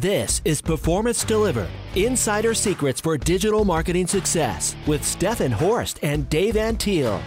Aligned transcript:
This 0.00 0.42
is 0.44 0.60
Performance 0.60 1.22
Delivered 1.22 1.68
Insider 1.94 2.52
Secrets 2.52 3.00
for 3.00 3.16
Digital 3.16 3.64
Marketing 3.64 4.08
Success 4.08 4.74
with 4.88 5.04
Stefan 5.04 5.52
Horst 5.52 6.00
and 6.02 6.28
Dave 6.28 6.54
Antil. 6.54 7.22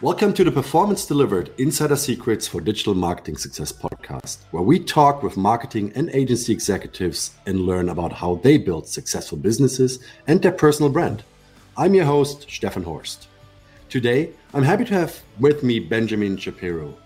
Welcome 0.00 0.32
to 0.32 0.42
the 0.42 0.50
Performance 0.50 1.04
Delivered 1.04 1.50
Insider 1.58 1.96
Secrets 1.96 2.48
for 2.48 2.62
Digital 2.62 2.94
Marketing 2.94 3.36
Success 3.36 3.70
podcast, 3.72 4.38
where 4.52 4.62
we 4.62 4.78
talk 4.78 5.22
with 5.22 5.36
marketing 5.36 5.92
and 5.94 6.08
agency 6.14 6.50
executives 6.50 7.32
and 7.44 7.60
learn 7.60 7.90
about 7.90 8.14
how 8.14 8.36
they 8.36 8.56
build 8.56 8.88
successful 8.88 9.36
businesses 9.36 9.98
and 10.26 10.40
their 10.40 10.52
personal 10.52 10.90
brand. 10.90 11.24
I'm 11.76 11.92
your 11.92 12.06
host, 12.06 12.46
Stefan 12.48 12.84
Horst. 12.84 13.28
Today, 13.90 14.30
I'm 14.54 14.62
happy 14.62 14.86
to 14.86 14.94
have 14.94 15.20
with 15.38 15.62
me 15.62 15.78
Benjamin 15.78 16.38
Shapiro, 16.38 16.96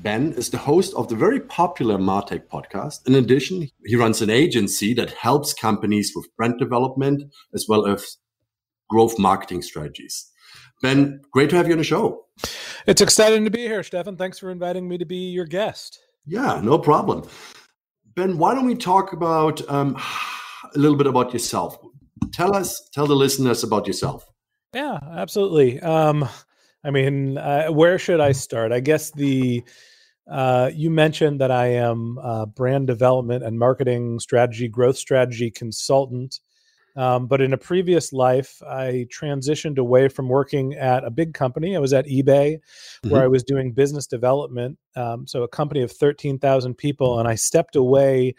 Ben 0.00 0.32
is 0.34 0.50
the 0.50 0.58
host 0.58 0.94
of 0.94 1.08
the 1.08 1.16
very 1.16 1.40
popular 1.40 1.98
Martech 1.98 2.46
podcast. 2.46 3.06
In 3.08 3.16
addition, 3.16 3.68
he 3.84 3.96
runs 3.96 4.22
an 4.22 4.30
agency 4.30 4.94
that 4.94 5.10
helps 5.10 5.52
companies 5.52 6.12
with 6.14 6.28
brand 6.36 6.58
development 6.60 7.24
as 7.52 7.66
well 7.68 7.84
as 7.84 8.16
growth 8.88 9.18
marketing 9.18 9.60
strategies. 9.60 10.30
Ben, 10.82 11.20
great 11.32 11.50
to 11.50 11.56
have 11.56 11.66
you 11.66 11.72
on 11.72 11.78
the 11.78 11.84
show. 11.84 12.26
It's 12.86 13.00
exciting 13.00 13.44
to 13.44 13.50
be 13.50 13.62
here, 13.62 13.82
Stefan. 13.82 14.16
Thanks 14.16 14.38
for 14.38 14.52
inviting 14.52 14.88
me 14.88 14.98
to 14.98 15.04
be 15.04 15.30
your 15.30 15.46
guest. 15.46 15.98
Yeah, 16.26 16.60
no 16.62 16.78
problem. 16.78 17.28
Ben, 18.14 18.38
why 18.38 18.54
don't 18.54 18.66
we 18.66 18.76
talk 18.76 19.12
about 19.12 19.68
um, 19.68 19.96
a 20.74 20.78
little 20.78 20.96
bit 20.96 21.08
about 21.08 21.32
yourself? 21.32 21.76
Tell 22.32 22.54
us, 22.54 22.88
tell 22.92 23.08
the 23.08 23.16
listeners 23.16 23.64
about 23.64 23.88
yourself. 23.88 24.24
Yeah, 24.72 25.00
absolutely. 25.16 25.80
Um, 25.80 26.28
I 26.84 26.90
mean, 26.90 27.38
uh, 27.38 27.66
where 27.68 27.98
should 27.98 28.20
I 28.20 28.32
start? 28.32 28.70
I 28.70 28.78
guess 28.80 29.10
the 29.10 29.64
uh, 30.30 30.70
you 30.74 30.90
mentioned 30.90 31.40
that 31.40 31.50
I 31.50 31.68
am 31.68 32.18
a 32.22 32.46
brand 32.46 32.86
development 32.86 33.44
and 33.44 33.58
marketing 33.58 34.20
strategy, 34.20 34.68
growth 34.68 34.98
strategy 34.98 35.50
consultant. 35.50 36.40
Um, 36.96 37.28
but 37.28 37.40
in 37.40 37.52
a 37.52 37.58
previous 37.58 38.12
life, 38.12 38.60
I 38.66 39.06
transitioned 39.16 39.78
away 39.78 40.08
from 40.08 40.28
working 40.28 40.74
at 40.74 41.04
a 41.04 41.10
big 41.10 41.32
company. 41.32 41.76
I 41.76 41.78
was 41.78 41.92
at 41.92 42.06
eBay, 42.06 42.56
mm-hmm. 42.56 43.10
where 43.10 43.22
I 43.22 43.28
was 43.28 43.44
doing 43.44 43.72
business 43.72 44.06
development. 44.06 44.78
Um, 44.96 45.26
so, 45.26 45.44
a 45.44 45.48
company 45.48 45.82
of 45.82 45.92
13,000 45.92 46.74
people. 46.74 47.20
And 47.20 47.28
I 47.28 47.36
stepped 47.36 47.76
away 47.76 48.34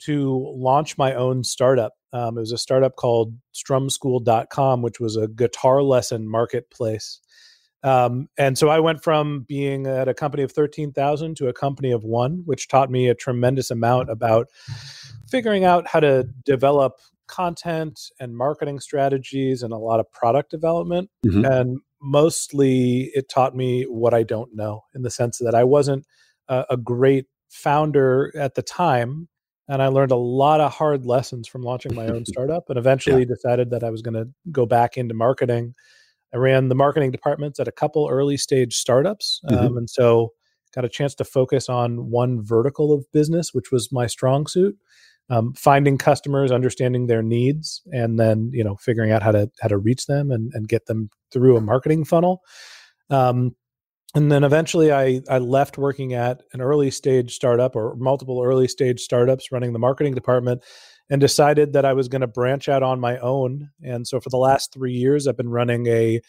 to 0.00 0.52
launch 0.54 0.98
my 0.98 1.14
own 1.14 1.44
startup. 1.44 1.94
Um, 2.12 2.36
it 2.36 2.40
was 2.40 2.52
a 2.52 2.58
startup 2.58 2.96
called 2.96 3.34
strumschool.com, 3.54 4.82
which 4.82 5.00
was 5.00 5.16
a 5.16 5.28
guitar 5.28 5.82
lesson 5.82 6.28
marketplace. 6.28 7.20
Um, 7.84 8.30
and 8.38 8.56
so 8.56 8.70
I 8.70 8.80
went 8.80 9.04
from 9.04 9.44
being 9.46 9.86
at 9.86 10.08
a 10.08 10.14
company 10.14 10.42
of 10.42 10.50
13,000 10.50 11.36
to 11.36 11.48
a 11.48 11.52
company 11.52 11.92
of 11.92 12.02
one, 12.02 12.42
which 12.46 12.66
taught 12.66 12.90
me 12.90 13.08
a 13.08 13.14
tremendous 13.14 13.70
amount 13.70 14.10
about 14.10 14.48
figuring 15.28 15.64
out 15.64 15.86
how 15.86 16.00
to 16.00 16.26
develop 16.46 16.94
content 17.26 18.00
and 18.18 18.36
marketing 18.36 18.80
strategies 18.80 19.62
and 19.62 19.72
a 19.72 19.78
lot 19.78 20.00
of 20.00 20.10
product 20.12 20.50
development. 20.50 21.10
Mm-hmm. 21.26 21.44
And 21.44 21.78
mostly 22.00 23.10
it 23.14 23.28
taught 23.28 23.54
me 23.54 23.84
what 23.84 24.14
I 24.14 24.22
don't 24.22 24.54
know 24.54 24.84
in 24.94 25.02
the 25.02 25.10
sense 25.10 25.38
that 25.38 25.54
I 25.54 25.64
wasn't 25.64 26.06
a, 26.48 26.64
a 26.70 26.76
great 26.78 27.26
founder 27.50 28.32
at 28.34 28.54
the 28.54 28.62
time. 28.62 29.28
And 29.68 29.82
I 29.82 29.88
learned 29.88 30.12
a 30.12 30.16
lot 30.16 30.60
of 30.60 30.72
hard 30.72 31.04
lessons 31.04 31.48
from 31.48 31.62
launching 31.62 31.94
my 31.94 32.06
own 32.06 32.24
startup 32.26 32.70
and 32.70 32.78
eventually 32.78 33.20
yeah. 33.20 33.34
decided 33.34 33.70
that 33.70 33.84
I 33.84 33.90
was 33.90 34.00
going 34.00 34.14
to 34.14 34.28
go 34.50 34.64
back 34.64 34.96
into 34.96 35.14
marketing 35.14 35.74
I 36.34 36.38
ran 36.38 36.68
the 36.68 36.74
marketing 36.74 37.12
departments 37.12 37.60
at 37.60 37.68
a 37.68 37.72
couple 37.72 38.08
early 38.10 38.36
stage 38.36 38.74
startups. 38.74 39.40
Mm-hmm. 39.48 39.66
Um, 39.66 39.76
and 39.76 39.88
so 39.88 40.32
got 40.74 40.84
a 40.84 40.88
chance 40.88 41.14
to 41.14 41.24
focus 41.24 41.68
on 41.68 42.10
one 42.10 42.42
vertical 42.42 42.92
of 42.92 43.04
business, 43.12 43.54
which 43.54 43.70
was 43.70 43.92
my 43.92 44.06
strong 44.06 44.46
suit. 44.46 44.76
Um, 45.30 45.54
finding 45.54 45.96
customers, 45.96 46.52
understanding 46.52 47.06
their 47.06 47.22
needs, 47.22 47.80
and 47.86 48.20
then 48.20 48.50
you 48.52 48.62
know 48.62 48.76
figuring 48.76 49.10
out 49.10 49.22
how 49.22 49.32
to 49.32 49.50
how 49.62 49.68
to 49.68 49.78
reach 49.78 50.04
them 50.04 50.30
and, 50.30 50.52
and 50.52 50.68
get 50.68 50.84
them 50.84 51.08
through 51.32 51.56
a 51.56 51.62
marketing 51.62 52.04
funnel. 52.04 52.42
Um, 53.08 53.56
and 54.14 54.30
then 54.30 54.44
eventually, 54.44 54.92
I 54.92 55.22
I 55.30 55.38
left 55.38 55.78
working 55.78 56.12
at 56.12 56.42
an 56.52 56.60
early 56.60 56.90
stage 56.90 57.34
startup 57.34 57.74
or 57.74 57.96
multiple 57.96 58.42
early 58.44 58.68
stage 58.68 59.00
startups, 59.00 59.50
running 59.50 59.72
the 59.72 59.78
marketing 59.78 60.14
department, 60.14 60.62
and 61.10 61.20
decided 61.20 61.72
that 61.72 61.84
I 61.84 61.92
was 61.92 62.08
going 62.08 62.22
to 62.22 62.26
branch 62.26 62.68
out 62.68 62.82
on 62.82 63.00
my 63.00 63.18
own. 63.18 63.70
And 63.82 64.06
so 64.06 64.20
for 64.20 64.30
the 64.30 64.38
last 64.38 64.72
three 64.72 64.92
years, 64.92 65.26
I've 65.26 65.36
been 65.36 65.50
running 65.50 65.86
a 65.86 66.20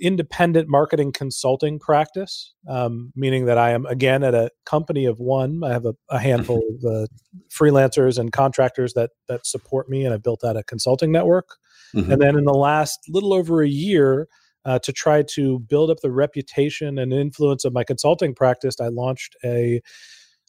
independent 0.00 0.68
marketing 0.68 1.12
consulting 1.12 1.78
practice, 1.78 2.52
um, 2.68 3.12
meaning 3.14 3.46
that 3.46 3.58
I 3.58 3.70
am 3.70 3.86
again 3.86 4.24
at 4.24 4.34
a 4.34 4.50
company 4.66 5.04
of 5.06 5.20
one. 5.20 5.62
I 5.62 5.72
have 5.72 5.86
a, 5.86 5.94
a 6.10 6.18
handful 6.18 6.62
of 6.84 6.84
uh, 6.84 7.06
freelancers 7.48 8.18
and 8.18 8.32
contractors 8.32 8.94
that 8.94 9.10
that 9.28 9.46
support 9.46 9.88
me, 9.88 10.04
and 10.04 10.12
I've 10.12 10.22
built 10.22 10.44
out 10.44 10.56
a 10.56 10.64
consulting 10.64 11.12
network. 11.12 11.56
Mm-hmm. 11.94 12.10
And 12.12 12.20
then 12.20 12.36
in 12.36 12.44
the 12.44 12.54
last 12.54 12.98
little 13.08 13.32
over 13.32 13.62
a 13.62 13.68
year, 13.68 14.26
uh, 14.64 14.78
to 14.80 14.92
try 14.92 15.22
to 15.34 15.60
build 15.60 15.90
up 15.90 16.00
the 16.00 16.10
reputation 16.10 16.98
and 16.98 17.12
influence 17.12 17.64
of 17.64 17.72
my 17.72 17.84
consulting 17.84 18.34
practice, 18.34 18.80
I 18.80 18.88
launched 18.88 19.36
a 19.44 19.80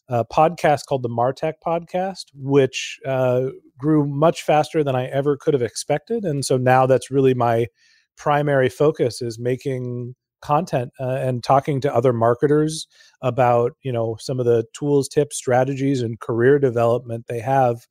a 0.08 0.24
podcast 0.24 0.86
called 0.88 1.02
the 1.02 1.08
Martech 1.08 1.54
Podcast, 1.64 2.26
which 2.34 2.98
uh, 3.06 3.46
grew 3.78 4.06
much 4.06 4.42
faster 4.42 4.84
than 4.84 4.94
I 4.94 5.06
ever 5.06 5.36
could 5.36 5.54
have 5.54 5.62
expected, 5.62 6.24
and 6.24 6.44
so 6.44 6.56
now 6.56 6.86
that's 6.86 7.10
really 7.10 7.34
my 7.34 7.66
primary 8.16 8.68
focus 8.68 9.20
is 9.20 9.38
making 9.38 10.14
content 10.42 10.90
uh, 11.00 11.16
and 11.20 11.42
talking 11.42 11.80
to 11.80 11.94
other 11.94 12.12
marketers 12.12 12.86
about 13.22 13.72
you 13.82 13.92
know 13.92 14.16
some 14.20 14.38
of 14.38 14.46
the 14.46 14.64
tools, 14.72 15.08
tips, 15.08 15.36
strategies, 15.36 16.02
and 16.02 16.20
career 16.20 16.58
development 16.58 17.26
they 17.28 17.40
have 17.40 17.86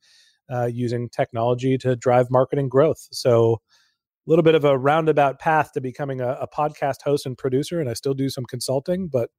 uh, 0.50 0.66
using 0.66 1.08
technology 1.08 1.76
to 1.78 1.96
drive 1.96 2.30
marketing 2.30 2.68
growth. 2.68 3.08
So 3.12 3.60
a 4.26 4.30
little 4.30 4.42
bit 4.42 4.54
of 4.54 4.64
a 4.64 4.78
roundabout 4.78 5.38
path 5.38 5.72
to 5.72 5.80
becoming 5.80 6.20
a, 6.20 6.30
a 6.40 6.48
podcast 6.48 7.02
host 7.02 7.26
and 7.26 7.36
producer, 7.36 7.80
and 7.80 7.88
I 7.88 7.94
still 7.94 8.14
do 8.14 8.28
some 8.28 8.44
consulting, 8.44 9.08
but 9.08 9.30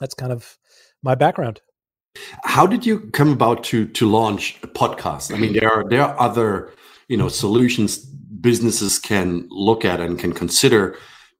that's 0.00 0.14
kind 0.14 0.32
of 0.32 0.58
my 1.02 1.14
background. 1.14 1.60
How 2.44 2.66
did 2.66 2.86
you 2.86 3.00
come 3.12 3.32
about 3.32 3.64
to 3.64 3.86
to 3.86 4.08
launch 4.08 4.58
a 4.62 4.66
podcast? 4.66 5.34
I 5.34 5.38
mean, 5.38 5.52
there 5.52 5.70
are 5.70 5.84
there 5.88 6.02
are 6.02 6.20
other 6.20 6.72
you 7.08 7.16
know 7.16 7.28
solutions 7.28 7.98
businesses 8.40 8.98
can 8.98 9.46
look 9.50 9.84
at 9.84 10.00
and 10.00 10.18
can 10.18 10.32
consider 10.32 10.96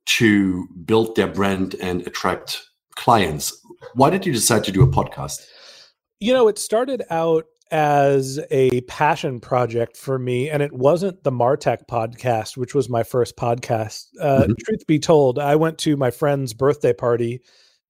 to 0.06 0.66
build 0.84 1.16
their 1.16 1.26
brand 1.26 1.74
and 1.80 2.06
attract 2.06 2.62
clients. 2.94 3.52
Why 3.94 4.10
did 4.10 4.24
you 4.26 4.32
decide 4.32 4.64
to 4.64 4.72
do 4.72 4.82
a 4.82 4.86
podcast? 4.86 5.46
You 6.20 6.32
know, 6.32 6.48
it 6.48 6.58
started 6.58 7.02
out 7.10 7.44
as 7.70 8.38
a 8.50 8.80
passion 8.82 9.40
project 9.40 9.96
for 9.96 10.18
me, 10.18 10.48
and 10.48 10.62
it 10.62 10.72
wasn't 10.72 11.22
the 11.24 11.32
Martech 11.32 11.86
podcast, 11.88 12.56
which 12.56 12.74
was 12.74 12.88
my 12.88 13.02
first 13.02 13.36
podcast. 13.36 14.06
Uh, 14.20 14.42
mm-hmm. 14.42 14.52
Truth 14.64 14.86
be 14.86 14.98
told, 14.98 15.38
I 15.38 15.56
went 15.56 15.78
to 15.78 15.96
my 15.96 16.10
friend's 16.10 16.54
birthday 16.54 16.92
party 16.92 17.42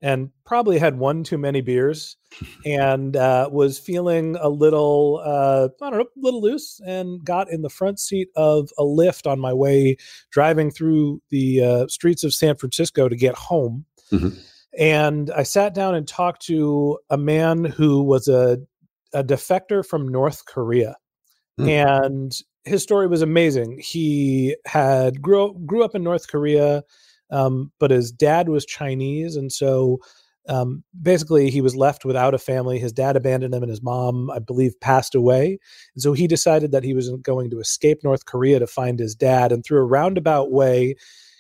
and 0.03 0.31
probably 0.45 0.79
had 0.79 0.99
one 0.99 1.25
too 1.25 1.39
many 1.39 1.61
beers 1.61 2.17
and 2.67 3.17
uh, 3.17 3.49
was 3.51 3.79
feeling 3.79 4.37
a 4.41 4.49
little 4.49 5.21
uh, 5.25 5.69
I 5.83 5.91
don't 5.91 5.99
know, 5.99 6.05
a 6.05 6.21
little 6.21 6.43
loose 6.43 6.81
and 6.87 7.25
got 7.25 7.51
in 7.51 7.63
the 7.63 7.71
front 7.71 7.99
seat 7.99 8.29
of 8.37 8.71
a 8.79 8.83
Lyft 8.83 9.31
on 9.31 9.41
my 9.41 9.53
way 9.53 9.97
driving 10.31 10.71
through 10.71 11.23
the 11.31 11.63
uh, 11.63 11.87
streets 11.89 12.25
of 12.25 12.35
San 12.35 12.57
Francisco 12.57 13.09
to 13.09 13.17
get 13.17 13.35
home. 13.35 13.85
Mm-hmm. 14.13 14.39
And 14.79 15.31
I 15.31 15.43
sat 15.43 15.75
down 15.75 15.95
and 15.95 16.07
talked 16.07 16.43
to 16.47 16.99
a 17.09 17.17
man 17.17 17.65
who 17.65 18.03
was 18.03 18.29
a, 18.29 18.59
a 19.15 19.25
defector 19.25 19.85
from 19.85 20.07
North 20.07 20.45
Korea. 20.45 20.97
Mm. 21.59 21.69
And 21.69 22.33
his 22.65 22.83
story 22.83 23.07
was 23.07 23.23
amazing. 23.23 23.79
He 23.79 24.57
had 24.67 25.23
grew 25.23 25.55
grew 25.65 25.83
up 25.83 25.95
in 25.95 26.03
North 26.03 26.29
Korea, 26.29 26.83
um, 27.31 27.73
but 27.79 27.91
his 27.91 28.13
dad 28.13 28.49
was 28.49 28.65
Chinese, 28.65 29.37
and 29.37 29.53
so 29.53 29.99
um, 30.49 30.85
basically 31.01 31.51
he 31.51 31.61
was 31.61 31.75
left 31.75 32.05
without 32.05 32.35
a 32.35 32.39
family. 32.39 32.79
His 32.79 32.93
dad 32.93 33.17
abandoned 33.17 33.55
him, 33.55 33.63
and 33.63 33.71
his 33.71 33.83
mom, 33.83 34.31
I 34.31 34.39
believe, 34.39 34.79
passed 34.81 35.15
away. 35.15 35.59
And 35.95 36.03
so 36.03 36.13
he 36.13 36.27
decided 36.27 36.73
that 36.73 36.85
he 36.85 36.95
was 36.95 37.11
going 37.23 37.51
to 37.51 37.61
escape 37.61 38.05
North 38.05 38.27
Korea 38.27 38.59
to 38.59 38.67
find 38.67 38.99
his 38.99 39.15
dad. 39.15 39.53
And 39.53 39.65
through 39.65 39.81
a 39.81 39.85
roundabout 39.87 40.53
way, 40.53 40.95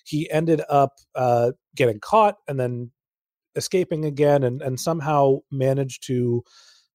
he 0.04 0.30
ended 0.30 0.62
up 0.68 0.98
uh, 1.14 1.52
getting 1.74 2.00
caught 2.00 2.36
and 2.48 2.58
then 2.58 2.90
escaping 3.54 4.04
again, 4.04 4.42
and, 4.42 4.62
and 4.62 4.78
somehow 4.80 5.38
managed 5.50 6.06
to. 6.06 6.42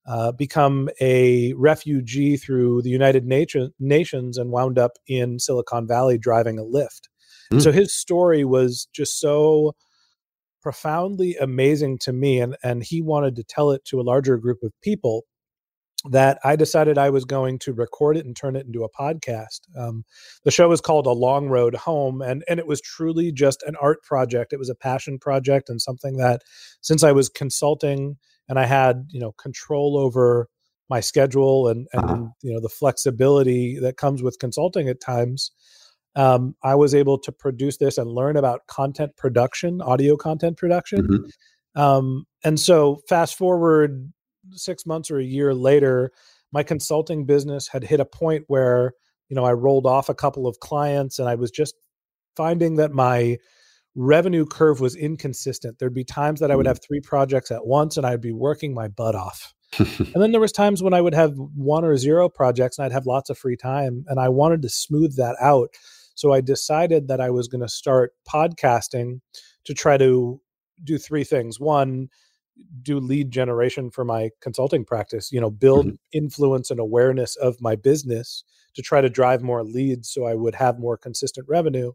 Uh, 0.08 0.32
become 0.32 0.90
a 1.00 1.54
refugee 1.54 2.36
through 2.36 2.82
the 2.82 2.90
United 2.90 3.24
Nation, 3.24 3.72
Nations 3.80 4.36
and 4.36 4.50
wound 4.50 4.80
up 4.80 4.94
in 5.06 5.38
Silicon 5.38 5.86
Valley 5.88 6.18
driving 6.18 6.58
a 6.58 6.64
Lyft. 6.64 7.02
Mm. 7.52 7.62
So 7.62 7.72
his 7.72 7.94
story 7.94 8.46
was 8.46 8.88
just 8.94 9.20
so 9.20 9.74
profoundly 10.62 11.36
amazing 11.38 11.98
to 11.98 12.14
me 12.14 12.40
and 12.40 12.56
and 12.64 12.84
he 12.84 13.02
wanted 13.02 13.36
to 13.36 13.44
tell 13.44 13.72
it 13.72 13.84
to 13.86 14.00
a 14.00 14.04
larger 14.04 14.38
group 14.38 14.60
of 14.62 14.72
people 14.84 15.24
that 16.10 16.40
I 16.44 16.56
decided 16.56 16.98
I 16.98 17.10
was 17.10 17.26
going 17.26 17.60
to 17.60 17.74
record 17.74 18.18
it 18.18 18.26
and 18.26 18.36
turn 18.36 18.56
it 18.56 18.66
into 18.66 18.84
a 18.84 18.90
podcast. 18.90 19.60
Um, 19.78 20.04
the 20.44 20.52
show 20.52 20.68
was 20.68 20.82
called 20.82 21.06
A 21.06 21.12
Long 21.12 21.48
Road 21.48 21.76
Home, 21.76 22.22
and 22.22 22.44
and 22.50 22.60
it 22.60 22.68
was 22.68 22.82
truly 22.82 23.32
just 23.32 23.64
an 23.64 23.76
art 23.82 24.02
project. 24.04 24.54
It 24.54 24.60
was 24.60 24.70
a 24.70 24.76
passion 24.76 25.20
project 25.20 25.70
and 25.70 25.82
something 25.82 26.18
that, 26.18 26.42
since 26.82 27.04
I 27.04 27.12
was 27.12 27.30
consulting 27.30 28.18
and 28.50 28.60
I 28.60 28.66
had 28.66 29.08
you 29.10 29.20
know 29.20 29.32
control 29.34 29.98
over 29.98 30.48
my 30.90 31.00
schedule 31.00 31.68
and 31.68 31.88
and 31.94 32.04
uh-huh. 32.04 32.28
you 32.42 32.54
know 32.54 32.60
the 32.60 32.70
flexibility 32.70 33.80
that 33.80 33.98
comes 33.98 34.24
with 34.24 34.40
consulting 34.40 34.90
at 34.90 35.02
times 35.02 35.52
um, 36.16 36.56
i 36.64 36.76
was 36.76 36.94
able 36.94 37.18
to 37.18 37.32
produce 37.32 37.78
this 37.78 37.98
and 37.98 38.10
learn 38.10 38.38
about 38.38 38.66
content 38.68 39.16
production 39.18 39.82
audio 39.82 40.16
content 40.16 40.58
production 40.58 41.08
mm-hmm. 41.08 41.82
um, 41.82 42.26
and 42.44 42.60
so 42.60 43.00
fast 43.08 43.38
forward 43.38 44.12
six 44.52 44.86
months 44.86 45.12
or 45.12 45.20
a 45.20 45.24
year 45.24 45.54
later 45.54 46.12
my 46.52 46.64
consulting 46.64 47.26
business 47.26 47.68
had 47.68 47.84
hit 47.84 48.00
a 48.00 48.06
point 48.06 48.44
where 48.48 48.94
you 49.30 49.36
know 49.36 49.46
i 49.46 49.54
rolled 49.54 49.86
off 49.86 50.10
a 50.10 50.16
couple 50.16 50.48
of 50.48 50.60
clients 50.60 51.20
and 51.20 51.30
i 51.30 51.36
was 51.36 51.52
just 51.52 51.76
finding 52.36 52.76
that 52.76 52.92
my 52.92 53.38
revenue 53.94 54.46
curve 54.46 54.80
was 54.80 54.96
inconsistent 54.96 55.78
there'd 55.80 55.94
be 55.94 56.04
times 56.04 56.40
that 56.40 56.52
i 56.52 56.56
would 56.56 56.66
mm. 56.66 56.70
have 56.70 56.80
three 56.82 57.02
projects 57.02 57.52
at 57.52 57.66
once 57.66 57.98
and 57.98 58.06
i'd 58.06 58.22
be 58.22 58.32
working 58.32 58.74
my 58.74 58.88
butt 58.88 59.16
off 59.16 59.54
and 59.80 60.16
then 60.16 60.32
there 60.32 60.42
was 60.42 60.52
times 60.52 60.84
when 60.84 60.94
I 60.94 61.02
would 61.02 61.14
have 61.14 61.34
one 61.38 61.86
or 61.86 61.96
zero 61.96 62.28
projects 62.28 62.78
and 62.78 62.86
I'd 62.86 62.92
have 62.92 63.06
lots 63.06 63.30
of 63.30 63.38
free 63.38 63.56
time 63.56 64.04
and 64.08 64.20
I 64.20 64.30
wanted 64.30 64.62
to 64.64 64.70
smooth 64.70 65.16
that 65.16 65.38
out. 65.40 65.70
So 66.16 66.34
I 66.34 66.42
decided 66.42 67.08
that 67.08 67.22
I 67.22 67.30
was 67.30 67.48
going 67.48 67.62
to 67.62 67.70
start 67.70 68.14
podcasting 68.28 69.22
to 69.66 69.74
try 69.74 69.98
to 69.98 70.42
do 70.84 70.98
three 70.98 71.24
things. 71.24 71.60
One, 71.60 72.10
do 72.82 73.00
lead 73.00 73.32
generation 73.32 73.90
for 73.90 74.04
my 74.04 74.30
consulting 74.42 74.86
practice, 74.86 75.32
you 75.32 75.42
know, 75.42 75.50
build 75.50 75.88
mm-hmm. 75.88 75.96
influence 76.12 76.70
and 76.70 76.80
awareness 76.80 77.36
of 77.38 77.62
my 77.62 77.76
business 77.76 78.44
to 78.76 78.82
try 78.82 79.02
to 79.02 79.10
drive 79.10 79.42
more 79.42 79.64
leads 79.64 80.10
so 80.10 80.26
I 80.26 80.36
would 80.36 80.56
have 80.56 80.80
more 80.80 80.98
consistent 80.98 81.48
revenue. 81.50 81.94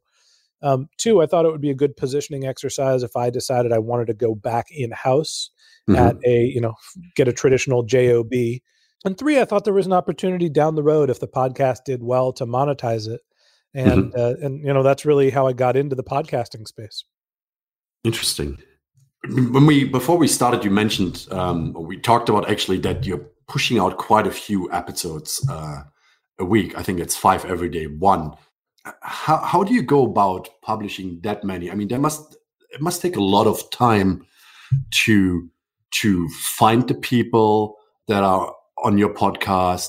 Um, 0.62 0.88
two, 0.96 1.22
I 1.22 1.26
thought 1.26 1.44
it 1.44 1.52
would 1.52 1.60
be 1.60 1.70
a 1.70 1.74
good 1.74 1.96
positioning 1.96 2.46
exercise 2.46 3.02
if 3.02 3.14
I 3.14 3.30
decided 3.30 3.72
I 3.72 3.78
wanted 3.78 4.06
to 4.06 4.14
go 4.14 4.34
back 4.34 4.66
in 4.70 4.90
house 4.90 5.50
mm-hmm. 5.88 5.96
at 5.96 6.16
a 6.24 6.44
you 6.44 6.60
know 6.60 6.74
get 7.14 7.28
a 7.28 7.32
traditional 7.32 7.82
job 7.82 8.30
and 9.04 9.18
three 9.18 9.40
i 9.40 9.44
thought 9.44 9.64
there 9.64 9.74
was 9.74 9.86
an 9.86 9.92
opportunity 9.92 10.48
down 10.48 10.74
the 10.74 10.82
road 10.82 11.10
if 11.10 11.20
the 11.20 11.28
podcast 11.28 11.78
did 11.84 12.02
well 12.02 12.32
to 12.32 12.46
monetize 12.46 13.08
it 13.08 13.20
and 13.74 14.12
mm-hmm. 14.12 14.18
uh, 14.18 14.46
and 14.46 14.64
you 14.64 14.72
know 14.72 14.82
that's 14.82 15.04
really 15.04 15.30
how 15.30 15.46
i 15.46 15.52
got 15.52 15.76
into 15.76 15.94
the 15.94 16.04
podcasting 16.04 16.66
space. 16.66 17.04
Interesting. 18.04 18.58
When 19.28 19.66
we 19.66 19.84
before 19.84 20.16
we 20.16 20.28
started 20.28 20.64
you 20.64 20.70
mentioned 20.70 21.26
um, 21.30 21.72
we 21.72 21.98
talked 21.98 22.28
about 22.28 22.48
actually 22.48 22.78
that 22.80 23.04
you're 23.04 23.26
pushing 23.48 23.78
out 23.78 23.96
quite 23.96 24.26
a 24.26 24.30
few 24.30 24.70
episodes 24.72 25.44
uh, 25.48 25.82
a 26.38 26.44
week. 26.44 26.76
I 26.78 26.82
think 26.82 27.00
it's 27.00 27.16
five 27.16 27.44
every 27.44 27.68
day 27.68 27.86
one. 27.86 28.32
How, 29.02 29.38
how 29.38 29.64
do 29.64 29.74
you 29.74 29.82
go 29.82 30.04
about 30.04 30.48
publishing 30.62 31.20
that 31.22 31.42
many? 31.42 31.70
I 31.70 31.74
mean 31.74 31.88
there 31.88 31.98
must 31.98 32.36
it 32.70 32.80
must 32.80 33.02
take 33.02 33.16
a 33.16 33.22
lot 33.22 33.46
of 33.46 33.68
time 33.70 34.26
to 35.04 35.48
to 35.92 36.28
find 36.28 36.86
the 36.86 36.94
people 36.94 37.76
that 38.08 38.22
are 38.22 38.54
on 38.84 38.98
your 38.98 39.12
podcast, 39.12 39.88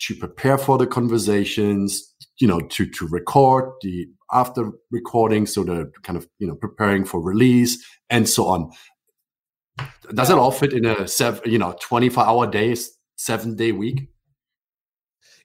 to 0.00 0.14
prepare 0.14 0.58
for 0.58 0.78
the 0.78 0.86
conversations, 0.86 2.14
you 2.38 2.46
know, 2.46 2.60
to 2.60 2.86
to 2.86 3.06
record 3.06 3.72
the 3.82 4.08
after 4.32 4.70
recording, 4.90 5.46
so 5.46 5.64
the 5.64 5.90
kind 6.02 6.16
of 6.16 6.28
you 6.38 6.46
know 6.46 6.54
preparing 6.54 7.04
for 7.04 7.20
release 7.20 7.84
and 8.10 8.28
so 8.28 8.46
on. 8.46 8.70
Does 10.14 10.30
it 10.30 10.38
all 10.38 10.52
fit 10.52 10.72
in 10.72 10.84
a 10.84 11.06
seven, 11.06 11.50
you 11.50 11.58
know, 11.58 11.76
twenty 11.80 12.08
four 12.08 12.24
hour 12.24 12.46
days, 12.46 12.96
seven 13.16 13.56
day 13.56 13.72
week? 13.72 14.08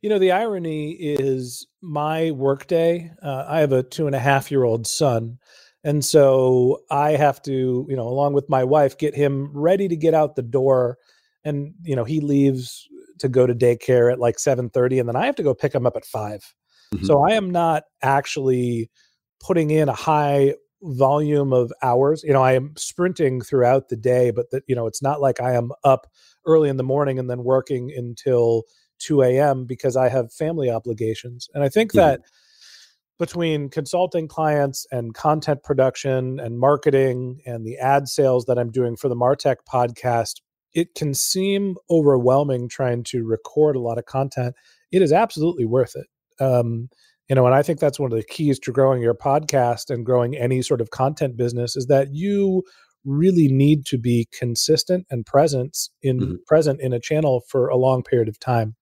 You 0.02 0.10
know, 0.10 0.20
the 0.20 0.32
irony 0.32 0.94
is 0.94 1.68
my 1.82 2.32
workday. 2.32 3.12
Uh, 3.22 3.46
I 3.48 3.60
have 3.60 3.72
a 3.72 3.84
two 3.84 4.08
and 4.08 4.16
a 4.16 4.20
half 4.20 4.50
year 4.50 4.64
old 4.64 4.88
son, 4.88 5.38
and 5.84 6.04
so 6.06 6.82
I 6.90 7.12
have 7.12 7.42
to, 7.44 7.86
you 7.90 7.96
know, 7.96 8.08
along 8.08 8.34
with 8.34 8.50
my 8.50 8.64
wife, 8.64 8.98
get 8.98 9.16
him 9.16 9.52
ready 9.54 9.88
to 9.88 9.96
get 9.96 10.14
out 10.14 10.36
the 10.36 10.42
door. 10.42 10.98
And, 11.44 11.74
you 11.82 11.96
know, 11.96 12.04
he 12.04 12.22
leaves 12.22 12.88
to 13.20 13.28
go 13.28 13.48
to 13.48 13.56
daycare 13.56 14.12
at 14.12 14.20
like 14.20 14.38
7:30 14.38 15.00
and 15.00 15.10
then 15.10 15.16
I 15.16 15.26
have 15.26 15.36
to 15.36 15.44
go 15.44 15.54
pick 15.54 15.74
him 15.74 15.86
up 15.86 15.96
at 15.96 16.06
5. 16.06 16.54
Mm-hmm. 16.94 17.06
So 17.06 17.22
I 17.22 17.32
am 17.32 17.50
not 17.50 17.84
actually 18.02 18.90
putting 19.40 19.72
in 19.72 19.90
a 19.90 19.94
high 19.94 20.56
volume 20.84 21.54
of 21.54 21.72
hours. 21.84 22.24
You 22.24 22.34
know, 22.34 22.44
I 22.44 22.54
am 22.54 22.74
sprinting 22.78 23.42
throughout 23.42 23.90
the 23.90 23.96
day, 23.96 24.32
but 24.32 24.52
that, 24.52 24.64
you 24.68 24.76
know, 24.76 24.88
it's 24.88 25.02
not 25.02 25.22
like 25.22 25.40
I 25.40 25.54
am 25.54 25.72
up 25.84 26.08
early 26.46 26.70
in 26.70 26.78
the 26.78 26.84
morning 26.84 27.20
and 27.20 27.30
then 27.30 27.44
working 27.44 27.92
until 27.96 28.64
2 29.00 29.22
a.m. 29.24 29.66
because 29.66 29.96
I 29.96 30.10
have 30.10 30.34
family 30.34 30.70
obligations. 30.70 31.50
And 31.54 31.64
I 31.64 31.70
think 31.70 31.92
mm-hmm. 31.92 32.00
that 32.00 32.22
between 33.20 33.70
consulting 33.70 34.28
clients 34.28 34.88
and 34.92 35.14
content 35.14 35.62
production 35.64 36.40
and 36.40 36.60
marketing 36.60 37.40
and 37.46 37.66
the 37.66 37.78
ad 37.78 38.08
sales 38.08 38.46
that 38.46 38.58
I'm 38.58 38.72
doing 38.72 38.96
for 38.96 39.10
the 39.10 39.16
Martech 39.16 39.58
podcast, 39.72 40.42
it 40.74 40.96
can 40.96 41.14
seem 41.14 41.76
overwhelming 41.90 42.68
trying 42.68 43.04
to 43.04 43.24
record 43.24 43.76
a 43.76 43.80
lot 43.80 44.00
of 44.00 44.06
content. 44.06 44.56
It 44.92 45.04
is 45.04 45.14
absolutely 45.14 45.66
worth 45.66 45.96
it. 45.96 46.08
Um, 46.42 46.90
you 47.30 47.36
know, 47.36 47.46
and 47.46 47.56
I 47.56 47.62
think 47.62 47.80
that's 47.80 48.00
one 48.00 48.12
of 48.12 48.18
the 48.18 48.26
keys 48.26 48.60
to 48.60 48.74
growing 48.74 49.02
your 49.02 49.14
podcast 49.14 49.90
and 49.90 50.06
growing 50.06 50.36
any 50.36 50.62
sort 50.62 50.82
of 50.82 50.90
content 50.90 51.38
business 51.38 51.78
is 51.78 51.86
that 51.86 52.10
you 52.12 52.64
really 53.06 53.48
need 53.48 53.86
to 53.86 53.98
be 53.98 54.28
consistent 54.38 55.06
and 55.10 55.26
present 55.26 55.78
in 56.02 56.20
mm-hmm. 56.20 56.36
present 56.46 56.82
in 56.82 56.94
a 56.94 57.00
channel 57.00 57.42
for 57.48 57.68
a 57.70 57.78
long 57.78 58.04
period 58.04 58.28
of 58.28 58.40
time. 58.40 58.76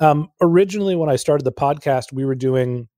Um, 0.00 0.28
originally, 0.40 0.96
when 0.96 1.10
I 1.10 1.16
started 1.16 1.44
the 1.44 1.52
podcast, 1.52 2.12
we 2.12 2.24
were 2.24 2.34
doing 2.34 2.88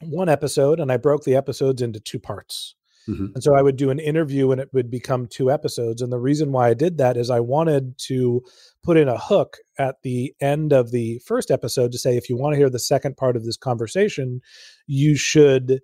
one 0.00 0.28
episode 0.28 0.80
and 0.80 0.90
I 0.90 0.96
broke 0.96 1.24
the 1.24 1.36
episodes 1.36 1.82
into 1.82 2.00
two 2.00 2.18
parts. 2.18 2.74
Mm-hmm. 3.08 3.26
And 3.34 3.42
so 3.42 3.54
I 3.54 3.62
would 3.62 3.76
do 3.76 3.90
an 3.90 3.98
interview 3.98 4.50
and 4.52 4.60
it 4.60 4.68
would 4.72 4.90
become 4.90 5.26
two 5.26 5.50
episodes. 5.50 6.02
And 6.02 6.12
the 6.12 6.18
reason 6.18 6.52
why 6.52 6.68
I 6.68 6.74
did 6.74 6.98
that 6.98 7.16
is 7.16 7.30
I 7.30 7.40
wanted 7.40 7.96
to 8.06 8.42
put 8.82 8.96
in 8.96 9.08
a 9.08 9.18
hook 9.18 9.56
at 9.78 9.96
the 10.02 10.34
end 10.40 10.72
of 10.72 10.90
the 10.90 11.20
first 11.26 11.50
episode 11.50 11.92
to 11.92 11.98
say, 11.98 12.16
if 12.16 12.28
you 12.28 12.36
want 12.36 12.54
to 12.54 12.58
hear 12.58 12.70
the 12.70 12.78
second 12.78 13.16
part 13.16 13.36
of 13.36 13.44
this 13.44 13.56
conversation, 13.56 14.40
you 14.86 15.16
should, 15.16 15.80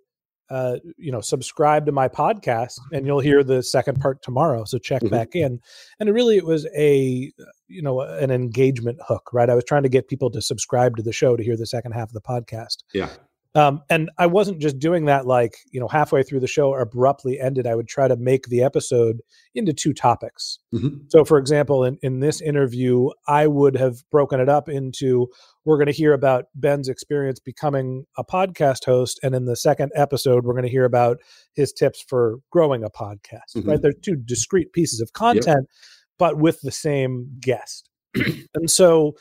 uh, 0.50 0.76
you 0.98 1.10
know, 1.10 1.22
subscribe 1.22 1.86
to 1.86 1.92
my 1.92 2.08
podcast 2.08 2.74
and 2.92 3.06
you'll 3.06 3.20
hear 3.20 3.42
the 3.42 3.62
second 3.62 4.00
part 4.00 4.22
tomorrow. 4.22 4.64
So 4.64 4.78
check 4.78 5.00
mm-hmm. 5.00 5.14
back 5.14 5.34
in. 5.34 5.60
And 5.98 6.12
really, 6.12 6.36
it 6.36 6.44
was 6.44 6.66
a, 6.76 7.32
you 7.68 7.82
know, 7.82 8.02
an 8.02 8.30
engagement 8.30 8.98
hook, 9.06 9.30
right? 9.32 9.48
I 9.48 9.54
was 9.54 9.64
trying 9.64 9.84
to 9.84 9.88
get 9.88 10.08
people 10.08 10.30
to 10.30 10.42
subscribe 10.42 10.96
to 10.96 11.02
the 11.02 11.12
show 11.12 11.36
to 11.36 11.42
hear 11.42 11.56
the 11.56 11.66
second 11.66 11.92
half 11.92 12.08
of 12.08 12.12
the 12.12 12.20
podcast. 12.20 12.84
Yeah. 12.92 13.08
Um, 13.56 13.82
and 13.88 14.10
I 14.18 14.26
wasn't 14.26 14.60
just 14.60 14.80
doing 14.80 15.04
that 15.04 15.26
like, 15.26 15.58
you 15.70 15.78
know, 15.78 15.86
halfway 15.86 16.24
through 16.24 16.40
the 16.40 16.48
show 16.48 16.74
abruptly 16.74 17.38
ended. 17.38 17.68
I 17.68 17.76
would 17.76 17.86
try 17.86 18.08
to 18.08 18.16
make 18.16 18.48
the 18.48 18.62
episode 18.62 19.20
into 19.54 19.72
two 19.72 19.92
topics. 19.92 20.58
Mm-hmm. 20.74 21.04
So, 21.08 21.24
for 21.24 21.38
example, 21.38 21.84
in, 21.84 21.96
in 22.02 22.18
this 22.18 22.40
interview, 22.40 23.10
I 23.28 23.46
would 23.46 23.76
have 23.76 24.02
broken 24.10 24.40
it 24.40 24.48
up 24.48 24.68
into 24.68 25.28
we're 25.64 25.76
going 25.76 25.86
to 25.86 25.92
hear 25.92 26.12
about 26.12 26.46
Ben's 26.56 26.88
experience 26.88 27.38
becoming 27.38 28.06
a 28.18 28.24
podcast 28.24 28.84
host. 28.86 29.20
And 29.22 29.36
in 29.36 29.44
the 29.44 29.56
second 29.56 29.92
episode, 29.94 30.44
we're 30.44 30.54
going 30.54 30.64
to 30.64 30.70
hear 30.70 30.84
about 30.84 31.18
his 31.54 31.72
tips 31.72 32.04
for 32.06 32.38
growing 32.50 32.82
a 32.82 32.90
podcast, 32.90 33.54
mm-hmm. 33.56 33.70
right? 33.70 33.80
They're 33.80 33.92
two 33.92 34.16
discrete 34.16 34.72
pieces 34.72 35.00
of 35.00 35.12
content, 35.12 35.68
yep. 35.68 35.78
but 36.18 36.38
with 36.38 36.60
the 36.62 36.72
same 36.72 37.30
guest. 37.38 37.88
and 38.54 38.68
so, 38.68 39.14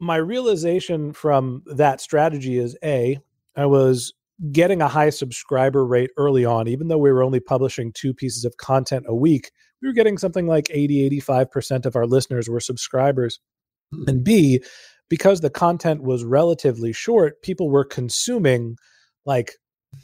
my 0.00 0.16
realization 0.16 1.12
from 1.12 1.62
that 1.66 2.00
strategy 2.00 2.58
is 2.58 2.76
a 2.84 3.18
i 3.56 3.66
was 3.66 4.12
getting 4.52 4.80
a 4.80 4.88
high 4.88 5.10
subscriber 5.10 5.84
rate 5.84 6.10
early 6.16 6.44
on 6.44 6.68
even 6.68 6.88
though 6.88 6.98
we 6.98 7.10
were 7.10 7.22
only 7.22 7.40
publishing 7.40 7.92
two 7.92 8.14
pieces 8.14 8.44
of 8.44 8.56
content 8.56 9.04
a 9.08 9.14
week 9.14 9.50
we 9.80 9.88
were 9.88 9.94
getting 9.94 10.18
something 10.18 10.46
like 10.46 10.68
80 10.70 11.20
85% 11.20 11.86
of 11.86 11.96
our 11.96 12.06
listeners 12.06 12.48
were 12.48 12.60
subscribers. 12.60 13.40
And 14.06 14.22
b 14.22 14.62
because 15.08 15.40
the 15.40 15.50
content 15.50 16.02
was 16.02 16.24
relatively 16.24 16.92
short 16.92 17.40
people 17.42 17.70
were 17.70 17.84
consuming 17.84 18.76
like 19.24 19.52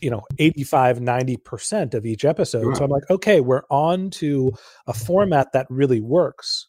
you 0.00 0.10
know 0.10 0.22
85 0.38 1.00
90% 1.00 1.92
of 1.92 2.06
each 2.06 2.24
episode. 2.24 2.76
So 2.76 2.84
i'm 2.84 2.90
like 2.90 3.08
okay 3.10 3.40
we're 3.40 3.64
on 3.70 4.08
to 4.10 4.52
a 4.86 4.94
format 4.94 5.52
that 5.52 5.66
really 5.68 6.00
works 6.00 6.68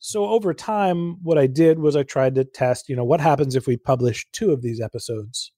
so 0.00 0.24
over 0.24 0.54
time, 0.54 1.18
what 1.22 1.38
I 1.38 1.46
did 1.46 1.78
was 1.78 1.94
I 1.94 2.02
tried 2.02 2.34
to 2.36 2.44
test, 2.44 2.88
you 2.88 2.96
know, 2.96 3.04
what 3.04 3.20
happens 3.20 3.54
if 3.54 3.66
we 3.66 3.76
publish 3.76 4.26
two 4.32 4.50
of 4.50 4.62
these 4.62 4.80
episodes 4.80 5.52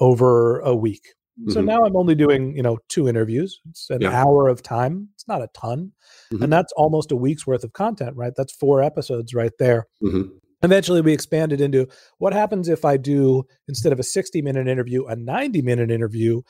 over 0.00 0.60
a 0.60 0.74
week. 0.74 1.14
Mm-hmm. 1.40 1.50
So 1.50 1.60
now 1.60 1.84
I'm 1.84 1.96
only 1.96 2.14
doing, 2.14 2.56
you 2.56 2.62
know, 2.62 2.78
two 2.88 3.08
interviews. 3.08 3.60
It's 3.68 3.90
an 3.90 4.02
yeah. 4.02 4.10
hour 4.10 4.48
of 4.48 4.62
time. 4.62 5.08
It's 5.14 5.26
not 5.26 5.42
a 5.42 5.48
ton. 5.52 5.92
Mm-hmm. 6.32 6.44
And 6.44 6.52
that's 6.52 6.72
almost 6.76 7.10
a 7.10 7.16
week's 7.16 7.46
worth 7.46 7.64
of 7.64 7.72
content, 7.72 8.16
right? 8.16 8.32
That's 8.36 8.52
four 8.52 8.82
episodes 8.82 9.34
right 9.34 9.52
there. 9.58 9.88
Mm-hmm. 10.02 10.30
Eventually, 10.62 11.00
we 11.00 11.12
expanded 11.12 11.60
into 11.60 11.88
what 12.18 12.32
happens 12.32 12.68
if 12.68 12.84
I 12.84 12.96
do, 12.96 13.44
instead 13.66 13.92
of 13.92 13.98
a 13.98 14.04
60 14.04 14.42
minute 14.42 14.68
interview, 14.68 15.06
a 15.06 15.16
90 15.16 15.60
minute 15.62 15.90
interview, 15.90 16.42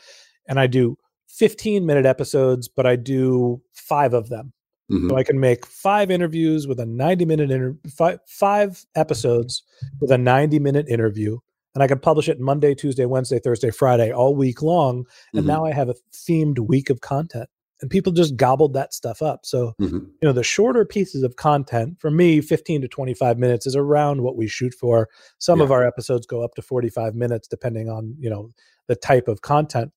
and 0.46 0.60
I 0.60 0.66
do 0.66 0.96
15 1.28 1.86
minute 1.86 2.06
episodes, 2.06 2.68
but 2.68 2.86
I 2.86 2.96
do 2.96 3.62
five 3.74 4.12
of 4.12 4.28
them. 4.28 4.52
Mm-hmm. 4.90 5.10
So 5.10 5.16
I 5.16 5.22
can 5.22 5.38
make 5.38 5.66
five 5.66 6.10
interviews 6.10 6.66
with 6.66 6.80
a 6.80 6.86
90 6.86 7.24
minute 7.26 7.50
inter- 7.50 7.76
five, 7.88 8.20
five 8.26 8.84
episodes 8.94 9.62
with 10.00 10.10
a 10.10 10.18
90 10.18 10.58
minute 10.58 10.88
interview. 10.88 11.38
And 11.74 11.82
I 11.82 11.86
can 11.86 11.98
publish 11.98 12.28
it 12.28 12.40
Monday, 12.40 12.74
Tuesday, 12.74 13.04
Wednesday, 13.04 13.38
Thursday, 13.38 13.70
Friday, 13.70 14.10
all 14.12 14.34
week 14.34 14.62
long. 14.62 15.04
And 15.32 15.42
mm-hmm. 15.42 15.48
now 15.48 15.64
I 15.64 15.72
have 15.72 15.88
a 15.88 15.94
themed 16.12 16.58
week 16.58 16.90
of 16.90 17.02
content. 17.02 17.48
and 17.80 17.90
people 17.90 18.12
just 18.12 18.34
gobbled 18.36 18.72
that 18.72 18.94
stuff 18.94 19.20
up. 19.20 19.44
So, 19.44 19.74
mm-hmm. 19.80 19.98
you 19.98 20.18
know, 20.22 20.32
the 20.32 20.42
shorter 20.42 20.84
pieces 20.84 21.22
of 21.22 21.36
content 21.36 22.00
for 22.00 22.10
me, 22.10 22.40
15 22.40 22.80
to 22.80 22.88
25 22.88 23.38
minutes 23.38 23.66
is 23.66 23.76
around 23.76 24.22
what 24.22 24.36
we 24.36 24.48
shoot 24.48 24.74
for. 24.74 25.08
Some 25.38 25.58
yeah. 25.58 25.66
of 25.66 25.70
our 25.70 25.86
episodes 25.86 26.26
go 26.26 26.42
up 26.42 26.54
to 26.54 26.62
45 26.62 27.14
minutes, 27.14 27.46
depending 27.46 27.88
on, 27.90 28.16
you 28.18 28.30
know, 28.30 28.48
the 28.88 28.96
type 28.96 29.28
of 29.28 29.42
content. 29.42 29.92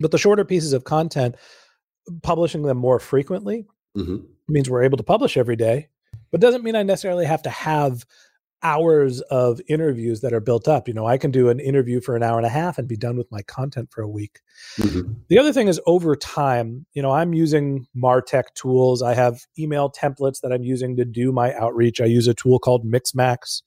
But 0.00 0.12
the 0.12 0.18
shorter 0.18 0.44
pieces 0.44 0.72
of 0.72 0.84
content, 0.84 1.34
publishing 2.22 2.62
them 2.62 2.78
more 2.78 2.98
frequently 2.98 3.66
mm-hmm. 3.96 4.16
means 4.48 4.68
we're 4.68 4.82
able 4.82 4.98
to 4.98 5.04
publish 5.04 5.36
every 5.36 5.56
day, 5.56 5.88
but 6.30 6.40
doesn't 6.40 6.64
mean 6.64 6.76
I 6.76 6.82
necessarily 6.82 7.26
have 7.26 7.42
to 7.42 7.50
have 7.50 8.04
hours 8.64 9.20
of 9.22 9.60
interviews 9.68 10.22
that 10.22 10.32
are 10.32 10.40
built 10.40 10.66
up. 10.66 10.88
You 10.88 10.94
know, 10.94 11.06
I 11.06 11.18
can 11.18 11.30
do 11.30 11.50
an 11.50 11.60
interview 11.60 12.00
for 12.00 12.16
an 12.16 12.22
hour 12.22 12.38
and 12.38 12.46
a 12.46 12.50
half 12.50 12.78
and 12.78 12.88
be 12.88 12.96
done 12.96 13.18
with 13.18 13.30
my 13.30 13.42
content 13.42 13.90
for 13.92 14.00
a 14.00 14.08
week. 14.08 14.40
Mm-hmm. 14.78 15.12
The 15.28 15.38
other 15.38 15.52
thing 15.52 15.68
is 15.68 15.80
over 15.86 16.16
time, 16.16 16.86
you 16.94 17.02
know, 17.02 17.12
I'm 17.12 17.34
using 17.34 17.86
Martech 17.94 18.54
tools. 18.54 19.02
I 19.02 19.14
have 19.14 19.42
email 19.58 19.92
templates 19.92 20.40
that 20.40 20.50
I'm 20.50 20.64
using 20.64 20.96
to 20.96 21.04
do 21.04 21.30
my 21.30 21.54
outreach. 21.54 22.00
I 22.00 22.06
use 22.06 22.26
a 22.26 22.34
tool 22.34 22.58
called 22.58 22.90
Mixmax, 22.90 23.62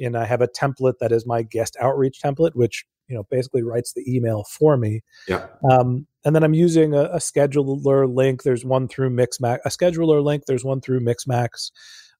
and 0.00 0.16
I 0.16 0.24
have 0.24 0.40
a 0.40 0.48
template 0.48 0.98
that 1.00 1.12
is 1.12 1.26
my 1.26 1.42
guest 1.42 1.76
outreach 1.78 2.20
template, 2.24 2.54
which 2.54 2.86
you 3.08 3.16
know 3.16 3.24
basically 3.30 3.62
writes 3.62 3.92
the 3.94 4.04
email 4.06 4.44
for 4.44 4.76
me. 4.76 5.02
Yeah. 5.26 5.46
Um, 5.70 6.06
and 6.24 6.34
then 6.34 6.42
I'm 6.42 6.54
using 6.54 6.94
a, 6.94 7.04
a 7.04 7.18
scheduler 7.18 8.12
link. 8.12 8.42
There's 8.42 8.64
one 8.64 8.88
through 8.88 9.10
Mixmax. 9.10 9.58
A 9.64 9.70
scheduler 9.70 10.22
link. 10.22 10.44
There's 10.46 10.64
one 10.64 10.80
through 10.80 11.00
Mixmax. 11.00 11.70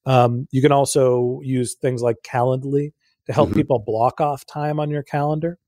Um, 0.07 0.47
you 0.50 0.62
can 0.62 0.73
also 0.73 1.40
use 1.42 1.75
things 1.75 2.00
like 2.00 2.16
Calendly 2.26 2.92
to 3.26 3.33
help 3.33 3.50
mm-hmm. 3.50 3.59
people 3.59 3.78
block 3.78 4.21
off 4.21 4.47
time 4.47 4.80
on 4.80 4.90
your 4.90 5.02
calendar. 5.02 5.59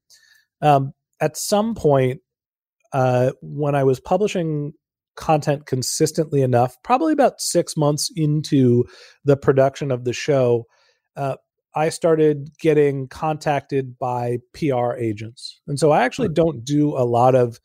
Um, 0.62 0.92
at 1.20 1.36
some 1.36 1.74
point, 1.74 2.20
uh, 2.92 3.32
when 3.42 3.74
I 3.74 3.84
was 3.84 4.00
publishing 4.00 4.72
content 5.16 5.66
consistently 5.66 6.40
enough, 6.40 6.76
probably 6.82 7.12
about 7.12 7.40
six 7.40 7.76
months 7.76 8.10
into 8.16 8.84
the 9.24 9.36
production 9.36 9.90
of 9.90 10.04
the 10.04 10.14
show, 10.14 10.64
uh, 11.16 11.36
I 11.74 11.88
started 11.88 12.50
getting 12.58 13.08
contacted 13.08 13.98
by 13.98 14.38
PR 14.54 14.92
agents. 14.94 15.60
And 15.66 15.78
so 15.78 15.90
I 15.90 16.02
actually 16.02 16.28
don't 16.28 16.64
do 16.64 16.96
a 16.96 17.04
lot 17.04 17.34
of 17.34 17.60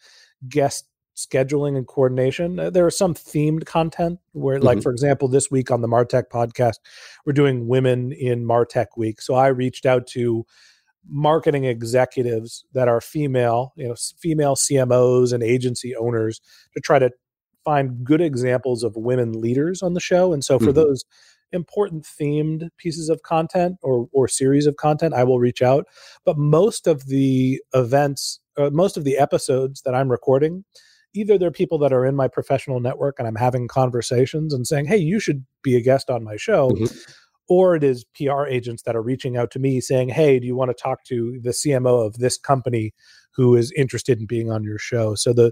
guest 0.47 0.85
scheduling 1.15 1.77
and 1.77 1.87
coordination. 1.87 2.59
Uh, 2.59 2.69
there 2.69 2.85
are 2.85 2.91
some 2.91 3.13
themed 3.13 3.65
content 3.65 4.19
where, 4.33 4.59
like, 4.59 4.77
mm-hmm. 4.77 4.83
for 4.83 4.91
example, 4.91 5.27
this 5.27 5.49
week 5.49 5.71
on 5.71 5.81
the 5.81 5.87
Martech 5.87 6.25
podcast, 6.31 6.75
we're 7.25 7.33
doing 7.33 7.67
Women 7.67 8.11
in 8.11 8.45
Martech 8.45 8.87
Week. 8.97 9.21
So 9.21 9.33
I 9.33 9.47
reached 9.47 9.85
out 9.85 10.07
to 10.07 10.45
marketing 11.07 11.65
executives 11.65 12.65
that 12.73 12.87
are 12.87 13.01
female, 13.01 13.73
you 13.75 13.87
know, 13.87 13.95
female 14.19 14.55
CMOs 14.55 15.33
and 15.33 15.43
agency 15.43 15.95
owners 15.95 16.41
to 16.73 16.81
try 16.81 16.99
to 16.99 17.11
find 17.63 18.03
good 18.03 18.21
examples 18.21 18.83
of 18.83 18.95
women 18.95 19.39
leaders 19.39 19.81
on 19.81 19.93
the 19.93 19.99
show. 19.99 20.33
And 20.33 20.43
so 20.43 20.59
for 20.59 20.65
mm-hmm. 20.65 20.73
those 20.73 21.03
important 21.51 22.03
themed 22.03 22.69
pieces 22.77 23.09
of 23.09 23.21
content 23.23 23.77
or 23.81 24.07
or 24.11 24.27
series 24.27 24.65
of 24.65 24.75
content, 24.75 25.13
I 25.13 25.23
will 25.23 25.39
reach 25.39 25.61
out. 25.61 25.85
But 26.25 26.37
most 26.37 26.87
of 26.87 27.07
the 27.07 27.61
events, 27.73 28.39
uh, 28.57 28.69
most 28.71 28.97
of 28.97 29.03
the 29.03 29.17
episodes 29.17 29.81
that 29.83 29.95
I'm 29.95 30.09
recording 30.09 30.63
either 31.15 31.37
they're 31.37 31.51
people 31.51 31.77
that 31.79 31.93
are 31.93 32.05
in 32.05 32.15
my 32.15 32.27
professional 32.27 32.79
network 32.79 33.15
and 33.17 33.27
I'm 33.27 33.35
having 33.35 33.67
conversations 33.67 34.53
and 34.53 34.67
saying, 34.67 34.85
hey, 34.85 34.97
you 34.97 35.19
should 35.19 35.45
be 35.63 35.75
a 35.75 35.81
guest 35.81 36.09
on 36.09 36.23
my 36.23 36.35
show. 36.35 36.71
Mm-hmm. 36.71 36.85
Or 37.47 37.75
it 37.75 37.83
is 37.83 38.05
PR 38.15 38.45
agents 38.47 38.83
that 38.83 38.95
are 38.95 39.01
reaching 39.01 39.37
out 39.37 39.51
to 39.51 39.59
me 39.59 39.79
saying, 39.79 40.09
hey, 40.09 40.39
do 40.39 40.47
you 40.47 40.55
want 40.55 40.75
to 40.75 40.81
talk 40.81 41.03
to 41.05 41.39
the 41.41 41.51
CMO 41.51 42.05
of 42.05 42.15
this 42.15 42.37
company 42.37 42.93
who 43.35 43.55
is 43.55 43.71
interested 43.77 44.19
in 44.19 44.25
being 44.25 44.51
on 44.51 44.63
your 44.63 44.79
show? 44.79 45.13
So 45.15 45.31
the 45.31 45.51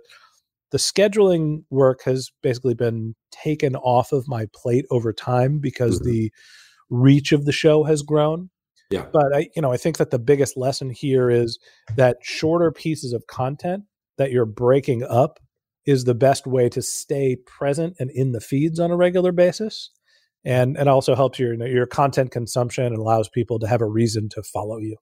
the 0.74 0.80
scheduling 0.80 1.64
work 1.70 2.02
has 2.04 2.32
basically 2.42 2.74
been 2.74 3.14
taken 3.30 3.76
off 3.76 4.12
of 4.12 4.28
my 4.28 4.48
plate 4.56 4.86
over 4.90 5.14
time 5.14 5.60
because 5.60 6.00
mm-hmm. 6.00 6.10
the 6.10 6.32
reach 6.90 7.32
of 7.32 7.46
the 7.46 7.52
show 7.52 7.84
has 7.84 8.02
grown. 8.02 8.50
Yeah. 8.90 9.06
But 9.14 9.36
I, 9.36 9.50
you 9.56 9.62
know, 9.62 9.72
I 9.72 9.78
think 9.78 9.98
that 9.98 10.10
the 10.10 10.18
biggest 10.18 10.58
lesson 10.58 10.90
here 10.90 11.30
is 11.30 11.60
that 11.96 12.18
shorter 12.24 12.72
pieces 12.72 13.14
of 13.14 13.28
content 13.28 13.84
that 14.18 14.32
you're 14.32 14.48
breaking 14.48 15.04
up 15.04 15.40
is 15.86 16.06
the 16.06 16.16
best 16.16 16.48
way 16.48 16.70
to 16.70 16.82
stay 16.82 17.38
present 17.46 17.96
and 18.00 18.10
in 18.10 18.32
the 18.32 18.42
feeds 18.42 18.80
on 18.80 18.90
a 18.90 18.98
regular 18.98 19.32
basis 19.32 19.92
and 20.46 20.76
it 20.78 20.88
also 20.88 21.16
helps 21.16 21.38
your 21.40 21.54
your 21.68 21.86
content 21.86 22.32
consumption 22.32 22.86
and 22.86 22.98
allows 22.98 23.30
people 23.30 23.60
to 23.60 23.68
have 23.68 23.82
a 23.82 23.86
reason 23.86 24.30
to 24.30 24.42
follow 24.42 24.78
you 24.78 24.96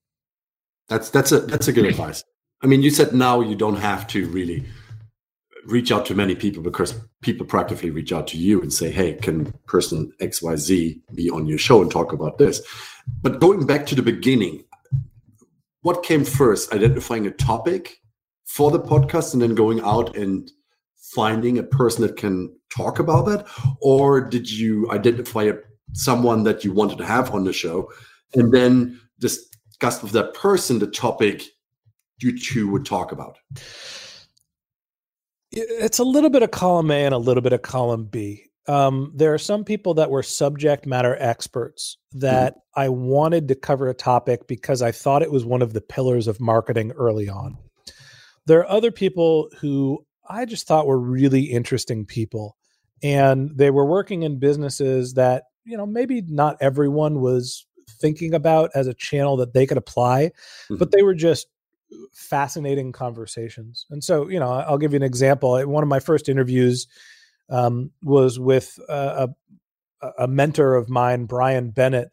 that's 0.88 1.10
that's 1.12 1.32
a 1.32 1.40
that's 1.40 1.68
a 1.68 1.74
good 1.74 1.86
advice 1.86 2.24
i 2.64 2.68
mean 2.68 2.82
you 2.82 2.90
said 2.90 3.14
now 3.14 3.42
you 3.42 3.56
don't 3.56 3.78
have 3.78 4.08
to 4.08 4.28
really 4.30 4.66
reach 5.66 5.92
out 5.92 6.06
to 6.06 6.16
many 6.16 6.36
people 6.36 6.64
because 6.64 7.00
people 7.22 7.46
practically 7.46 7.90
reach 7.90 8.12
out 8.12 8.28
to 8.28 8.38
you 8.38 8.62
and 8.62 8.74
say 8.74 8.90
hey 8.90 9.14
can 9.14 9.52
person 9.68 10.12
xyz 10.20 11.00
be 11.14 11.30
on 11.30 11.46
your 11.46 11.58
show 11.58 11.82
and 11.82 11.92
talk 11.92 12.14
about 12.14 12.38
this? 12.38 12.62
But 13.22 13.40
going 13.40 13.66
back 13.66 13.86
to 13.88 13.96
the 13.96 14.02
beginning 14.02 14.64
what 15.82 16.04
came 16.04 16.24
first 16.24 16.74
identifying 16.74 17.26
a 17.26 17.32
topic 17.32 17.98
for 18.46 18.70
the 18.72 18.80
podcast 18.80 19.34
and 19.34 19.42
then 19.42 19.56
going 19.56 19.82
out 19.82 20.16
and 20.16 20.52
finding 20.98 21.58
a 21.58 21.64
person 21.64 22.04
that 22.04 22.18
can 22.18 22.54
talk 22.70 23.00
about 23.00 23.26
that? 23.26 23.48
Or 23.82 24.22
did 24.22 24.50
you 24.50 24.90
identify 24.92 25.52
someone 25.94 26.44
that 26.44 26.64
you 26.64 26.72
wanted 26.72 26.98
to 27.00 27.06
have 27.06 27.34
on 27.34 27.44
the 27.44 27.54
show 27.54 27.92
and 28.34 28.54
then 28.54 29.00
discuss 29.20 30.02
with 30.02 30.12
that 30.14 30.34
person 30.34 30.80
the 30.80 30.88
topic 30.88 31.44
you 32.20 32.38
two 32.38 32.70
would 32.70 32.86
talk 32.86 33.12
about 33.12 33.38
it's 35.52 36.00
a 36.00 36.04
little 36.04 36.30
bit 36.30 36.44
of 36.44 36.52
column 36.52 36.92
a 36.92 37.06
and 37.06 37.14
a 37.14 37.20
little 37.20 37.42
bit 37.42 37.54
of 37.54 37.62
column 37.62 38.06
b 38.06 38.44
um, 38.68 39.12
there 39.16 39.34
are 39.34 39.40
some 39.40 39.64
people 39.64 39.96
that 39.96 40.12
were 40.12 40.22
subject 40.22 40.86
matter 40.86 41.18
experts 41.20 41.98
that 42.14 42.54
mm-hmm. 42.54 42.82
i 42.82 42.90
wanted 42.90 43.48
to 43.48 43.56
cover 43.56 43.90
a 43.90 43.94
topic 43.94 44.48
because 44.48 44.82
i 44.82 44.92
thought 44.92 45.22
it 45.22 45.32
was 45.32 45.46
one 45.46 45.62
of 45.62 45.74
the 45.74 45.82
pillars 45.82 46.28
of 46.28 46.40
marketing 46.40 46.92
early 46.92 47.28
on 47.28 47.58
there 48.46 48.60
are 48.60 48.70
other 48.70 48.92
people 48.92 49.50
who 49.60 50.06
I 50.32 50.46
just 50.46 50.68
thought 50.68 50.88
were 50.88 51.00
really 51.00 51.44
interesting 51.44 52.06
people. 52.06 52.56
And 53.04 53.52
they 53.56 53.72
were 53.72 53.86
working 53.86 54.24
in 54.24 54.40
businesses 54.40 55.16
that, 55.16 55.44
you 55.66 55.76
know, 55.76 55.86
maybe 55.86 56.22
not 56.22 56.58
everyone 56.62 57.20
was 57.20 57.66
thinking 58.00 58.34
about 58.34 58.72
as 58.74 58.88
a 58.88 58.94
channel 58.94 59.38
that 59.38 59.54
they 59.54 59.66
could 59.66 59.78
apply, 59.78 60.26
mm-hmm. 60.26 60.78
but 60.78 60.92
they 60.92 61.02
were 61.02 61.16
just 61.16 61.48
fascinating 62.14 62.92
conversations. 62.92 63.86
And 63.90 64.04
so, 64.04 64.28
you 64.30 64.40
know, 64.40 64.52
I'll 64.52 64.78
give 64.78 64.94
you 64.94 64.98
an 64.98 65.04
example. 65.04 65.62
One 65.68 65.84
of 65.84 65.90
my 65.90 66.00
first 66.00 66.30
interviews 66.30 66.88
um, 67.50 67.92
was 68.04 68.40
with 68.40 68.78
a, 68.90 69.30
a, 70.02 70.08
a 70.20 70.28
mentor 70.28 70.76
of 70.76 70.90
mine, 70.90 71.26
Brian 71.26 71.72
Bennett, 71.72 72.10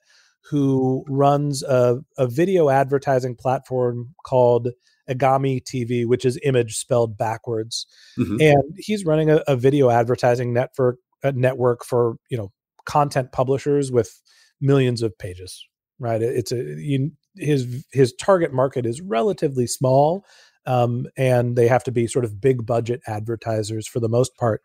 who 0.51 1.05
runs 1.09 1.63
a, 1.63 1.99
a 2.17 2.27
video 2.27 2.71
advertising 2.71 3.37
platform 3.37 4.15
called 4.25 4.69
Egami 5.09 5.63
TV, 5.63 6.07
which 6.07 6.25
is 6.25 6.39
image 6.43 6.77
spelled 6.77 7.17
backwards. 7.17 7.87
Mm-hmm. 8.19 8.37
And 8.41 8.63
he's 8.77 9.05
running 9.05 9.31
a, 9.31 9.43
a, 9.47 9.57
video 9.57 9.91
advertising 9.91 10.53
network 10.53 10.97
a 11.23 11.33
network 11.33 11.85
for 11.85 12.17
you 12.31 12.37
know 12.37 12.53
content 12.85 13.33
publishers 13.33 13.91
with 13.91 14.21
millions 14.61 15.03
of 15.03 15.17
pages. 15.19 15.67
Right? 15.99 16.23
It's 16.23 16.53
a 16.53 16.57
you, 16.57 17.11
his 17.39 17.85
his 17.93 18.13
target 18.15 18.53
market 18.53 18.87
is 18.87 19.01
relatively 19.01 19.67
small, 19.67 20.25
um, 20.67 21.07
and 21.17 21.57
they 21.57 21.69
have 21.69 21.85
to 21.85 21.93
be 21.93 22.07
sort 22.07 22.25
of 22.25 22.41
big 22.41 22.67
budget 22.67 23.01
advertisers 23.07 23.87
for 23.87 24.01
the 24.01 24.09
most 24.09 24.37
part. 24.37 24.63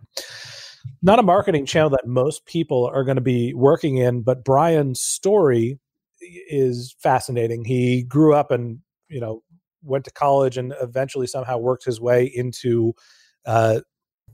Not 1.02 1.20
a 1.20 1.24
marketing 1.24 1.66
channel 1.66 1.90
that 1.92 2.06
most 2.08 2.46
people 2.46 2.90
are 2.94 3.04
going 3.04 3.16
to 3.16 3.22
be 3.22 3.54
working 3.54 3.98
in, 3.98 4.22
but 4.22 4.44
Brian's 4.44 5.02
story 5.02 5.80
is 6.50 6.96
fascinating. 7.00 7.66
He 7.66 8.04
grew 8.04 8.34
up 8.34 8.52
and 8.52 8.80
you 9.10 9.20
know 9.20 9.44
went 9.82 10.06
to 10.06 10.12
college 10.12 10.58
and 10.58 10.74
eventually 10.82 11.28
somehow 11.28 11.58
worked 11.58 11.86
his 11.86 12.00
way 12.00 12.26
into 12.34 12.94
uh, 13.46 13.82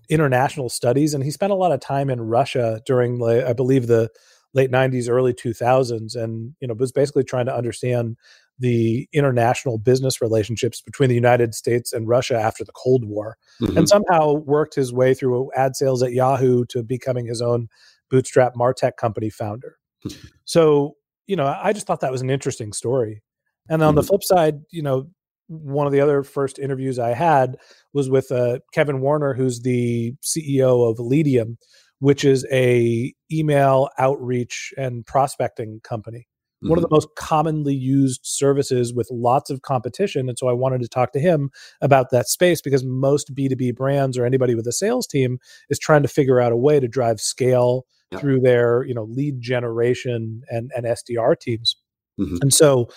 international 0.09 0.69
studies. 0.69 1.13
And 1.13 1.23
he 1.23 1.31
spent 1.31 1.51
a 1.51 1.55
lot 1.55 1.71
of 1.71 1.79
time 1.79 2.09
in 2.09 2.21
Russia 2.21 2.81
during, 2.85 3.23
I 3.23 3.53
believe, 3.53 3.87
the 3.87 4.09
late 4.53 4.71
90s, 4.71 5.09
early 5.09 5.33
2000s, 5.33 6.15
and 6.15 6.55
you 6.59 6.67
know 6.67 6.73
was 6.73 6.91
basically 6.91 7.23
trying 7.23 7.45
to 7.45 7.55
understand 7.55 8.17
the 8.57 9.07
international 9.13 9.77
business 9.77 10.21
relationships 10.21 10.81
between 10.81 11.09
the 11.09 11.15
United 11.15 11.55
States 11.55 11.93
and 11.93 12.07
Russia 12.07 12.37
after 12.37 12.63
the 12.63 12.73
Cold 12.73 13.05
War, 13.05 13.37
mm-hmm. 13.61 13.77
and 13.77 13.87
somehow 13.87 14.33
worked 14.33 14.75
his 14.75 14.91
way 14.91 15.13
through 15.13 15.49
ad 15.55 15.75
sales 15.75 16.03
at 16.03 16.11
Yahoo 16.11 16.65
to 16.65 16.83
becoming 16.83 17.25
his 17.25 17.41
own 17.41 17.69
bootstrap 18.09 18.53
Martech 18.55 18.97
company 18.97 19.29
founder. 19.29 19.77
so, 20.45 20.95
you 21.27 21.35
know, 21.35 21.47
I 21.47 21.73
just 21.73 21.87
thought 21.87 22.01
that 22.01 22.11
was 22.11 22.21
an 22.21 22.29
interesting 22.29 22.73
story. 22.73 23.21
And 23.69 23.81
on 23.83 23.89
mm-hmm. 23.89 23.97
the 23.97 24.03
flip 24.03 24.23
side, 24.23 24.61
you 24.71 24.81
know, 24.81 25.09
one 25.47 25.87
of 25.87 25.93
the 25.93 26.01
other 26.01 26.23
first 26.23 26.59
interviews 26.59 26.99
I 26.99 27.13
had 27.13 27.57
was 27.93 28.09
with 28.09 28.31
uh, 28.31 28.59
Kevin 28.71 29.01
Warner, 29.01 29.33
who's 29.33 29.61
the 29.61 30.13
CEO 30.23 30.89
of 30.89 30.97
Leadium, 30.97 31.57
which 31.99 32.23
is 32.23 32.45
a 32.51 33.13
email 33.31 33.89
outreach 33.97 34.73
and 34.77 35.05
prospecting 35.05 35.79
company. 35.83 36.27
one 36.61 36.77
of 36.77 36.81
the 36.81 36.89
most 36.91 37.07
commonly 37.15 37.73
used 37.73 38.19
services 38.23 38.93
with 38.93 39.07
lots 39.11 39.49
of 39.49 39.61
competition. 39.61 40.27
And 40.27 40.37
so 40.37 40.49
I 40.49 40.53
wanted 40.53 40.81
to 40.81 40.89
talk 40.89 41.13
to 41.13 41.19
him 41.19 41.51
about 41.79 42.09
that 42.11 42.27
space 42.27 42.61
because 42.61 42.83
most 42.83 43.33
B2B 43.33 43.75
brands 43.75 44.17
or 44.17 44.25
anybody 44.25 44.55
with 44.55 44.67
a 44.67 44.73
sales 44.73 45.07
team 45.07 45.37
is 45.69 45.79
trying 45.79 46.01
to 46.01 46.09
figure 46.09 46.41
out 46.41 46.51
a 46.51 46.57
way 46.57 46.81
to 46.81 46.87
drive 46.89 47.21
scale 47.21 47.85
yeah. 48.11 48.19
through 48.19 48.41
their, 48.41 48.83
you 48.83 48.93
know, 48.93 49.03
lead 49.03 49.39
generation 49.39 50.41
and, 50.49 50.69
and 50.75 50.85
SDR 50.85 51.39
teams. 51.39 51.77
Mm-hmm. 52.19 52.37
And 52.41 52.53
so, 52.53 52.89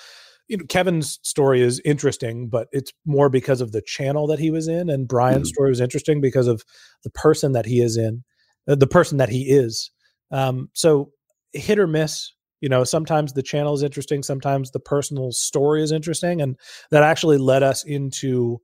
you 0.48 0.56
know, 0.56 0.64
Kevin's 0.68 1.20
story 1.22 1.62
is 1.62 1.80
interesting, 1.84 2.48
but 2.48 2.68
it's 2.72 2.92
more 3.06 3.28
because 3.28 3.60
of 3.60 3.72
the 3.72 3.82
channel 3.82 4.26
that 4.26 4.38
he 4.38 4.50
was 4.50 4.66
in. 4.68 4.90
And 4.90 5.06
Brian's 5.06 5.48
mm-hmm. 5.48 5.54
story 5.54 5.70
was 5.70 5.80
interesting 5.80 6.20
because 6.20 6.48
of 6.48 6.64
the 7.04 7.10
person 7.10 7.52
that 7.52 7.66
he 7.66 7.80
is 7.80 7.96
in, 7.96 8.24
the 8.66 8.86
person 8.86 9.18
that 9.18 9.28
he 9.28 9.42
is. 9.42 9.90
Um, 10.30 10.70
so 10.72 11.10
hit 11.52 11.78
or 11.78 11.86
miss 11.86 12.32
you 12.62 12.68
know 12.68 12.84
sometimes 12.84 13.34
the 13.34 13.42
channel 13.42 13.74
is 13.74 13.82
interesting 13.82 14.22
sometimes 14.22 14.70
the 14.70 14.80
personal 14.80 15.32
story 15.32 15.82
is 15.82 15.92
interesting 15.92 16.40
and 16.40 16.56
that 16.90 17.02
actually 17.02 17.36
led 17.36 17.62
us 17.62 17.84
into 17.84 18.58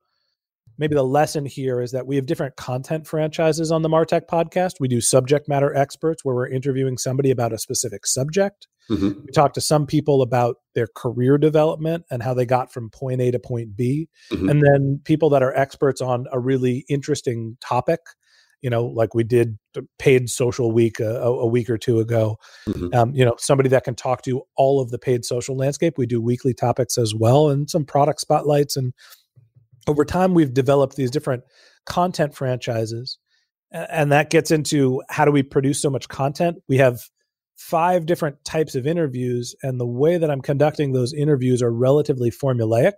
maybe 0.79 0.95
the 0.95 1.03
lesson 1.03 1.45
here 1.45 1.81
is 1.81 1.91
that 1.91 2.07
we 2.07 2.15
have 2.17 2.25
different 2.25 2.57
content 2.57 3.07
franchises 3.07 3.71
on 3.71 3.83
the 3.83 3.89
martech 3.89 4.23
podcast 4.31 4.75
we 4.81 4.89
do 4.89 5.01
subject 5.03 5.49
matter 5.49 5.75
experts 5.75 6.25
where 6.25 6.35
we're 6.35 6.49
interviewing 6.49 6.97
somebody 6.97 7.31
about 7.31 7.53
a 7.53 7.59
specific 7.59 8.07
subject 8.07 8.69
mm-hmm. 8.91 9.09
we 9.09 9.33
talk 9.35 9.53
to 9.53 9.61
some 9.61 9.85
people 9.85 10.23
about 10.23 10.57
their 10.75 10.89
career 10.97 11.37
development 11.37 12.05
and 12.11 12.23
how 12.23 12.33
they 12.33 12.47
got 12.47 12.73
from 12.73 12.89
point 12.89 13.21
a 13.21 13.31
to 13.31 13.39
point 13.39 13.77
b 13.77 14.09
mm-hmm. 14.33 14.49
and 14.49 14.63
then 14.63 15.01
people 15.05 15.29
that 15.29 15.43
are 15.43 15.55
experts 15.55 16.01
on 16.01 16.27
a 16.33 16.39
really 16.39 16.87
interesting 16.89 17.59
topic 17.61 18.01
you 18.63 18.71
know, 18.71 18.85
like 18.85 19.15
we 19.15 19.25
did 19.25 19.59
paid 19.99 20.29
social 20.29 20.73
week 20.73 21.01
a, 21.01 21.23
a 21.23 21.47
week 21.47 21.71
or 21.71 21.79
two 21.79 22.01
ago. 22.01 22.39
Mm-hmm. 22.69 22.95
Um, 22.95 23.15
you 23.15 23.25
know, 23.25 23.35
somebody 23.39 23.69
that 23.69 23.85
can 23.85 23.95
talk 23.95 24.23
to 24.23 24.43
all 24.57 24.81
of 24.81 24.91
the 24.91 24.99
paid 24.99 25.25
social 25.25 25.57
landscape. 25.57 25.97
We 25.97 26.07
do 26.07 26.21
weekly 26.21 26.55
topics 26.55 26.99
as 26.99 27.15
well 27.15 27.49
and 27.49 27.71
some 27.71 27.85
product 27.85 28.21
spotlights. 28.21 28.77
And 28.77 28.93
over 29.87 30.05
time, 30.05 30.35
we've 30.35 30.53
developed 30.53 30.97
these 30.97 31.11
different 31.11 31.45
content 31.87 32.35
franchises. 32.35 33.19
And 33.71 34.11
that 34.13 34.31
gets 34.31 34.51
into 34.51 35.03
how 35.09 35.25
do 35.25 35.31
we 35.31 35.43
produce 35.43 35.81
so 35.81 35.91
much 35.91 36.09
content? 36.09 36.59
We 36.69 36.79
have 36.79 37.01
five 37.57 38.07
different 38.07 38.43
types 38.45 38.75
of 38.75 38.87
interviews, 38.87 39.55
and 39.63 39.79
the 39.79 39.87
way 39.87 40.17
that 40.17 40.31
I'm 40.31 40.41
conducting 40.41 40.93
those 40.93 41.13
interviews 41.13 41.61
are 41.61 41.73
relatively 41.73 42.31
formulaic. 42.31 42.95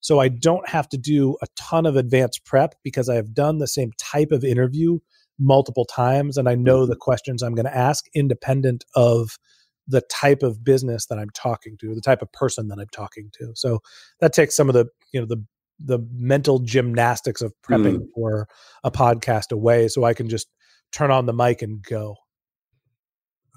So 0.00 0.20
I 0.20 0.28
don't 0.28 0.68
have 0.68 0.88
to 0.90 0.98
do 0.98 1.36
a 1.42 1.46
ton 1.56 1.86
of 1.86 1.96
advanced 1.96 2.44
prep 2.44 2.74
because 2.82 3.08
I 3.08 3.16
have 3.16 3.34
done 3.34 3.58
the 3.58 3.66
same 3.66 3.90
type 3.98 4.30
of 4.30 4.44
interview 4.44 4.98
multiple 5.38 5.84
times 5.84 6.36
and 6.36 6.48
I 6.48 6.54
know 6.54 6.86
the 6.86 6.92
mm-hmm. 6.92 6.98
questions 7.00 7.42
I'm 7.42 7.54
going 7.54 7.66
to 7.66 7.76
ask 7.76 8.04
independent 8.14 8.84
of 8.94 9.38
the 9.86 10.02
type 10.02 10.42
of 10.42 10.62
business 10.62 11.06
that 11.06 11.18
I'm 11.18 11.30
talking 11.30 11.76
to, 11.80 11.94
the 11.94 12.00
type 12.00 12.22
of 12.22 12.30
person 12.32 12.68
that 12.68 12.78
I'm 12.78 12.88
talking 12.92 13.30
to. 13.38 13.52
So 13.54 13.80
that 14.20 14.32
takes 14.32 14.54
some 14.54 14.68
of 14.68 14.74
the, 14.74 14.86
you 15.12 15.20
know, 15.20 15.26
the 15.26 15.44
the 15.80 16.00
mental 16.12 16.58
gymnastics 16.58 17.40
of 17.40 17.54
prepping 17.62 17.98
mm. 17.98 18.06
for 18.12 18.48
a 18.82 18.90
podcast 18.90 19.52
away 19.52 19.86
so 19.86 20.02
I 20.02 20.12
can 20.12 20.28
just 20.28 20.48
turn 20.90 21.12
on 21.12 21.26
the 21.26 21.32
mic 21.32 21.62
and 21.62 21.80
go. 21.82 22.16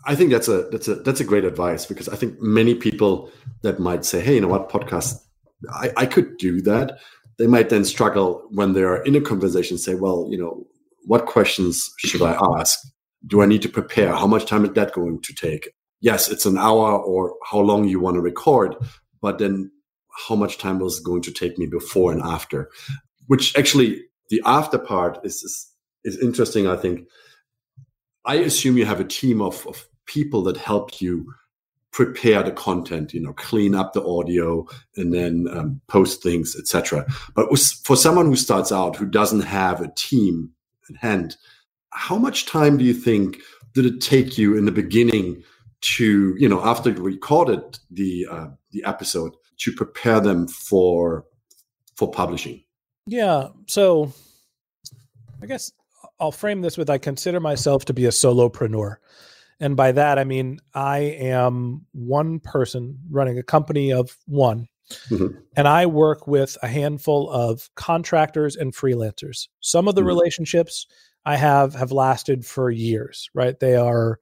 I 0.05 0.15
think 0.15 0.31
that's 0.31 0.48
a 0.48 0.63
that's 0.71 0.88
a 0.88 0.95
that's 0.95 1.19
a 1.19 1.24
great 1.24 1.45
advice 1.45 1.86
because 1.86 2.10
I 2.10 2.15
think 2.15 2.39
many 2.39 2.75
people 2.75 3.31
that 3.62 3.79
might 3.79 4.05
say, 4.05 4.21
"Hey, 4.21 4.36
you 4.36 4.41
know 4.41 4.48
what, 4.48 4.69
podcast 4.69 5.15
I, 5.70 5.91
I 5.98 6.06
could 6.06 6.38
do 6.38 6.62
that. 6.62 7.00
They 7.38 7.48
might 7.48 7.70
then 7.70 7.86
struggle 7.86 8.48
when 8.51 8.74
they're 8.74 9.01
in 9.03 9.15
a 9.15 9.22
conversation, 9.22 9.77
say, 9.77 9.96
well, 9.96 10.27
you 10.30 10.38
know, 10.38 10.65
what 11.06 11.25
questions 11.25 11.89
should 11.98 12.22
I 12.22 12.38
ask? 12.58 12.80
Do 13.25 13.41
I 13.41 13.46
need 13.46 13.62
to 13.63 13.70
prepare? 13.70 14.13
How 14.13 14.27
much 14.27 14.46
time 14.46 14.65
is 14.65 14.74
that 14.74 14.94
going 14.94 15.22
to 15.22 15.34
take? 15.34 15.70
Yes, 16.01 16.30
it's 16.30 16.46
an 16.46 16.58
hour 16.58 16.98
or 17.00 17.36
how 17.50 17.60
long 17.60 17.88
you 17.88 18.00
want 18.00 18.15
to 18.15 18.22
record, 18.22 18.75
but 19.22 19.38
then 19.38 19.72
how 20.27 20.36
much 20.36 20.58
time 20.58 20.80
was 20.80 21.00
going 21.00 21.22
to 21.24 21.32
take 21.32 21.58
me 21.58 21.65
before 21.65 22.12
and 22.12 22.22
after? 22.22 22.70
Which 23.27 23.58
actually, 23.58 24.03
the 24.30 24.41
after 24.46 24.77
part 24.77 25.20
is, 25.24 25.36
is, 25.44 25.72
is 26.03 26.22
interesting, 26.22 26.68
I 26.68 26.75
think. 26.75 27.08
I 28.25 28.36
assume 28.36 28.77
you 28.77 28.86
have 28.86 29.00
a 29.00 29.06
team 29.06 29.41
of, 29.41 29.65
of 29.68 29.86
people 30.06 30.43
that 30.43 30.58
help 30.58 31.02
you 31.02 31.34
prepare 31.91 32.41
the 32.41 32.51
content, 32.51 33.13
you 33.13 33.21
know, 33.21 33.34
clean 33.34 33.75
up 33.75 33.93
the 33.93 34.04
audio 34.04 34.65
and 34.95 35.13
then 35.13 35.47
um, 35.51 35.82
post 35.88 36.23
things, 36.23 36.56
etc. 36.56 37.06
But 37.36 37.47
for 37.84 37.95
someone 37.95 38.27
who 38.27 38.36
starts 38.36 38.71
out 38.71 38.95
who 38.95 39.06
doesn't 39.06 39.41
have 39.41 39.82
a 39.82 39.91
team 39.95 40.51
at 40.89 40.95
hand, 40.97 41.36
how 41.91 42.17
much 42.17 42.45
time 42.45 42.77
do 42.77 42.86
you 42.86 42.93
think 42.93 43.38
did 43.73 43.86
it 43.86 44.01
take 44.01 44.38
you 44.38 44.58
in 44.58 44.65
the 44.65 44.71
beginning 44.71 45.43
to, 45.82 46.36
you 46.38 46.47
know, 46.47 46.63
after 46.63 46.91
you 46.91 47.01
recorded 47.01 47.80
the 47.89 48.27
uh, 48.30 48.47
the 48.71 48.84
episode 48.86 49.34
to 49.58 49.71
prepare 49.73 50.19
them 50.19 50.47
for 50.47 51.25
for 51.95 52.10
publishing? 52.10 52.63
Yeah, 53.06 53.49
so 53.67 54.13
I 55.41 55.45
guess 55.47 55.71
I'll 56.19 56.32
frame 56.32 56.62
this 56.62 56.77
with 56.77 56.89
I 56.89 56.97
consider 56.97 57.39
myself 57.39 57.86
to 57.86 57.93
be 57.93 58.06
a 58.06 58.10
solopreneur. 58.10 58.97
And 59.62 59.78
by 59.78 59.91
that, 59.93 60.17
I 60.17 60.24
mean, 60.24 60.60
I 60.74 60.97
am 61.00 61.86
one 61.93 62.39
person 62.39 62.97
running 63.10 63.38
a 63.38 63.43
company 63.43 63.93
of 63.93 64.17
one. 64.26 64.67
Mm-hmm. 65.10 65.38
And 65.56 65.67
I 65.67 65.86
work 65.86 66.28
with 66.28 66.58
a 66.63 66.67
handful 66.67 67.30
of 67.30 67.69
contractors 67.76 68.56
and 68.56 68.76
freelancers. 68.76 69.47
Some 69.62 69.88
of 69.88 69.95
the 69.95 70.02
mm-hmm. 70.02 70.08
relationships 70.08 70.88
I 71.26 71.38
have 71.38 71.76
have 71.76 71.91
lasted 71.91 72.45
for 72.45 72.71
years, 72.71 73.30
right? 73.34 73.58
They 73.60 73.76
are 73.76 74.19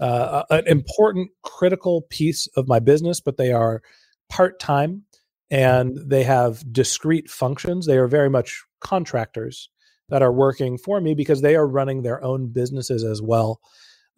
uh, 0.00 0.42
an 0.50 0.66
important, 0.66 1.30
critical 1.42 2.02
piece 2.10 2.48
of 2.56 2.66
my 2.66 2.80
business, 2.80 3.20
but 3.20 3.36
they 3.36 3.52
are 3.52 3.82
part 4.28 4.58
time 4.58 5.04
and 5.50 5.98
they 6.04 6.24
have 6.24 6.64
discrete 6.72 7.30
functions. 7.30 7.86
They 7.86 7.98
are 7.98 8.08
very 8.08 8.30
much 8.30 8.64
contractors 8.80 9.68
that 10.08 10.22
are 10.22 10.32
working 10.32 10.78
for 10.78 11.00
me 11.00 11.14
because 11.14 11.42
they 11.42 11.54
are 11.54 11.66
running 11.66 12.02
their 12.02 12.22
own 12.24 12.48
businesses 12.48 13.04
as 13.04 13.22
well. 13.22 13.60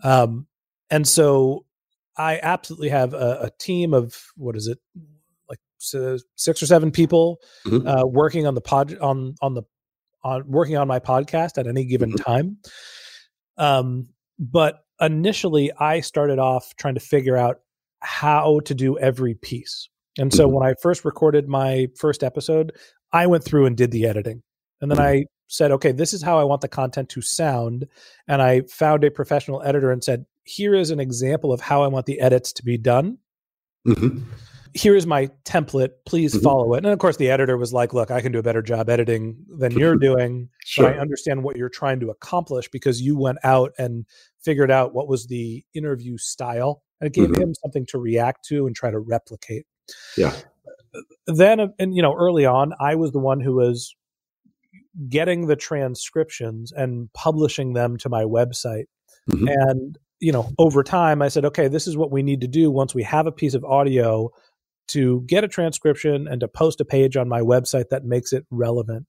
Um, 0.02 0.46
and 0.92 1.08
so 1.08 1.64
I 2.16 2.38
absolutely 2.42 2.90
have 2.90 3.14
a, 3.14 3.38
a 3.44 3.50
team 3.58 3.94
of 3.94 4.14
what 4.36 4.56
is 4.56 4.66
it, 4.68 4.78
like 5.48 5.58
six 5.78 6.62
or 6.62 6.66
seven 6.66 6.90
people 6.90 7.38
mm-hmm. 7.66 7.86
uh, 7.86 8.04
working 8.04 8.46
on 8.46 8.54
the 8.54 8.60
pod 8.60 8.96
on 8.98 9.34
on 9.40 9.54
the 9.54 9.62
on 10.22 10.44
working 10.46 10.76
on 10.76 10.86
my 10.86 11.00
podcast 11.00 11.56
at 11.56 11.66
any 11.66 11.86
given 11.86 12.12
mm-hmm. 12.12 12.22
time. 12.22 12.58
Um, 13.56 14.08
but 14.38 14.80
initially, 15.00 15.72
I 15.72 16.00
started 16.00 16.38
off 16.38 16.76
trying 16.76 16.94
to 16.94 17.00
figure 17.00 17.36
out 17.36 17.60
how 18.00 18.60
to 18.66 18.74
do 18.74 18.98
every 18.98 19.34
piece. 19.34 19.88
And 20.18 20.32
so 20.32 20.44
mm-hmm. 20.44 20.56
when 20.56 20.68
I 20.68 20.74
first 20.82 21.06
recorded 21.06 21.48
my 21.48 21.88
first 21.96 22.22
episode, 22.22 22.72
I 23.12 23.26
went 23.26 23.44
through 23.44 23.64
and 23.64 23.76
did 23.76 23.92
the 23.92 24.06
editing. 24.06 24.42
And 24.82 24.90
then 24.90 24.98
mm-hmm. 24.98 25.06
I 25.06 25.24
said, 25.48 25.70
okay, 25.70 25.92
this 25.92 26.12
is 26.12 26.22
how 26.22 26.38
I 26.38 26.44
want 26.44 26.60
the 26.60 26.68
content 26.68 27.08
to 27.10 27.22
sound. 27.22 27.86
And 28.28 28.42
I 28.42 28.62
found 28.62 29.04
a 29.04 29.10
professional 29.10 29.62
editor 29.62 29.90
and 29.90 30.04
said, 30.04 30.26
here 30.44 30.74
is 30.74 30.90
an 30.90 31.00
example 31.00 31.52
of 31.52 31.60
how 31.60 31.82
I 31.82 31.88
want 31.88 32.06
the 32.06 32.20
edits 32.20 32.52
to 32.54 32.64
be 32.64 32.78
done. 32.78 33.18
Mm-hmm. 33.86 34.24
Here 34.74 34.96
is 34.96 35.06
my 35.06 35.28
template. 35.44 35.90
Please 36.06 36.34
mm-hmm. 36.34 36.44
follow 36.44 36.74
it. 36.74 36.78
And 36.78 36.86
of 36.86 36.98
course, 36.98 37.18
the 37.18 37.30
editor 37.30 37.58
was 37.58 37.72
like, 37.72 37.92
"Look, 37.92 38.10
I 38.10 38.20
can 38.20 38.32
do 38.32 38.38
a 38.38 38.42
better 38.42 38.62
job 38.62 38.88
editing 38.88 39.44
than 39.58 39.72
you're 39.72 39.96
doing, 39.98 40.48
sure. 40.64 40.86
but 40.88 40.96
I 40.96 41.00
understand 41.00 41.42
what 41.42 41.56
you're 41.56 41.68
trying 41.68 42.00
to 42.00 42.10
accomplish 42.10 42.68
because 42.70 43.00
you 43.00 43.18
went 43.18 43.38
out 43.44 43.72
and 43.78 44.06
figured 44.42 44.70
out 44.70 44.94
what 44.94 45.08
was 45.08 45.26
the 45.26 45.64
interview 45.74 46.16
style, 46.16 46.82
and 47.00 47.08
it 47.08 47.12
gave 47.12 47.28
mm-hmm. 47.28 47.42
him 47.42 47.54
something 47.54 47.86
to 47.86 47.98
react 47.98 48.46
to 48.46 48.66
and 48.66 48.74
try 48.74 48.90
to 48.90 48.98
replicate." 48.98 49.66
Yeah. 50.16 50.34
Then, 51.26 51.60
uh, 51.60 51.68
and 51.78 51.94
you 51.94 52.02
know, 52.02 52.14
early 52.14 52.46
on, 52.46 52.72
I 52.80 52.94
was 52.94 53.12
the 53.12 53.18
one 53.18 53.40
who 53.40 53.56
was 53.56 53.94
getting 55.08 55.46
the 55.46 55.56
transcriptions 55.56 56.72
and 56.72 57.12
publishing 57.12 57.72
them 57.72 57.96
to 57.98 58.08
my 58.08 58.24
website. 58.24 58.84
Mm-hmm. 59.30 59.48
And 59.48 59.98
you 60.22 60.30
know, 60.30 60.48
over 60.56 60.84
time, 60.84 61.20
I 61.20 61.26
said, 61.26 61.44
okay, 61.46 61.66
this 61.66 61.88
is 61.88 61.96
what 61.96 62.12
we 62.12 62.22
need 62.22 62.40
to 62.42 62.48
do 62.48 62.70
once 62.70 62.94
we 62.94 63.02
have 63.02 63.26
a 63.26 63.32
piece 63.32 63.54
of 63.54 63.64
audio 63.64 64.30
to 64.88 65.22
get 65.22 65.42
a 65.42 65.48
transcription 65.48 66.28
and 66.28 66.40
to 66.40 66.46
post 66.46 66.80
a 66.80 66.84
page 66.84 67.16
on 67.16 67.28
my 67.28 67.40
website 67.40 67.88
that 67.88 68.04
makes 68.04 68.32
it 68.32 68.46
relevant. 68.48 69.06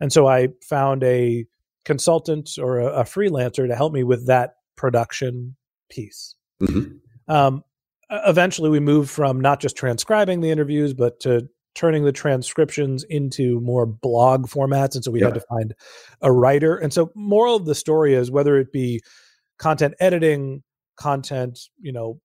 And 0.00 0.12
so 0.12 0.26
I 0.26 0.48
found 0.68 1.04
a 1.04 1.46
consultant 1.84 2.50
or 2.58 2.80
a, 2.80 2.86
a 2.86 3.04
freelancer 3.04 3.68
to 3.68 3.76
help 3.76 3.92
me 3.92 4.02
with 4.02 4.26
that 4.26 4.54
production 4.76 5.54
piece. 5.88 6.34
Mm-hmm. 6.60 7.32
Um, 7.32 7.62
eventually, 8.10 8.68
we 8.68 8.80
moved 8.80 9.08
from 9.08 9.40
not 9.40 9.60
just 9.60 9.76
transcribing 9.76 10.40
the 10.40 10.50
interviews, 10.50 10.94
but 10.94 11.20
to 11.20 11.48
turning 11.76 12.04
the 12.04 12.12
transcriptions 12.12 13.04
into 13.04 13.60
more 13.60 13.86
blog 13.86 14.48
formats. 14.48 14.96
And 14.96 15.04
so 15.04 15.12
we 15.12 15.20
yeah. 15.20 15.26
had 15.26 15.34
to 15.34 15.44
find 15.48 15.74
a 16.22 16.32
writer. 16.32 16.76
And 16.76 16.92
so, 16.92 17.12
moral 17.14 17.54
of 17.54 17.66
the 17.66 17.74
story 17.76 18.14
is 18.14 18.32
whether 18.32 18.56
it 18.56 18.72
be 18.72 19.00
content 19.58 19.94
editing, 20.00 20.62
content, 20.96 21.58
you 21.80 21.92
know, 21.92 22.20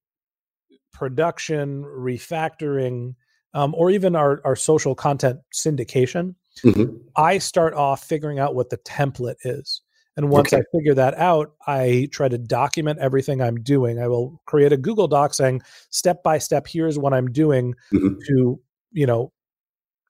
production, 0.93 1.83
refactoring, 1.83 3.15
um, 3.53 3.73
or 3.75 3.89
even 3.89 4.15
our, 4.15 4.41
our 4.45 4.55
social 4.55 4.95
content 4.95 5.39
syndication, 5.53 6.35
mm-hmm. 6.63 6.95
I 7.15 7.37
start 7.37 7.73
off 7.73 8.03
figuring 8.03 8.39
out 8.39 8.55
what 8.55 8.69
the 8.69 8.77
template 8.77 9.35
is. 9.43 9.81
And 10.17 10.29
once 10.29 10.51
okay. 10.51 10.61
I 10.61 10.77
figure 10.77 10.93
that 10.95 11.17
out, 11.17 11.53
I 11.67 12.09
try 12.11 12.27
to 12.27 12.37
document 12.37 12.99
everything 12.99 13.41
I'm 13.41 13.61
doing. 13.61 13.99
I 13.99 14.07
will 14.07 14.41
create 14.45 14.73
a 14.73 14.77
Google 14.77 15.07
Doc 15.07 15.33
saying 15.33 15.61
step 15.89 16.21
by 16.21 16.37
step, 16.37 16.67
here's 16.67 16.99
what 16.99 17.13
I'm 17.13 17.31
doing 17.31 17.73
mm-hmm. 17.93 18.15
to, 18.27 18.59
you 18.91 19.05
know, 19.05 19.31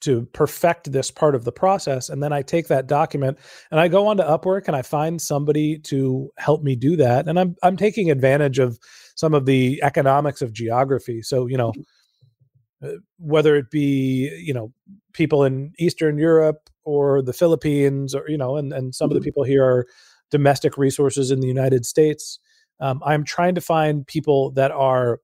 to 0.02 0.26
perfect 0.34 0.92
this 0.92 1.12
part 1.12 1.36
of 1.36 1.46
the 1.46 1.52
process. 1.52 2.10
And 2.10 2.22
then 2.22 2.34
I 2.34 2.42
take 2.42 2.68
that 2.68 2.88
document 2.88 3.38
and 3.70 3.80
I 3.80 3.88
go 3.88 4.08
onto 4.08 4.24
Upwork 4.24 4.68
and 4.68 4.76
I 4.76 4.82
find 4.82 5.22
somebody 5.22 5.78
to 5.80 6.30
help 6.38 6.64
me 6.64 6.76
do 6.76 6.96
that. 6.98 7.28
And 7.28 7.40
I'm 7.40 7.56
I'm 7.64 7.78
taking 7.78 8.12
advantage 8.12 8.60
of 8.60 8.80
some 9.16 9.34
of 9.34 9.46
the 9.46 9.80
economics 9.84 10.42
of 10.42 10.54
geography. 10.54 11.22
So, 11.22 11.48
you 11.48 11.58
know, 11.58 11.72
mm-hmm. 11.72 12.88
uh, 12.88 13.00
whether 13.18 13.56
it 13.56 13.70
be, 13.72 14.30
you 14.44 14.54
know, 14.54 14.74
people 15.14 15.44
in 15.44 15.74
Eastern 15.78 16.18
Europe 16.18 16.70
or 16.84 17.22
the 17.22 17.34
Philippines 17.34 18.16
or, 18.16 18.28
you 18.28 18.38
know, 18.38 18.58
and, 18.58 18.74
and 18.74 18.96
some 18.96 19.10
mm-hmm. 19.10 19.18
of 19.18 19.22
the 19.24 19.30
mm-hmm. 19.30 19.34
people 19.34 19.44
here 19.44 19.64
are 19.64 19.86
domestic 20.32 20.78
resources 20.78 21.30
in 21.30 21.42
the 21.42 21.48
United 21.48 21.86
States. 21.86 22.40
Um, 22.80 23.02
I'm 23.06 23.24
trying 23.24 23.56
to 23.56 23.62
find 23.62 24.08
people 24.08 24.52
that 24.52 24.72
are 24.72 25.20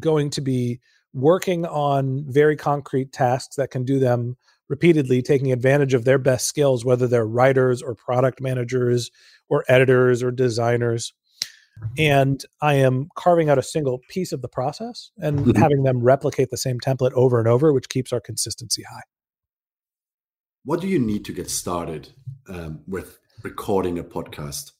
going 0.00 0.30
to 0.30 0.40
be 0.40 0.80
working 1.14 1.66
on 1.66 2.24
very 2.28 2.56
concrete 2.56 3.12
tasks 3.12 3.56
that 3.56 3.70
can 3.70 3.84
do 3.84 3.98
them 3.98 4.36
repeatedly, 4.68 5.20
taking 5.20 5.52
advantage 5.52 5.92
of 5.92 6.04
their 6.04 6.18
best 6.18 6.46
skills, 6.46 6.84
whether 6.84 7.06
they're 7.06 7.26
writers 7.26 7.82
or 7.82 7.94
product 7.94 8.40
managers 8.40 9.10
or 9.48 9.64
editors 9.68 10.22
or 10.22 10.30
designers. 10.30 11.12
And 11.98 12.42
I 12.60 12.74
am 12.74 13.08
carving 13.16 13.50
out 13.50 13.58
a 13.58 13.62
single 13.62 14.00
piece 14.08 14.32
of 14.32 14.40
the 14.40 14.48
process 14.48 15.10
and 15.18 15.40
mm-hmm. 15.40 15.60
having 15.60 15.82
them 15.82 16.02
replicate 16.02 16.50
the 16.50 16.56
same 16.56 16.78
template 16.80 17.12
over 17.12 17.38
and 17.38 17.48
over, 17.48 17.72
which 17.72 17.88
keeps 17.88 18.12
our 18.12 18.20
consistency 18.20 18.82
high. 18.82 19.02
What 20.64 20.80
do 20.80 20.86
you 20.86 20.98
need 20.98 21.24
to 21.24 21.32
get 21.32 21.50
started 21.50 22.10
um, 22.48 22.80
with 22.86 23.18
recording 23.42 23.98
a 23.98 24.04
podcast? 24.04 24.72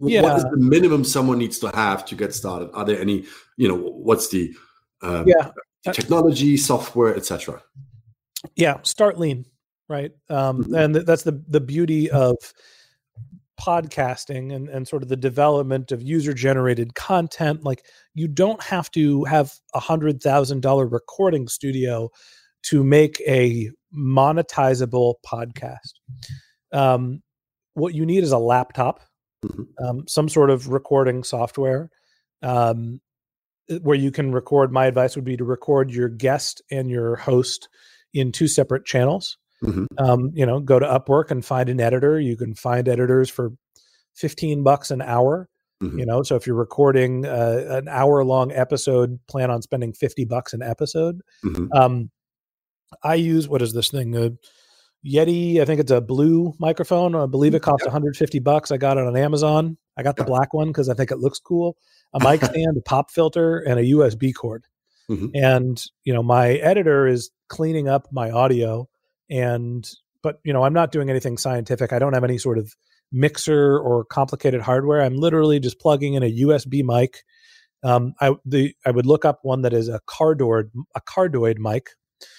Yeah. 0.00 0.22
What 0.22 0.38
is 0.38 0.44
the 0.44 0.56
minimum 0.56 1.04
someone 1.04 1.38
needs 1.38 1.58
to 1.60 1.68
have 1.68 2.04
to 2.06 2.16
get 2.16 2.34
started? 2.34 2.70
Are 2.74 2.84
there 2.84 3.00
any, 3.00 3.24
you 3.56 3.68
know, 3.68 3.76
what's 3.76 4.28
the 4.30 4.52
um, 5.02 5.26
yeah. 5.26 5.50
Uh, 5.86 5.92
technology, 5.92 6.56
software, 6.56 7.14
etc. 7.16 7.62
Yeah, 8.56 8.78
start 8.82 9.18
lean, 9.18 9.46
right? 9.88 10.12
Um, 10.28 10.64
mm-hmm. 10.64 10.74
And 10.74 10.94
that's 10.94 11.22
the 11.22 11.42
the 11.48 11.60
beauty 11.60 12.10
of 12.10 12.36
podcasting 13.60 14.54
and, 14.54 14.68
and 14.68 14.86
sort 14.86 15.02
of 15.02 15.08
the 15.08 15.16
development 15.16 15.90
of 15.90 16.02
user 16.02 16.34
generated 16.34 16.94
content 16.94 17.64
like 17.64 17.86
you 18.14 18.28
don't 18.28 18.62
have 18.62 18.90
to 18.90 19.24
have 19.24 19.54
a 19.74 19.80
hundred 19.80 20.22
thousand 20.22 20.60
dollar 20.60 20.86
recording 20.86 21.48
studio 21.48 22.10
to 22.62 22.84
make 22.84 23.20
a 23.26 23.70
monetizable 23.96 25.14
podcast 25.26 25.94
um, 26.72 27.22
what 27.74 27.94
you 27.94 28.04
need 28.04 28.22
is 28.22 28.32
a 28.32 28.38
laptop 28.38 29.00
mm-hmm. 29.42 29.62
um, 29.82 30.06
some 30.06 30.28
sort 30.28 30.50
of 30.50 30.68
recording 30.68 31.24
software 31.24 31.90
um, 32.42 33.00
where 33.82 33.96
you 33.96 34.10
can 34.10 34.32
record 34.32 34.72
my 34.72 34.86
advice 34.86 35.16
would 35.16 35.24
be 35.24 35.36
to 35.36 35.44
record 35.44 35.90
your 35.90 36.08
guest 36.08 36.62
and 36.70 36.90
your 36.90 37.16
host 37.16 37.68
in 38.12 38.32
two 38.32 38.48
separate 38.48 38.84
channels. 38.84 39.38
Mm-hmm. 39.64 39.86
um, 39.96 40.32
you 40.34 40.44
know 40.44 40.60
go 40.60 40.78
to 40.78 40.84
upwork 40.84 41.30
and 41.30 41.44
find 41.44 41.70
an 41.70 41.80
editor. 41.80 42.20
You 42.20 42.36
can 42.36 42.54
find 42.54 42.86
editors 42.88 43.30
for 43.30 43.52
15 44.14 44.62
bucks 44.62 44.90
an 44.90 45.00
hour 45.00 45.48
mm-hmm. 45.82 45.98
you 45.98 46.06
know? 46.06 46.22
So 46.22 46.36
if 46.36 46.46
you're 46.46 46.56
recording 46.56 47.26
uh, 47.26 47.64
an 47.68 47.88
hour 47.88 48.24
long 48.24 48.52
episode 48.52 49.18
plan 49.28 49.50
on 49.50 49.62
spending 49.62 49.92
50 49.92 50.24
bucks 50.24 50.52
an 50.52 50.62
episode. 50.62 51.20
Mm-hmm. 51.44 51.72
um, 51.72 52.10
i 53.02 53.14
use 53.14 53.48
what 53.48 53.62
is 53.62 53.72
this 53.72 53.90
thing? 53.90 54.16
Uh, 54.16 54.30
yeti 55.04 55.60
i 55.60 55.64
think 55.64 55.80
it's 55.80 55.90
a 55.90 56.00
blue 56.00 56.54
microphone. 56.58 57.14
I 57.14 57.26
believe 57.26 57.54
it 57.54 57.62
costs 57.62 57.82
yep. 57.82 57.92
150 57.92 58.38
bucks. 58.40 58.70
I 58.70 58.76
got 58.76 58.98
it 58.98 59.06
on 59.06 59.16
amazon. 59.16 59.76
I 59.96 60.02
got 60.02 60.16
the 60.16 60.24
black 60.24 60.54
one 60.54 60.68
because 60.68 60.88
i 60.88 60.94
think 60.94 61.10
it 61.10 61.18
looks 61.18 61.38
cool 61.38 61.76
a 62.16 62.24
mic 62.24 62.44
stand, 62.44 62.76
a 62.76 62.82
pop 62.82 63.10
filter, 63.10 63.58
and 63.58 63.78
a 63.78 63.84
USB 63.84 64.34
cord. 64.34 64.64
Mm-hmm. 65.10 65.26
And 65.34 65.82
you 66.04 66.12
know, 66.12 66.22
my 66.22 66.54
editor 66.54 67.06
is 67.06 67.30
cleaning 67.48 67.88
up 67.88 68.08
my 68.10 68.30
audio, 68.30 68.88
and 69.30 69.88
but 70.22 70.40
you 70.44 70.52
know, 70.52 70.64
I'm 70.64 70.72
not 70.72 70.90
doing 70.90 71.10
anything 71.10 71.38
scientific. 71.38 71.92
I 71.92 71.98
don't 71.98 72.14
have 72.14 72.24
any 72.24 72.38
sort 72.38 72.58
of 72.58 72.74
mixer 73.12 73.78
or 73.78 74.04
complicated 74.04 74.62
hardware. 74.62 75.00
I'm 75.00 75.16
literally 75.16 75.60
just 75.60 75.78
plugging 75.78 76.14
in 76.14 76.22
a 76.22 76.38
USB 76.40 76.82
mic. 76.82 77.22
Um, 77.84 78.14
I 78.20 78.32
the 78.44 78.74
I 78.84 78.90
would 78.90 79.06
look 79.06 79.24
up 79.24 79.40
one 79.42 79.62
that 79.62 79.72
is 79.72 79.88
a 79.88 80.00
cardioid 80.08 80.70
a 80.96 81.00
cardioid 81.00 81.58
mic, 81.58 81.90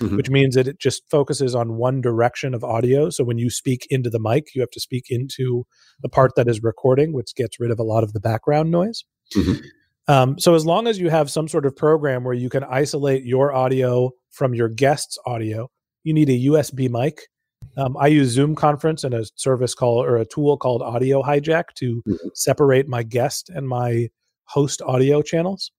Mm-hmm. 0.02 0.16
which 0.18 0.30
means 0.32 0.56
that 0.56 0.68
it 0.68 0.80
just 0.80 1.04
focuses 1.10 1.54
on 1.54 1.78
one 1.78 2.02
direction 2.02 2.56
of 2.56 2.64
audio. 2.64 3.12
So 3.12 3.24
when 3.24 3.38
you 3.38 3.52
speak 3.52 3.86
into 3.92 4.10
the 4.10 4.20
mic, 4.20 4.56
you 4.56 4.62
have 4.62 4.72
to 4.72 4.80
speak 4.80 5.06
into 5.10 5.68
the 6.02 6.10
part 6.10 6.32
that 6.36 6.48
is 6.48 6.64
recording, 6.64 7.14
which 7.14 7.36
gets 7.36 7.60
rid 7.60 7.70
of 7.70 7.78
a 7.78 7.84
lot 7.84 8.04
of 8.04 8.14
the 8.14 8.20
background 8.20 8.72
noise. 8.72 9.06
Mm-hmm. 9.36 9.66
Um, 10.08 10.40
so 10.40 10.56
as 10.56 10.66
long 10.66 10.88
as 10.88 11.00
you 11.00 11.10
have 11.10 11.30
some 11.30 11.48
sort 11.48 11.66
of 11.66 11.76
program 11.76 12.24
where 12.24 12.34
you 12.34 12.50
can 12.50 12.64
isolate 12.64 13.26
your 13.26 13.54
audio 13.54 14.12
from 14.32 14.54
your 14.54 14.70
guest's 14.70 15.18
audio, 15.26 15.70
you 16.04 16.14
need 16.14 16.30
a 16.30 16.46
USB 16.46 16.90
mic. 16.90 17.28
Um, 17.76 17.98
I 17.98 18.08
use 18.08 18.30
Zoom 18.30 18.56
conference 18.56 19.04
and 19.04 19.14
a 19.14 19.26
service 19.36 19.76
called 19.76 20.06
or 20.06 20.18
a 20.18 20.26
tool 20.26 20.58
called 20.58 20.82
Audio 20.82 21.22
Hijack 21.22 21.74
to 21.76 22.02
mm-hmm. 22.08 22.28
separate 22.34 22.88
my 22.88 23.04
guest 23.04 23.50
and 23.50 23.68
my 23.68 24.10
host 24.46 24.82
audio 24.82 25.22
channels. 25.22 25.72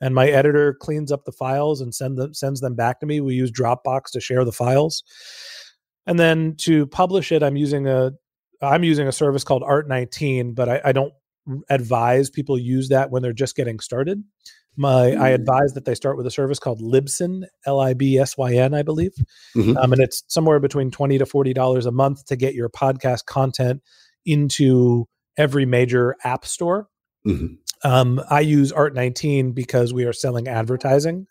And 0.00 0.14
my 0.14 0.28
editor 0.28 0.74
cleans 0.74 1.12
up 1.12 1.24
the 1.24 1.32
files 1.32 1.80
and 1.80 1.94
send 1.94 2.18
them 2.18 2.34
sends 2.34 2.60
them 2.60 2.74
back 2.74 3.00
to 3.00 3.06
me. 3.06 3.20
We 3.20 3.34
use 3.34 3.52
Dropbox 3.52 4.10
to 4.12 4.20
share 4.20 4.44
the 4.44 4.52
files. 4.52 5.04
And 6.06 6.18
then 6.18 6.56
to 6.58 6.86
publish 6.88 7.30
it, 7.30 7.42
I'm 7.42 7.56
using 7.56 7.86
a 7.86 8.12
I'm 8.60 8.84
using 8.84 9.08
a 9.08 9.12
service 9.12 9.44
called 9.44 9.62
Art19, 9.62 10.54
but 10.54 10.68
I, 10.68 10.80
I 10.86 10.92
don't 10.92 11.12
advise 11.68 12.30
people 12.30 12.58
use 12.58 12.88
that 12.88 13.10
when 13.10 13.22
they're 13.22 13.32
just 13.32 13.56
getting 13.56 13.80
started. 13.80 14.22
My 14.76 15.10
mm. 15.10 15.20
I 15.20 15.30
advise 15.30 15.74
that 15.74 15.84
they 15.84 15.94
start 15.94 16.16
with 16.16 16.26
a 16.26 16.30
service 16.30 16.58
called 16.58 16.80
Libsyn, 16.80 17.42
L 17.66 17.80
I 17.80 17.94
B 17.94 18.18
S 18.18 18.36
Y 18.38 18.54
N, 18.54 18.72
I 18.72 18.82
believe, 18.82 19.12
mm-hmm. 19.56 19.76
um, 19.76 19.92
and 19.92 20.00
it's 20.00 20.24
somewhere 20.28 20.60
between 20.60 20.90
twenty 20.90 21.18
to 21.18 21.26
forty 21.26 21.52
dollars 21.52 21.84
a 21.84 21.92
month 21.92 22.24
to 22.26 22.36
get 22.36 22.54
your 22.54 22.70
podcast 22.70 23.26
content 23.26 23.82
into 24.24 25.06
every 25.36 25.66
major 25.66 26.16
app 26.24 26.44
store. 26.46 26.88
Mm-hmm. 27.26 27.54
Um, 27.84 28.22
I 28.30 28.40
use 28.40 28.72
Art19 28.72 29.54
because 29.54 29.92
we 29.92 30.04
are 30.04 30.12
selling 30.12 30.48
advertising. 30.48 31.26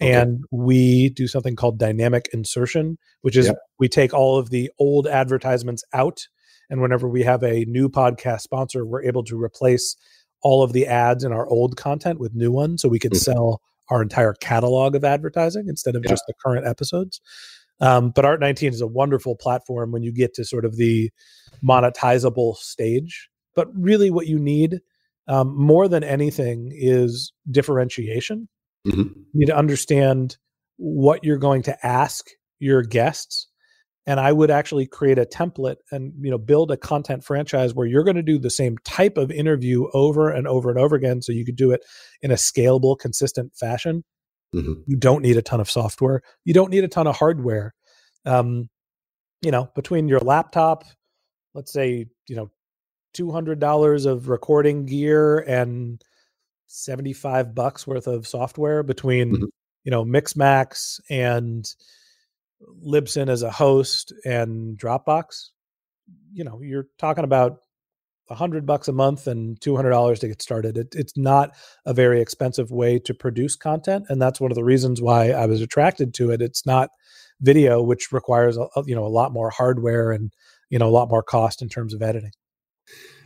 Okay. 0.00 0.12
And 0.12 0.44
we 0.50 1.08
do 1.10 1.26
something 1.26 1.56
called 1.56 1.78
dynamic 1.78 2.28
insertion, 2.32 2.98
which 3.22 3.36
is 3.36 3.46
yep. 3.46 3.56
we 3.78 3.88
take 3.88 4.12
all 4.12 4.38
of 4.38 4.50
the 4.50 4.70
old 4.78 5.06
advertisements 5.06 5.82
out 5.94 6.26
and 6.70 6.80
whenever 6.80 7.08
we 7.08 7.22
have 7.22 7.42
a 7.42 7.64
new 7.66 7.88
podcast 7.88 8.40
sponsor, 8.40 8.84
we're 8.84 9.04
able 9.04 9.24
to 9.24 9.40
replace 9.40 9.96
all 10.42 10.62
of 10.62 10.72
the 10.72 10.86
ads 10.86 11.24
in 11.24 11.32
our 11.32 11.46
old 11.48 11.76
content 11.76 12.20
with 12.20 12.34
new 12.34 12.52
ones 12.52 12.82
so 12.82 12.88
we 12.88 12.98
can 12.98 13.10
mm-hmm. 13.10 13.32
sell 13.32 13.60
our 13.90 14.02
entire 14.02 14.34
catalog 14.34 14.94
of 14.94 15.04
advertising 15.04 15.66
instead 15.68 15.94
of 15.94 16.02
yeah. 16.04 16.10
just 16.10 16.24
the 16.26 16.34
current 16.44 16.66
episodes. 16.66 17.20
Um, 17.80 18.10
but 18.10 18.24
Art19 18.24 18.70
is 18.70 18.80
a 18.80 18.86
wonderful 18.86 19.36
platform 19.36 19.92
when 19.92 20.02
you 20.02 20.12
get 20.12 20.34
to 20.34 20.44
sort 20.44 20.64
of 20.64 20.76
the 20.76 21.10
monetizable 21.62 22.56
stage. 22.56 23.28
But 23.54 23.68
really, 23.74 24.10
what 24.10 24.26
you 24.26 24.38
need 24.38 24.80
um, 25.28 25.56
more 25.56 25.88
than 25.88 26.04
anything 26.04 26.70
is 26.74 27.32
differentiation. 27.50 28.48
Mm-hmm. 28.86 29.00
You 29.00 29.26
need 29.34 29.46
to 29.46 29.56
understand 29.56 30.36
what 30.76 31.24
you're 31.24 31.38
going 31.38 31.62
to 31.62 31.86
ask 31.86 32.26
your 32.58 32.82
guests 32.82 33.48
and 34.06 34.20
i 34.20 34.32
would 34.32 34.50
actually 34.50 34.86
create 34.86 35.18
a 35.18 35.26
template 35.26 35.76
and 35.90 36.12
you 36.20 36.30
know 36.30 36.38
build 36.38 36.70
a 36.70 36.76
content 36.76 37.24
franchise 37.24 37.74
where 37.74 37.86
you're 37.86 38.04
going 38.04 38.16
to 38.16 38.22
do 38.22 38.38
the 38.38 38.50
same 38.50 38.76
type 38.84 39.16
of 39.16 39.30
interview 39.30 39.88
over 39.92 40.30
and 40.30 40.46
over 40.46 40.70
and 40.70 40.78
over 40.78 40.96
again 40.96 41.20
so 41.22 41.32
you 41.32 41.44
could 41.44 41.56
do 41.56 41.70
it 41.70 41.84
in 42.22 42.30
a 42.30 42.34
scalable 42.34 42.98
consistent 42.98 43.54
fashion 43.54 44.04
mm-hmm. 44.54 44.74
you 44.86 44.96
don't 44.96 45.22
need 45.22 45.36
a 45.36 45.42
ton 45.42 45.60
of 45.60 45.70
software 45.70 46.22
you 46.44 46.54
don't 46.54 46.70
need 46.70 46.84
a 46.84 46.88
ton 46.88 47.06
of 47.06 47.16
hardware 47.16 47.74
um, 48.24 48.68
you 49.42 49.50
know 49.50 49.70
between 49.74 50.08
your 50.08 50.20
laptop 50.20 50.84
let's 51.54 51.72
say 51.72 52.06
you 52.28 52.36
know 52.36 52.50
$200 53.16 54.06
of 54.06 54.28
recording 54.28 54.84
gear 54.84 55.38
and 55.38 56.02
75 56.66 57.54
bucks 57.54 57.86
worth 57.86 58.06
of 58.06 58.26
software 58.26 58.82
between 58.82 59.32
mm-hmm. 59.32 59.44
you 59.84 59.90
know 59.90 60.04
mixmax 60.04 61.00
and 61.08 61.64
Libsyn 62.84 63.28
as 63.28 63.42
a 63.42 63.50
host 63.50 64.12
and 64.24 64.78
Dropbox, 64.78 65.50
you 66.32 66.44
know, 66.44 66.60
you're 66.62 66.86
talking 66.98 67.24
about 67.24 67.58
a 68.28 68.34
hundred 68.34 68.66
bucks 68.66 68.88
a 68.88 68.92
month 68.92 69.26
and 69.26 69.60
two 69.60 69.76
hundred 69.76 69.90
dollars 69.90 70.20
to 70.20 70.28
get 70.28 70.42
started. 70.42 70.76
It, 70.76 70.94
it's 70.94 71.16
not 71.16 71.50
a 71.84 71.94
very 71.94 72.20
expensive 72.20 72.70
way 72.70 72.98
to 73.00 73.14
produce 73.14 73.56
content, 73.56 74.06
and 74.08 74.20
that's 74.20 74.40
one 74.40 74.50
of 74.50 74.56
the 74.56 74.64
reasons 74.64 75.00
why 75.00 75.30
I 75.30 75.46
was 75.46 75.60
attracted 75.60 76.14
to 76.14 76.30
it. 76.30 76.42
It's 76.42 76.66
not 76.66 76.90
video, 77.40 77.82
which 77.82 78.12
requires 78.12 78.56
a, 78.56 78.66
you 78.84 78.94
know 78.94 79.04
a 79.04 79.08
lot 79.08 79.32
more 79.32 79.50
hardware 79.50 80.10
and 80.10 80.32
you 80.70 80.78
know 80.78 80.88
a 80.88 80.90
lot 80.90 81.08
more 81.08 81.22
cost 81.22 81.62
in 81.62 81.68
terms 81.68 81.94
of 81.94 82.02
editing. 82.02 82.32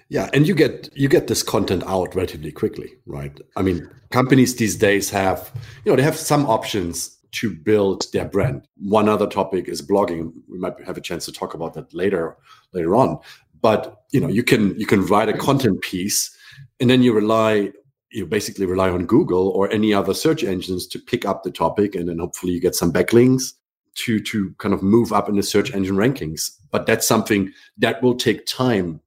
Yeah, 0.09 0.29
and 0.33 0.47
you 0.47 0.55
get 0.55 0.91
you 0.95 1.09
get 1.09 1.29
this 1.29 1.43
content 1.43 1.85
out 1.87 2.15
relatively 2.15 2.53
quickly, 2.53 2.93
right? 3.07 3.39
I 3.57 3.63
mean, 3.63 3.89
companies 4.11 4.57
these 4.57 4.77
days 4.77 5.11
have 5.11 5.51
you 5.85 5.93
know 5.93 5.97
they 5.97 6.03
have 6.03 6.17
some 6.17 6.47
options 6.47 7.17
to 7.33 7.55
build 7.55 8.07
their 8.13 8.25
brand. 8.25 8.67
One 8.77 9.09
other 9.09 9.27
topic 9.27 9.69
is 9.69 9.81
blogging. 9.83 10.33
We 10.49 10.59
might 10.59 10.75
have 10.85 10.97
a 10.97 11.01
chance 11.01 11.25
to 11.27 11.33
talk 11.33 11.55
about 11.55 11.75
that 11.75 11.93
later 11.95 12.37
later 12.73 12.95
on. 12.97 13.21
but 13.63 14.05
you 14.13 14.21
know 14.21 14.29
you 14.29 14.43
can 14.43 14.79
you 14.79 14.87
can 14.87 15.05
write 15.07 15.29
a 15.29 15.37
content 15.37 15.81
piece 15.83 16.37
and 16.81 16.91
then 16.91 17.03
you 17.03 17.13
rely 17.13 17.71
you 18.11 18.27
basically 18.27 18.67
rely 18.67 18.89
on 18.91 19.07
google 19.07 19.49
or 19.51 19.71
any 19.71 19.93
other 19.95 20.15
search 20.15 20.43
engines 20.43 20.87
to 20.87 20.99
pick 20.99 21.25
up 21.25 21.43
the 21.43 21.51
topic 21.51 21.95
and 21.95 22.09
then 22.09 22.19
hopefully 22.19 22.53
you 22.53 22.61
get 22.61 22.75
some 22.75 22.93
backlinks 22.93 23.53
to 23.95 24.21
to 24.21 24.55
kind 24.59 24.75
of 24.75 24.83
move 24.83 25.13
up 25.13 25.29
in 25.29 25.37
the 25.37 25.43
search 25.43 25.73
engine 25.75 25.97
rankings 25.97 26.51
but 26.71 26.87
that's 26.87 27.07
something 27.07 27.53
that 27.79 28.03
will 28.03 28.15
take 28.15 28.47
time 28.47 29.01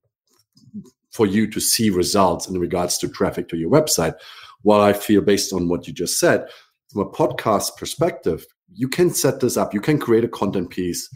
for 1.12 1.28
you 1.28 1.48
to 1.48 1.60
see 1.60 1.90
results 1.90 2.48
in 2.48 2.58
regards 2.58 2.98
to 2.98 3.08
traffic 3.08 3.48
to 3.48 3.58
your 3.58 3.70
website 3.70 4.16
while 4.62 4.82
i 4.82 4.94
feel 4.94 5.22
based 5.22 5.54
on 5.54 5.68
what 5.68 5.88
you 5.88 5.94
just 5.94 6.20
said 6.20 6.48
from 6.94 7.02
a 7.02 7.10
podcast 7.10 7.76
perspective 7.76 8.46
you 8.72 8.88
can 8.88 9.10
set 9.10 9.42
this 9.42 9.58
up 9.58 9.74
you 9.74 9.82
can 9.82 10.00
create 10.00 10.24
a 10.24 10.30
content 10.30 10.70
piece 10.70 11.10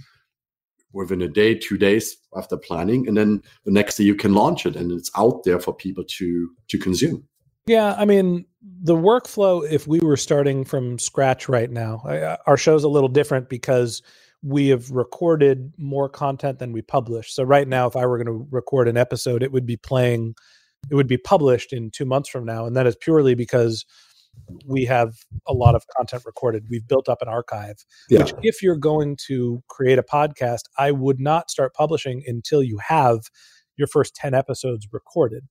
within 0.98 1.22
a 1.22 1.28
day, 1.28 1.54
two 1.54 1.78
days 1.78 2.18
after 2.36 2.58
planning, 2.58 3.08
and 3.08 3.16
then 3.16 3.42
the 3.66 3.72
next 3.72 3.96
day 3.96 4.04
you 4.04 4.16
can 4.16 4.34
launch 4.34 4.66
it, 4.66 4.76
and 4.76 4.92
it's 4.92 5.12
out 5.16 5.44
there 5.44 5.60
for 5.60 5.74
people 5.74 6.04
to 6.04 6.50
to 6.70 6.78
consume. 6.78 7.24
Yeah, 7.68 7.96
I 7.98 8.06
mean 8.06 8.46
the 8.62 8.96
workflow. 8.96 9.70
If 9.70 9.88
we 9.88 10.00
were 10.00 10.18
starting 10.18 10.66
from 10.66 11.00
scratch 11.00 11.48
right 11.48 11.72
now, 11.72 12.02
I, 12.06 12.38
our 12.48 12.58
show's 12.58 12.84
a 12.84 12.90
little 12.90 13.10
different 13.10 13.50
because 13.50 14.02
we 14.44 14.68
have 14.70 14.92
recorded 14.92 15.74
more 15.78 16.10
content 16.10 16.60
than 16.60 16.72
we 16.72 16.82
publish. 16.82 17.34
So 17.34 17.44
right 17.44 17.68
now, 17.68 17.88
if 17.88 17.96
I 17.96 18.06
were 18.06 18.24
going 18.24 18.28
to 18.28 18.48
record 18.52 18.88
an 18.88 18.96
episode, 18.96 19.42
it 19.42 19.52
would 19.52 19.66
be 19.66 19.78
playing, 19.78 20.36
it 20.92 20.96
would 20.96 21.08
be 21.08 21.18
published 21.18 21.74
in 21.74 21.90
two 21.90 22.06
months 22.06 22.30
from 22.30 22.46
now, 22.46 22.66
and 22.66 22.76
that 22.76 22.88
is 22.88 22.96
purely 22.96 23.36
because 23.36 23.86
we 24.66 24.86
have 24.86 25.14
a 25.48 25.54
lot 25.54 25.76
of 25.76 25.86
content 25.96 26.24
recorded. 26.26 26.66
We've 26.70 26.88
built 26.88 27.10
up 27.10 27.22
an 27.22 27.28
archive. 27.28 27.78
Yeah. 28.10 28.20
Which, 28.20 28.34
if 28.42 28.62
you're 28.62 28.78
going 28.78 29.18
to 29.28 29.64
create 29.70 30.00
a 30.00 30.04
podcast, 30.04 30.62
I 30.78 30.92
would 30.92 31.20
not 31.20 31.50
start 31.52 31.74
publishing 31.74 32.24
until 32.26 32.64
you 32.64 32.80
have 32.88 33.20
your 33.78 33.88
first 33.88 34.16
10 34.16 34.34
episodes 34.34 34.88
recorded. 34.92 35.44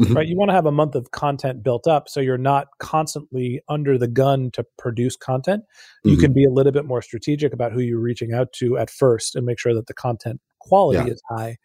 Mm-hmm. 0.00 0.14
Right? 0.14 0.28
You 0.28 0.36
want 0.36 0.50
to 0.50 0.54
have 0.54 0.66
a 0.66 0.72
month 0.72 0.94
of 0.94 1.10
content 1.10 1.62
built 1.62 1.86
up 1.86 2.08
so 2.08 2.20
you're 2.20 2.36
not 2.36 2.68
constantly 2.80 3.62
under 3.68 3.96
the 3.96 4.08
gun 4.08 4.50
to 4.52 4.64
produce 4.76 5.16
content. 5.16 5.64
You 6.04 6.12
mm-hmm. 6.12 6.20
can 6.20 6.32
be 6.34 6.44
a 6.44 6.50
little 6.50 6.72
bit 6.72 6.84
more 6.84 7.00
strategic 7.00 7.54
about 7.54 7.72
who 7.72 7.80
you're 7.80 8.00
reaching 8.00 8.34
out 8.34 8.52
to 8.54 8.76
at 8.76 8.90
first 8.90 9.36
and 9.36 9.46
make 9.46 9.58
sure 9.58 9.74
that 9.74 9.86
the 9.86 9.94
content 9.94 10.40
quality 10.60 10.98
yeah. 11.06 11.12
is 11.12 11.22
high. 11.30 11.56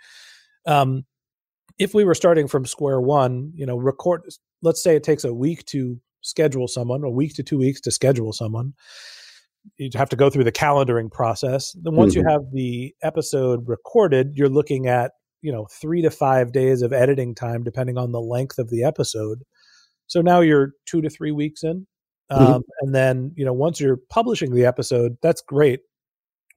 Um, 0.66 1.04
if 1.78 1.94
we 1.94 2.06
were 2.06 2.16
starting 2.16 2.48
from 2.48 2.66
square 2.66 3.02
one, 3.02 3.52
you 3.54 3.66
know, 3.66 3.78
record, 3.78 4.22
let's 4.62 4.82
say 4.82 4.96
it 4.96 5.04
takes 5.04 5.24
a 5.24 5.34
week 5.34 5.66
to 5.66 6.00
schedule 6.26 6.68
someone, 6.68 7.04
a 7.04 7.10
week 7.10 7.36
to 7.36 7.44
two 7.44 7.58
weeks 7.58 7.80
to 7.82 7.92
schedule 7.92 8.34
someone. 8.34 8.74
You 9.78 9.90
have 9.96 10.10
to 10.10 10.16
go 10.16 10.30
through 10.30 10.44
the 10.44 10.52
calendaring 10.52 11.12
process. 11.12 11.76
Then 11.82 11.96
once 11.96 12.14
mm-hmm. 12.14 12.28
you 12.28 12.32
have 12.32 12.42
the 12.52 12.96
episode 13.02 13.68
recorded, 13.68 14.34
you're 14.36 14.50
looking 14.50 14.88
at 14.88 15.12
you 15.42 15.52
know 15.52 15.68
three 15.72 16.02
to 16.02 16.10
five 16.10 16.52
days 16.52 16.82
of 16.82 16.94
editing 16.94 17.36
time, 17.36 17.64
depending 17.64 17.98
on 17.98 18.12
the 18.12 18.22
length 18.22 18.58
of 18.60 18.70
the 18.70 18.84
episode. 18.84 19.44
So 20.08 20.22
now 20.22 20.42
you're 20.42 20.74
two 20.86 21.02
to 21.02 21.10
three 21.10 21.32
weeks 21.32 21.64
in, 21.64 21.88
mm-hmm. 22.32 22.44
um, 22.44 22.64
and 22.82 22.94
then 22.94 23.32
you 23.36 23.46
know 23.46 23.54
once 23.54 23.80
you're 23.80 24.00
publishing 24.10 24.54
the 24.54 24.66
episode, 24.66 25.18
that's 25.22 25.42
great, 25.42 25.82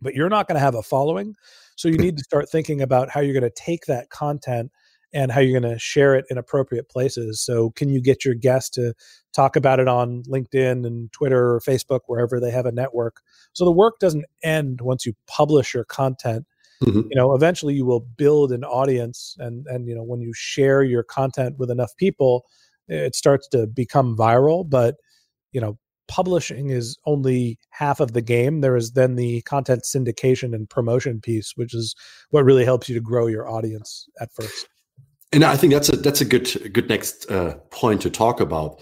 but 0.02 0.14
you're 0.14 0.28
not 0.28 0.48
going 0.48 0.56
to 0.56 0.60
have 0.60 0.74
a 0.74 0.82
following. 0.82 1.34
So 1.76 1.88
you 1.88 1.96
need 1.98 2.18
to 2.18 2.24
start 2.24 2.50
thinking 2.50 2.82
about 2.82 3.10
how 3.10 3.20
you're 3.20 3.38
going 3.38 3.50
to 3.50 3.62
take 3.62 3.86
that 3.86 4.10
content 4.10 4.70
and 5.12 5.32
how 5.32 5.40
you're 5.40 5.58
going 5.58 5.72
to 5.72 5.78
share 5.78 6.14
it 6.14 6.24
in 6.30 6.38
appropriate 6.38 6.88
places. 6.88 7.40
So, 7.40 7.70
can 7.70 7.88
you 7.88 8.00
get 8.00 8.24
your 8.24 8.34
guests 8.34 8.70
to 8.70 8.94
talk 9.34 9.56
about 9.56 9.80
it 9.80 9.88
on 9.88 10.22
LinkedIn 10.24 10.86
and 10.86 11.12
Twitter 11.12 11.54
or 11.54 11.60
Facebook, 11.60 12.00
wherever 12.06 12.40
they 12.40 12.50
have 12.50 12.66
a 12.66 12.72
network? 12.72 13.20
So, 13.52 13.64
the 13.64 13.72
work 13.72 13.98
doesn't 13.98 14.26
end 14.42 14.80
once 14.80 15.06
you 15.06 15.14
publish 15.26 15.74
your 15.74 15.84
content. 15.84 16.46
Mm-hmm. 16.82 17.08
You 17.10 17.16
know, 17.16 17.34
eventually 17.34 17.74
you 17.74 17.84
will 17.84 18.06
build 18.16 18.52
an 18.52 18.64
audience, 18.64 19.34
and 19.38 19.66
and 19.66 19.88
you 19.88 19.94
know 19.94 20.04
when 20.04 20.20
you 20.20 20.32
share 20.34 20.82
your 20.82 21.02
content 21.02 21.58
with 21.58 21.70
enough 21.70 21.96
people, 21.96 22.44
it 22.86 23.16
starts 23.16 23.48
to 23.48 23.66
become 23.66 24.16
viral. 24.16 24.68
But 24.68 24.96
you 25.52 25.60
know, 25.60 25.78
publishing 26.08 26.70
is 26.70 26.96
only 27.06 27.58
half 27.70 28.00
of 28.00 28.12
the 28.12 28.22
game. 28.22 28.60
There 28.60 28.76
is 28.76 28.92
then 28.92 29.14
the 29.16 29.42
content 29.42 29.82
syndication 29.84 30.54
and 30.54 30.68
promotion 30.68 31.20
piece, 31.20 31.52
which 31.56 31.74
is 31.74 31.94
what 32.30 32.44
really 32.44 32.64
helps 32.64 32.88
you 32.88 32.94
to 32.94 33.00
grow 33.00 33.26
your 33.26 33.48
audience 33.48 34.08
at 34.20 34.32
first. 34.32 34.68
And 35.32 35.44
I 35.44 35.56
think 35.56 35.72
that's 35.72 35.90
a 35.90 35.96
that's 35.96 36.20
a 36.20 36.24
good 36.24 36.72
good 36.72 36.88
next 36.88 37.30
uh, 37.30 37.54
point 37.70 38.02
to 38.02 38.10
talk 38.10 38.40
about. 38.40 38.80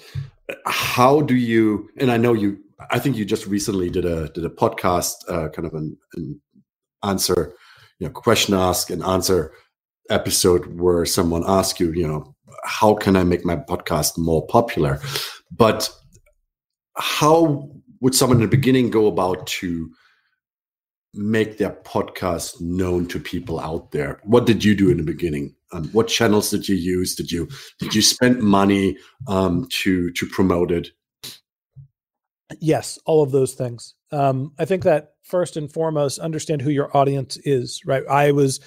How 0.67 1.21
do 1.21 1.35
you? 1.35 1.89
And 1.99 2.11
I 2.11 2.17
know 2.17 2.33
you. 2.33 2.59
I 2.91 2.99
think 2.99 3.17
you 3.17 3.25
just 3.25 3.47
recently 3.47 3.91
did 3.91 4.05
a 4.05 4.29
did 4.29 4.45
a 4.45 4.51
podcast, 4.51 5.15
uh, 5.29 5.49
kind 5.49 5.67
of 5.67 5.75
an, 5.75 5.97
an 6.15 6.41
answer, 7.03 7.55
you 7.99 8.07
know, 8.07 8.13
question 8.13 8.55
ask 8.55 8.91
and 8.91 9.03
answer 9.03 9.53
episode 10.09 10.81
where 10.81 11.05
someone 11.05 11.43
asked 11.47 11.81
you, 11.81 11.93
you 11.93 12.07
know, 12.07 12.35
how 12.65 12.95
can 12.95 13.17
I 13.17 13.25
make 13.25 13.45
my 13.45 13.57
podcast 13.57 14.19
more 14.19 14.47
popular? 14.47 15.01
But 15.51 15.91
how 16.97 17.69
would 18.01 18.15
someone 18.15 18.39
in 18.39 18.43
the 18.43 18.57
beginning 18.57 18.91
go 18.91 19.07
about 19.07 19.47
to 19.47 19.91
make 21.17 21.59
their 21.59 21.71
podcast 21.71 22.61
known 22.61 23.07
to 23.09 23.19
people 23.19 23.59
out 23.59 23.91
there? 23.93 24.21
What 24.25 24.47
did 24.47 24.65
you 24.65 24.75
do 24.75 24.91
in 24.91 24.99
the 24.99 25.03
beginning? 25.03 25.55
Um, 25.73 25.89
what 25.91 26.09
channels 26.09 26.51
did 26.51 26.69
you 26.69 26.77
use? 26.77 27.15
Did 27.15 27.33
you 27.33 27.49
did 27.79 27.95
you 27.95 28.03
spend 28.03 28.41
money 28.43 28.97
um, 29.27 29.67
to 29.83 30.11
to 30.13 30.27
promote 30.27 30.71
it? 30.71 30.91
Yes, 32.61 32.99
all 33.07 33.23
of 33.23 33.33
those 33.33 33.55
things. 33.55 33.95
Um, 34.13 34.53
I 34.59 34.65
think 34.65 34.85
that 34.85 35.15
first 35.25 35.57
and 35.57 35.73
foremost, 35.73 36.21
understand 36.21 36.63
who 36.63 36.71
your 36.71 36.97
audience 36.97 37.37
is. 37.39 37.83
Right. 37.85 38.05
I 38.09 38.31
was 38.31 38.61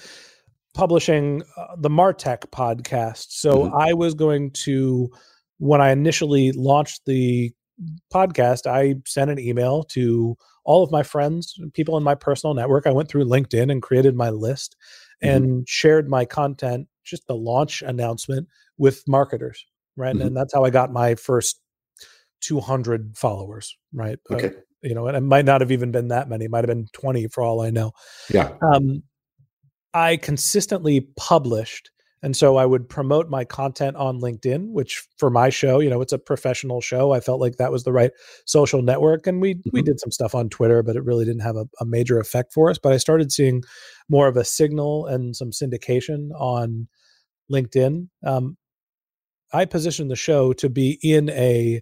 publishing 0.74 1.42
uh, 1.56 1.76
the 1.78 1.88
Martech 1.88 2.40
podcast, 2.50 3.28
so 3.30 3.64
mm-hmm. 3.64 3.74
I 3.74 3.94
was 3.94 4.14
going 4.14 4.50
to 4.64 5.10
when 5.58 5.80
I 5.80 5.90
initially 5.90 6.52
launched 6.52 7.02
the 7.06 7.52
podcast, 8.12 8.66
I 8.66 8.96
sent 9.06 9.30
an 9.30 9.38
email 9.38 9.84
to 9.84 10.36
all 10.64 10.82
of 10.82 10.90
my 10.90 11.02
friends, 11.02 11.54
people 11.74 11.96
in 11.96 12.02
my 12.02 12.14
personal 12.14 12.54
network. 12.54 12.86
I 12.86 12.92
went 12.92 13.08
through 13.08 13.24
LinkedIn 13.24 13.70
and 13.70 13.82
created 13.82 14.14
my 14.14 14.30
list 14.30 14.76
mm-hmm. 15.22 15.36
and 15.36 15.68
shared 15.68 16.08
my 16.08 16.24
content, 16.24 16.88
just 17.04 17.26
the 17.26 17.34
launch 17.34 17.82
announcement 17.82 18.48
with 18.78 19.02
marketers, 19.06 19.64
right? 19.96 20.14
Mm-hmm. 20.14 20.28
And 20.28 20.36
that's 20.36 20.54
how 20.54 20.64
I 20.64 20.70
got 20.70 20.92
my 20.92 21.14
first 21.14 21.60
200 22.40 23.16
followers, 23.16 23.76
right? 23.92 24.18
Okay. 24.30 24.48
Uh, 24.48 24.50
you 24.82 24.94
know, 24.94 25.06
and 25.06 25.16
it 25.16 25.20
might 25.20 25.44
not 25.44 25.60
have 25.60 25.72
even 25.72 25.90
been 25.90 26.08
that 26.08 26.28
many, 26.28 26.46
it 26.46 26.50
might 26.50 26.64
have 26.64 26.74
been 26.74 26.86
20 26.92 27.28
for 27.28 27.42
all 27.42 27.60
I 27.60 27.70
know. 27.70 27.92
Yeah. 28.30 28.52
Um, 28.62 29.02
I 29.92 30.16
consistently 30.16 31.08
published 31.16 31.90
and 32.22 32.36
so 32.36 32.56
I 32.56 32.66
would 32.66 32.88
promote 32.88 33.30
my 33.30 33.44
content 33.44 33.96
on 33.96 34.20
LinkedIn, 34.20 34.72
which 34.72 35.06
for 35.16 35.30
my 35.30 35.48
show, 35.48 35.80
you 35.80 35.88
know, 35.88 36.02
it's 36.02 36.12
a 36.12 36.18
professional 36.18 36.82
show. 36.82 37.12
I 37.12 37.20
felt 37.20 37.40
like 37.40 37.56
that 37.56 37.72
was 37.72 37.84
the 37.84 37.92
right 37.92 38.10
social 38.44 38.82
network. 38.82 39.26
And 39.26 39.40
we 39.40 39.54
mm-hmm. 39.54 39.70
we 39.72 39.82
did 39.82 39.98
some 39.98 40.10
stuff 40.10 40.34
on 40.34 40.50
Twitter, 40.50 40.82
but 40.82 40.96
it 40.96 41.04
really 41.04 41.24
didn't 41.24 41.42
have 41.42 41.56
a, 41.56 41.66
a, 41.80 41.86
major 41.86 42.18
effect 42.18 42.52
for 42.52 42.68
us. 42.68 42.78
But 42.78 42.92
I 42.92 42.98
started 42.98 43.32
seeing 43.32 43.62
more 44.10 44.28
of 44.28 44.36
a 44.36 44.44
signal 44.44 45.06
and 45.06 45.34
some 45.34 45.50
syndication 45.50 46.28
on 46.38 46.88
LinkedIn. 47.50 48.08
Um, 48.24 48.58
I 49.52 49.64
positioned 49.64 50.10
the 50.10 50.16
show 50.16 50.52
to 50.54 50.68
be 50.68 50.98
in 51.02 51.30
a 51.30 51.80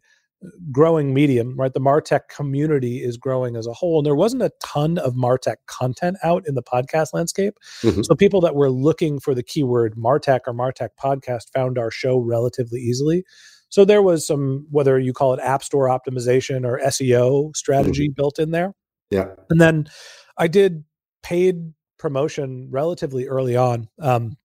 growing 0.70 1.12
medium, 1.12 1.57
right? 1.57 1.72
The 1.72 1.81
Martech 1.81 2.29
community 2.29 2.98
is 3.03 3.16
growing 3.16 3.57
as 3.57 3.66
a 3.66 3.72
whole. 3.72 3.98
And 3.98 4.07
there 4.07 4.14
wasn't 4.14 4.42
a 4.42 4.53
ton 4.62 4.98
of 4.98 5.14
Martech 5.14 5.57
content 5.66 6.16
out 6.22 6.46
in 6.46 6.55
the 6.55 6.62
podcast 6.62 7.12
landscape. 7.12 7.55
Mm-hmm. 7.83 8.03
So 8.03 8.14
people 8.14 8.40
that 8.42 8.55
were 8.55 8.70
looking 8.70 9.18
for 9.18 9.35
the 9.35 9.42
keyword 9.42 9.96
Martech 9.96 10.40
or 10.46 10.55
Martech 10.55 10.90
podcast 11.03 11.51
found 11.53 11.79
our 11.79 11.90
show 11.90 12.18
relatively 12.18 12.81
easily. 12.81 13.24
So 13.68 13.85
there 13.85 14.03
was 14.03 14.27
some, 14.27 14.66
whether 14.70 14.98
you 14.98 15.12
call 15.12 15.35
it 15.35 15.40
app 15.40 15.62
store 15.62 15.88
optimization 15.88 16.64
or 16.64 16.81
SEO 16.87 17.55
strategy 17.57 18.07
mm-hmm. 18.07 18.14
built 18.14 18.38
in 18.38 18.51
there. 18.53 18.74
Yeah. 19.11 19.27
And 19.51 19.61
then 19.61 19.88
I 20.37 20.46
did 20.46 20.85
paid 21.22 21.72
promotion 21.98 22.68
relatively 22.70 23.27
early 23.27 23.57
on. 23.57 23.88
Um, 24.01 24.37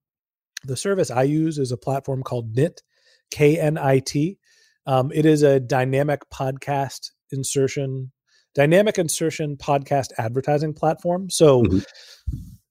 the 0.63 0.77
service 0.77 1.11
I 1.11 1.23
use 1.23 1.57
is 1.59 1.71
a 1.71 1.77
platform 1.77 2.23
called 2.23 2.55
KNIT, 2.55 2.81
K 3.31 3.59
N 3.59 3.77
I 3.77 3.99
T. 3.99 4.39
Um, 4.85 5.11
it 5.13 5.25
is 5.25 5.43
a 5.43 5.59
dynamic 5.59 6.21
podcast 6.33 7.11
insertion, 7.31 8.11
dynamic 8.53 8.97
insertion 8.97 9.57
podcast 9.57 10.07
advertising 10.17 10.73
platform. 10.73 11.29
So 11.29 11.63
mm-hmm. 11.63 11.79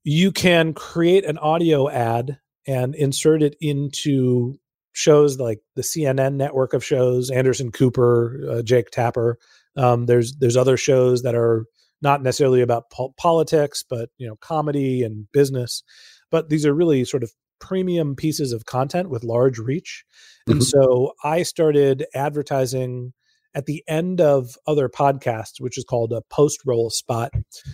you 0.04 0.32
can 0.32 0.74
create 0.74 1.24
an 1.24 1.38
audio 1.38 1.88
ad 1.88 2.38
and 2.66 2.94
insert 2.94 3.42
it 3.42 3.56
into 3.60 4.58
shows 4.92 5.38
like 5.38 5.60
the 5.74 5.82
CNN 5.82 6.34
network 6.34 6.74
of 6.74 6.84
shows, 6.84 7.30
Anderson 7.30 7.72
Cooper, 7.72 8.40
uh, 8.50 8.62
Jake 8.62 8.90
Tapper. 8.90 9.38
Um, 9.76 10.06
there's 10.06 10.36
there's 10.36 10.56
other 10.56 10.76
shows 10.76 11.22
that 11.22 11.34
are 11.34 11.64
not 12.02 12.22
necessarily 12.22 12.60
about 12.60 12.90
po- 12.90 13.14
politics, 13.16 13.84
but 13.88 14.10
you 14.18 14.28
know 14.28 14.36
comedy 14.36 15.02
and 15.02 15.26
business. 15.32 15.82
But 16.30 16.48
these 16.48 16.66
are 16.66 16.74
really 16.74 17.04
sort 17.04 17.22
of 17.22 17.32
premium 17.62 18.14
pieces 18.14 18.52
of 18.52 18.66
content 18.66 19.08
with 19.08 19.24
large 19.24 19.58
reach. 19.58 20.04
And 20.46 20.56
mm-hmm. 20.56 20.64
so 20.64 21.12
I 21.24 21.44
started 21.44 22.04
advertising 22.14 23.14
at 23.54 23.66
the 23.66 23.84
end 23.86 24.20
of 24.20 24.56
other 24.66 24.88
podcasts, 24.88 25.60
which 25.60 25.78
is 25.78 25.84
called 25.84 26.12
a 26.12 26.22
post 26.22 26.60
roll 26.66 26.90
spot, 26.90 27.32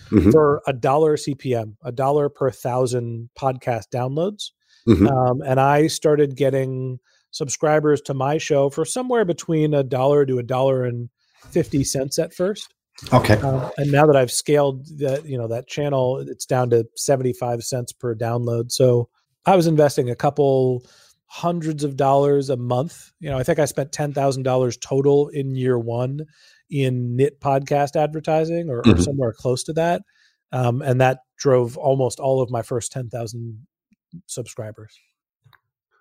mm-hmm. 0.09 0.29
for 0.29 0.61
a 0.67 0.73
dollar 0.73 1.17
CPM, 1.17 1.75
a 1.83 1.91
dollar 1.91 2.29
per 2.29 2.51
thousand 2.51 3.29
podcast 3.37 3.85
downloads. 3.93 4.51
mm-hmm. 4.87 5.07
um, 5.07 5.41
and 5.41 5.59
I 5.59 5.87
started 5.87 6.37
getting 6.37 6.99
subscribers 7.31 8.01
to 8.01 8.13
my 8.13 8.37
show 8.37 8.69
for 8.69 8.85
somewhere 8.85 9.25
between 9.25 9.73
a 9.73 9.83
dollar 9.83 10.25
to 10.25 10.37
a 10.37 10.43
dollar 10.43 10.85
and 10.85 11.09
fifty 11.51 11.83
cents 11.83 12.19
at 12.19 12.33
first. 12.33 12.73
Okay. 13.13 13.35
Um, 13.35 13.71
and 13.77 13.91
now 13.91 14.05
that 14.05 14.17
I've 14.17 14.31
scaled 14.31 14.85
that, 14.97 15.25
you 15.25 15.37
know, 15.37 15.47
that 15.47 15.67
channel, 15.67 16.17
it's 16.17 16.45
down 16.45 16.69
to 16.71 16.85
75 16.97 17.63
cents 17.63 17.93
per 17.93 18.13
download. 18.13 18.71
So 18.71 19.07
I 19.45 19.55
was 19.55 19.67
investing 19.67 20.09
a 20.09 20.15
couple 20.15 20.85
hundreds 21.29 21.83
of 21.83 21.95
dollars 21.95 22.49
a 22.49 22.57
month. 22.57 23.11
You 23.19 23.29
know, 23.29 23.37
I 23.37 23.43
think 23.43 23.59
I 23.59 23.65
spent 23.65 23.91
$10,000 23.91 24.81
total 24.81 25.29
in 25.29 25.55
year 25.55 25.77
one 25.77 26.25
in 26.69 27.15
knit 27.15 27.39
podcast 27.39 27.95
advertising 27.95 28.69
or, 28.69 28.81
mm-hmm. 28.81 28.99
or 28.99 29.01
somewhere 29.01 29.33
close 29.33 29.63
to 29.65 29.73
that. 29.73 30.01
Um, 30.51 30.81
and 30.81 30.99
that 31.01 31.19
drove 31.37 31.77
almost 31.77 32.19
all 32.19 32.41
of 32.41 32.49
my 32.49 32.63
first 32.63 32.91
10,000 32.91 33.67
subscribers. 34.25 34.99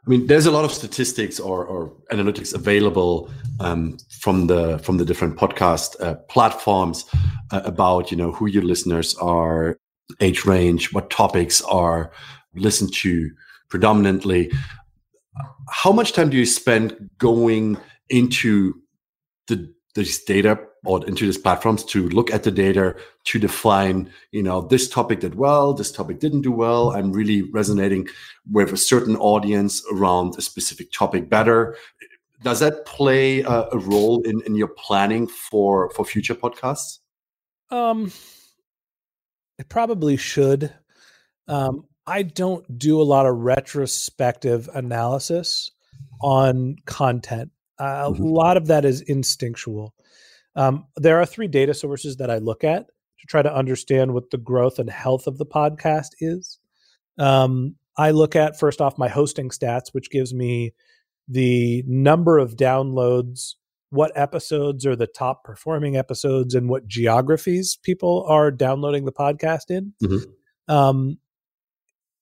I 0.06 0.10
mean, 0.10 0.26
there's 0.26 0.46
a 0.46 0.50
lot 0.50 0.64
of 0.64 0.72
statistics 0.72 1.38
or, 1.38 1.66
or 1.66 1.92
analytics 2.10 2.54
available 2.54 3.30
um, 3.60 3.98
from 4.20 4.46
the 4.46 4.78
from 4.78 4.96
the 4.96 5.04
different 5.04 5.36
podcast 5.36 6.00
uh, 6.00 6.14
platforms 6.30 7.04
uh, 7.50 7.60
about 7.64 8.10
you 8.10 8.16
know 8.16 8.32
who 8.32 8.46
your 8.46 8.62
listeners 8.62 9.14
are, 9.16 9.78
age 10.20 10.46
range, 10.46 10.94
what 10.94 11.10
topics 11.10 11.60
are 11.62 12.10
listened 12.54 12.92
to 12.94 13.30
predominantly. 13.68 14.50
How 15.70 15.92
much 15.92 16.12
time 16.12 16.30
do 16.30 16.36
you 16.36 16.46
spend 16.46 17.10
going 17.18 17.76
into 18.08 18.74
the 19.46 19.72
these 19.94 20.22
data 20.24 20.58
or 20.84 21.04
into 21.06 21.26
these 21.26 21.38
platforms 21.38 21.82
to 21.84 22.08
look 22.10 22.30
at 22.30 22.44
the 22.44 22.50
data 22.50 22.94
to 23.24 23.38
define 23.38 24.10
you 24.30 24.42
know 24.42 24.60
this 24.60 24.88
topic 24.88 25.20
did 25.20 25.34
well 25.34 25.74
this 25.74 25.90
topic 25.90 26.20
didn't 26.20 26.42
do 26.42 26.52
well 26.52 26.92
i'm 26.92 27.10
really 27.12 27.42
resonating 27.42 28.06
with 28.50 28.72
a 28.72 28.76
certain 28.76 29.16
audience 29.16 29.82
around 29.92 30.36
a 30.36 30.42
specific 30.42 30.92
topic 30.92 31.28
better? 31.28 31.76
Does 32.42 32.60
that 32.60 32.86
play 32.86 33.40
a, 33.40 33.68
a 33.72 33.78
role 33.78 34.22
in, 34.22 34.40
in 34.46 34.54
your 34.54 34.68
planning 34.68 35.26
for 35.26 35.90
for 35.90 36.04
future 36.04 36.34
podcasts? 36.34 36.98
Um 37.70 38.12
it 39.58 39.68
probably 39.68 40.16
should. 40.16 40.72
Um 41.48 41.87
i 42.08 42.22
don't 42.22 42.78
do 42.78 43.00
a 43.00 43.04
lot 43.04 43.26
of 43.26 43.36
retrospective 43.36 44.68
analysis 44.74 45.70
on 46.20 46.76
content 46.86 47.50
a 47.78 48.10
mm-hmm. 48.10 48.22
lot 48.22 48.56
of 48.56 48.66
that 48.66 48.84
is 48.84 49.00
instinctual. 49.02 49.94
Um, 50.56 50.86
there 50.96 51.20
are 51.20 51.26
three 51.26 51.48
data 51.48 51.74
sources 51.74 52.16
that 52.16 52.30
I 52.30 52.38
look 52.38 52.64
at 52.64 52.86
to 52.86 53.26
try 53.28 53.42
to 53.42 53.54
understand 53.54 54.14
what 54.14 54.30
the 54.30 54.38
growth 54.38 54.78
and 54.78 54.90
health 54.90 55.26
of 55.26 55.38
the 55.38 55.46
podcast 55.46 56.08
is. 56.20 56.58
Um, 57.18 57.76
I 57.96 58.10
look 58.10 58.34
at 58.36 58.58
first 58.58 58.80
off 58.80 58.98
my 58.98 59.08
hosting 59.08 59.50
stats, 59.50 59.88
which 59.92 60.10
gives 60.10 60.34
me 60.34 60.74
the 61.28 61.84
number 61.86 62.38
of 62.38 62.56
downloads, 62.56 63.54
what 63.90 64.12
episodes 64.16 64.86
are 64.86 64.96
the 64.96 65.06
top 65.06 65.44
performing 65.44 65.96
episodes, 65.96 66.54
and 66.54 66.68
what 66.68 66.88
geographies 66.88 67.76
people 67.82 68.24
are 68.28 68.50
downloading 68.50 69.04
the 69.04 69.12
podcast 69.12 69.70
in. 69.70 69.92
Mm-hmm. 70.02 70.72
Um, 70.72 71.18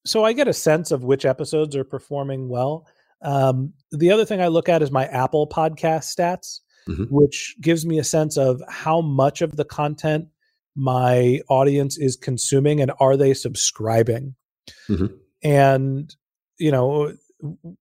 so 0.07 0.25
I 0.25 0.33
get 0.33 0.49
a 0.49 0.53
sense 0.53 0.91
of 0.91 1.05
which 1.05 1.25
episodes 1.25 1.77
are 1.77 1.85
performing 1.85 2.49
well. 2.49 2.87
Um, 3.23 3.73
the 3.91 4.11
other 4.13 4.25
thing 4.25 4.41
I 4.41 4.49
look 4.49 4.69
at 4.69 4.83
is 4.83 4.91
my 4.91 5.07
Apple 5.07 5.49
podcast 5.49 6.15
stats, 6.15 6.61
mm-hmm. 6.89 7.05
which 7.05 7.57
gives 7.61 7.85
me 7.85 7.99
a 7.99 8.05
sense 8.05 8.37
of 8.37 8.63
how 8.69 9.01
much 9.01 9.43
of 9.43 9.57
the 9.57 9.65
content 9.65 10.29
my 10.75 11.41
audience 11.49 11.97
is 11.97 12.17
consuming 12.17 12.81
and 12.81 12.93
are 13.01 13.17
they 13.17 13.35
subscribing. 13.35 14.35
Mm-hmm. 14.89 15.07
And, 15.43 16.15
you 16.59 16.71
know, 16.71 17.15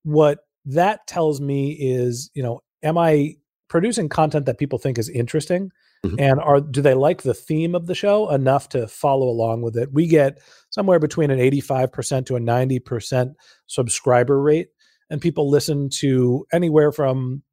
what 0.03 0.39
that 0.65 1.05
tells 1.07 1.41
me 1.41 1.73
is, 1.73 2.31
you 2.33 2.41
know, 2.41 2.61
am 2.83 2.97
I 2.97 3.35
producing 3.67 4.09
content 4.09 4.45
that 4.45 4.57
people 4.57 4.79
think 4.79 4.97
is 4.97 5.09
interesting? 5.09 5.71
Mm-hmm. 6.05 6.19
And 6.19 6.39
are 6.39 6.61
do 6.61 6.81
they 6.81 6.93
like 6.93 7.23
the 7.23 7.33
theme 7.33 7.73
of 7.73 7.87
the 7.87 7.95
show 7.95 8.29
enough 8.29 8.69
to 8.69 8.87
follow 8.87 9.27
along 9.27 9.63
with 9.63 9.75
it? 9.75 9.91
We 9.91 10.07
get 10.07 10.39
somewhere 10.75 10.99
between 10.99 11.31
an 11.31 11.39
85% 11.39 12.25
to 12.25 12.35
a 12.35 12.39
90% 12.39 13.33
subscriber 13.65 14.41
rate 14.41 14.67
and 15.09 15.21
people 15.21 15.49
listen 15.49 15.87
to 16.01 16.45
anywhere 16.51 16.91
from 16.91 17.43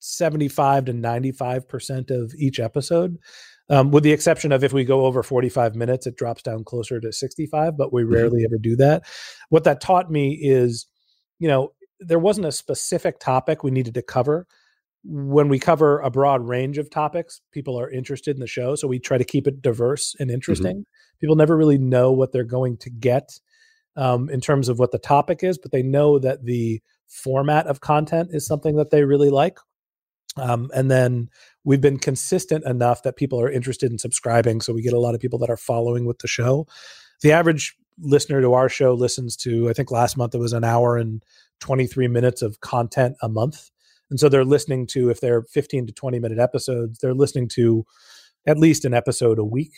75 0.00 0.84
to 0.84 0.92
95% 0.92 2.10
of 2.10 2.34
each 2.38 2.60
episode. 2.60 3.16
Um, 3.70 3.90
with 3.90 4.04
the 4.04 4.12
exception 4.12 4.52
of 4.52 4.62
if 4.62 4.74
we 4.74 4.84
go 4.84 5.06
over 5.06 5.22
45 5.22 5.74
minutes, 5.76 6.06
it 6.06 6.18
drops 6.18 6.42
down 6.42 6.62
closer 6.62 7.00
to 7.00 7.10
65, 7.10 7.74
but 7.74 7.90
we 7.90 8.02
mm-hmm. 8.02 8.12
rarely 8.12 8.44
ever 8.44 8.58
do 8.58 8.76
that. 8.76 9.04
What 9.48 9.64
that 9.64 9.80
taught 9.80 10.10
me 10.10 10.38
is, 10.40 10.86
you 11.38 11.48
know, 11.48 11.72
there 12.00 12.18
wasn't 12.18 12.48
a 12.48 12.52
specific 12.52 13.18
topic 13.18 13.64
we 13.64 13.70
needed 13.70 13.94
to 13.94 14.02
cover. 14.02 14.46
When 15.08 15.48
we 15.48 15.58
cover 15.58 16.00
a 16.00 16.10
broad 16.10 16.46
range 16.46 16.78
of 16.78 16.90
topics, 16.90 17.40
people 17.52 17.78
are 17.78 17.90
interested 17.90 18.34
in 18.34 18.40
the 18.40 18.46
show. 18.46 18.74
So 18.74 18.88
we 18.88 18.98
try 18.98 19.18
to 19.18 19.24
keep 19.24 19.46
it 19.46 19.62
diverse 19.62 20.14
and 20.18 20.28
mm-hmm. 20.28 20.34
interesting. 20.34 20.76
Mm-hmm. 20.78 21.20
People 21.20 21.36
never 21.36 21.56
really 21.56 21.78
know 21.78 22.12
what 22.12 22.32
they're 22.32 22.44
going 22.44 22.76
to 22.78 22.90
get 22.90 23.38
um, 23.96 24.28
in 24.28 24.40
terms 24.40 24.68
of 24.68 24.78
what 24.78 24.92
the 24.92 24.98
topic 24.98 25.42
is, 25.42 25.58
but 25.58 25.72
they 25.72 25.82
know 25.82 26.18
that 26.18 26.44
the 26.44 26.82
format 27.08 27.66
of 27.66 27.80
content 27.80 28.30
is 28.32 28.46
something 28.46 28.76
that 28.76 28.90
they 28.90 29.04
really 29.04 29.30
like. 29.30 29.58
Um, 30.36 30.70
and 30.74 30.90
then 30.90 31.30
we've 31.64 31.80
been 31.80 31.98
consistent 31.98 32.64
enough 32.66 33.02
that 33.02 33.16
people 33.16 33.40
are 33.40 33.50
interested 33.50 33.90
in 33.90 33.98
subscribing. 33.98 34.60
So 34.60 34.74
we 34.74 34.82
get 34.82 34.92
a 34.92 35.00
lot 35.00 35.14
of 35.14 35.20
people 35.20 35.38
that 35.38 35.50
are 35.50 35.56
following 35.56 36.04
with 36.04 36.18
the 36.18 36.28
show. 36.28 36.66
The 37.22 37.32
average 37.32 37.74
listener 37.98 38.40
to 38.42 38.52
our 38.52 38.68
show 38.68 38.92
listens 38.92 39.36
to, 39.38 39.70
I 39.70 39.72
think 39.72 39.90
last 39.90 40.16
month 40.16 40.34
it 40.34 40.38
was 40.38 40.52
an 40.52 40.64
hour 40.64 40.98
and 40.98 41.22
23 41.60 42.08
minutes 42.08 42.42
of 42.42 42.60
content 42.60 43.16
a 43.22 43.28
month. 43.28 43.70
And 44.10 44.20
so 44.20 44.28
they're 44.28 44.44
listening 44.44 44.86
to, 44.88 45.10
if 45.10 45.20
they're 45.20 45.42
15 45.42 45.86
to 45.88 45.92
20 45.92 46.18
minute 46.18 46.38
episodes, 46.38 46.98
they're 46.98 47.14
listening 47.14 47.48
to 47.54 47.84
at 48.46 48.58
least 48.58 48.84
an 48.84 48.94
episode 48.94 49.38
a 49.38 49.44
week, 49.44 49.72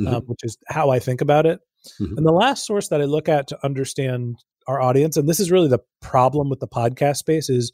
mm-hmm. 0.00 0.14
um, 0.14 0.22
which 0.26 0.40
is 0.42 0.56
how 0.68 0.90
I 0.90 0.98
think 0.98 1.20
about 1.20 1.46
it. 1.46 1.60
Mm-hmm. 2.00 2.16
And 2.16 2.26
the 2.26 2.32
last 2.32 2.66
source 2.66 2.88
that 2.88 3.00
I 3.00 3.04
look 3.04 3.28
at 3.28 3.48
to 3.48 3.58
understand 3.64 4.36
our 4.68 4.80
audience, 4.80 5.16
and 5.16 5.28
this 5.28 5.40
is 5.40 5.50
really 5.50 5.68
the 5.68 5.80
problem 6.00 6.48
with 6.48 6.60
the 6.60 6.68
podcast 6.68 7.16
space, 7.16 7.50
is 7.50 7.72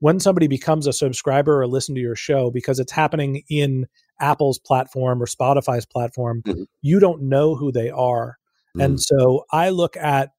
when 0.00 0.20
somebody 0.20 0.46
becomes 0.46 0.86
a 0.86 0.92
subscriber 0.92 1.60
or 1.60 1.66
listen 1.66 1.94
to 1.96 2.00
your 2.00 2.14
show 2.14 2.52
because 2.52 2.78
it's 2.78 2.92
happening 2.92 3.42
in 3.48 3.86
Apple's 4.20 4.60
platform 4.60 5.20
or 5.20 5.26
Spotify's 5.26 5.86
platform, 5.86 6.42
mm-hmm. 6.42 6.62
you 6.82 7.00
don't 7.00 7.22
know 7.22 7.56
who 7.56 7.72
they 7.72 7.90
are. 7.90 8.38
And 8.80 9.00
so 9.00 9.44
I 9.50 9.70
look 9.70 9.96
at 9.96 10.30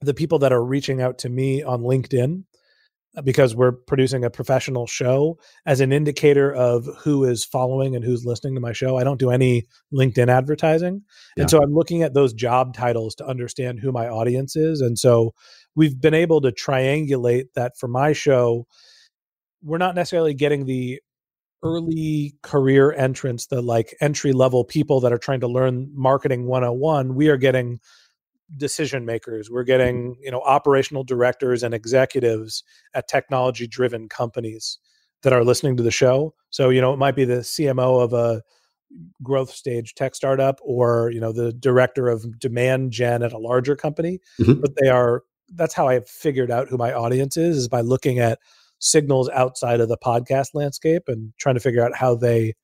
the 0.00 0.14
people 0.14 0.38
that 0.40 0.52
are 0.52 0.64
reaching 0.64 1.00
out 1.00 1.18
to 1.18 1.28
me 1.28 1.62
on 1.62 1.82
LinkedIn 1.82 2.44
because 3.22 3.54
we're 3.54 3.72
producing 3.72 4.24
a 4.24 4.30
professional 4.30 4.86
show 4.86 5.38
as 5.66 5.80
an 5.80 5.92
indicator 5.92 6.52
of 6.52 6.88
who 6.98 7.24
is 7.24 7.44
following 7.44 7.94
and 7.94 8.04
who's 8.04 8.24
listening 8.24 8.54
to 8.54 8.60
my 8.60 8.72
show. 8.72 8.96
I 8.96 9.04
don't 9.04 9.20
do 9.20 9.30
any 9.30 9.66
LinkedIn 9.92 10.28
advertising. 10.28 11.02
Yeah. 11.36 11.42
And 11.42 11.50
so 11.50 11.62
I'm 11.62 11.72
looking 11.72 12.02
at 12.02 12.14
those 12.14 12.32
job 12.32 12.74
titles 12.74 13.14
to 13.16 13.26
understand 13.26 13.78
who 13.78 13.92
my 13.92 14.08
audience 14.08 14.56
is. 14.56 14.80
And 14.80 14.98
so 14.98 15.32
we've 15.76 16.00
been 16.00 16.14
able 16.14 16.40
to 16.40 16.50
triangulate 16.50 17.44
that 17.54 17.78
for 17.78 17.88
my 17.88 18.12
show. 18.12 18.66
We're 19.62 19.78
not 19.78 19.94
necessarily 19.94 20.34
getting 20.34 20.66
the 20.66 21.00
early 21.62 22.34
career 22.42 22.92
entrants, 22.92 23.46
the 23.46 23.62
like 23.62 23.96
entry 24.00 24.32
level 24.32 24.64
people 24.64 25.00
that 25.00 25.12
are 25.12 25.18
trying 25.18 25.40
to 25.40 25.48
learn 25.48 25.90
marketing 25.94 26.46
101. 26.46 27.14
We 27.14 27.28
are 27.28 27.38
getting 27.38 27.80
decision 28.56 29.04
makers 29.04 29.50
we're 29.50 29.64
getting 29.64 30.16
you 30.22 30.30
know 30.30 30.40
operational 30.42 31.04
directors 31.04 31.62
and 31.62 31.74
executives 31.74 32.62
at 32.94 33.08
technology 33.08 33.66
driven 33.66 34.08
companies 34.08 34.78
that 35.22 35.32
are 35.32 35.42
listening 35.42 35.76
to 35.76 35.82
the 35.82 35.90
show. 35.90 36.34
So 36.50 36.70
you 36.70 36.80
know 36.80 36.92
it 36.92 36.98
might 36.98 37.16
be 37.16 37.24
the 37.24 37.36
cmo 37.36 38.02
of 38.02 38.12
a 38.12 38.42
growth 39.22 39.50
stage 39.50 39.94
tech 39.94 40.14
startup 40.14 40.60
or 40.62 41.10
you 41.10 41.20
know 41.20 41.32
the 41.32 41.52
director 41.52 42.08
of 42.08 42.38
demand 42.38 42.92
gen 42.92 43.22
at 43.22 43.32
a 43.32 43.38
larger 43.38 43.74
company 43.74 44.20
mm-hmm. 44.40 44.60
but 44.60 44.70
they 44.80 44.88
are 44.88 45.24
that's 45.54 45.74
how 45.74 45.88
i've 45.88 46.06
figured 46.06 46.48
out 46.48 46.68
who 46.68 46.76
my 46.76 46.92
audience 46.92 47.36
is 47.36 47.56
is 47.56 47.66
by 47.66 47.80
looking 47.80 48.20
at 48.20 48.38
signals 48.78 49.28
outside 49.30 49.80
of 49.80 49.88
the 49.88 49.96
podcast 49.96 50.48
landscape 50.54 51.04
and 51.08 51.32
trying 51.40 51.56
to 51.56 51.60
figure 51.60 51.84
out 51.84 51.96
how 51.96 52.14
they 52.14 52.54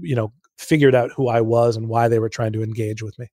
you 0.00 0.16
know 0.16 0.32
figured 0.58 0.94
out 0.94 1.10
who 1.14 1.28
i 1.28 1.40
was 1.40 1.76
and 1.76 1.88
why 1.88 2.08
they 2.08 2.18
were 2.18 2.28
trying 2.28 2.52
to 2.52 2.62
engage 2.62 3.02
with 3.02 3.18
me. 3.18 3.26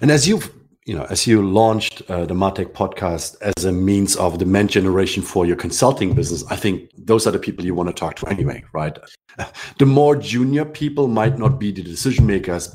And 0.00 0.10
as 0.10 0.26
you've 0.26 0.50
you 0.86 0.96
know, 0.96 1.04
as 1.10 1.26
you 1.26 1.42
launched 1.42 2.00
uh, 2.08 2.24
the 2.26 2.34
Martech 2.34 2.72
podcast 2.72 3.36
as 3.42 3.64
a 3.64 3.72
means 3.72 4.14
of 4.16 4.38
demand 4.38 4.70
generation 4.70 5.20
for 5.20 5.44
your 5.44 5.56
consulting 5.56 6.14
business, 6.14 6.44
I 6.48 6.54
think 6.54 6.90
those 6.96 7.26
are 7.26 7.32
the 7.32 7.40
people 7.40 7.64
you 7.64 7.74
want 7.74 7.88
to 7.88 7.92
talk 7.92 8.14
to 8.16 8.28
anyway, 8.28 8.64
right? 8.72 8.96
The 9.78 9.84
more 9.84 10.16
junior 10.16 10.64
people 10.64 11.08
might 11.08 11.38
not 11.38 11.60
be 11.60 11.70
the 11.70 11.82
decision 11.82 12.24
makers 12.24 12.74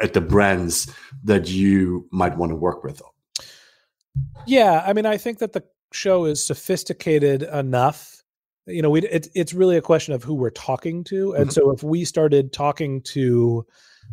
at 0.00 0.12
the 0.12 0.20
brands 0.20 0.94
that 1.24 1.48
you 1.48 2.06
might 2.12 2.36
want 2.36 2.50
to 2.50 2.56
work 2.56 2.84
with. 2.84 3.02
Yeah, 4.46 4.84
I 4.86 4.92
mean, 4.92 5.04
I 5.04 5.16
think 5.16 5.38
that 5.38 5.52
the 5.52 5.64
show 5.92 6.26
is 6.26 6.44
sophisticated 6.44 7.42
enough. 7.42 8.22
You 8.66 8.82
know, 8.82 8.90
we 8.90 9.02
it, 9.02 9.26
it's 9.34 9.52
really 9.52 9.76
a 9.76 9.82
question 9.82 10.14
of 10.14 10.22
who 10.22 10.34
we're 10.34 10.50
talking 10.50 11.02
to, 11.04 11.32
and 11.32 11.46
mm-hmm. 11.46 11.50
so 11.50 11.72
if 11.72 11.82
we 11.82 12.04
started 12.04 12.52
talking 12.52 13.00
to, 13.02 13.66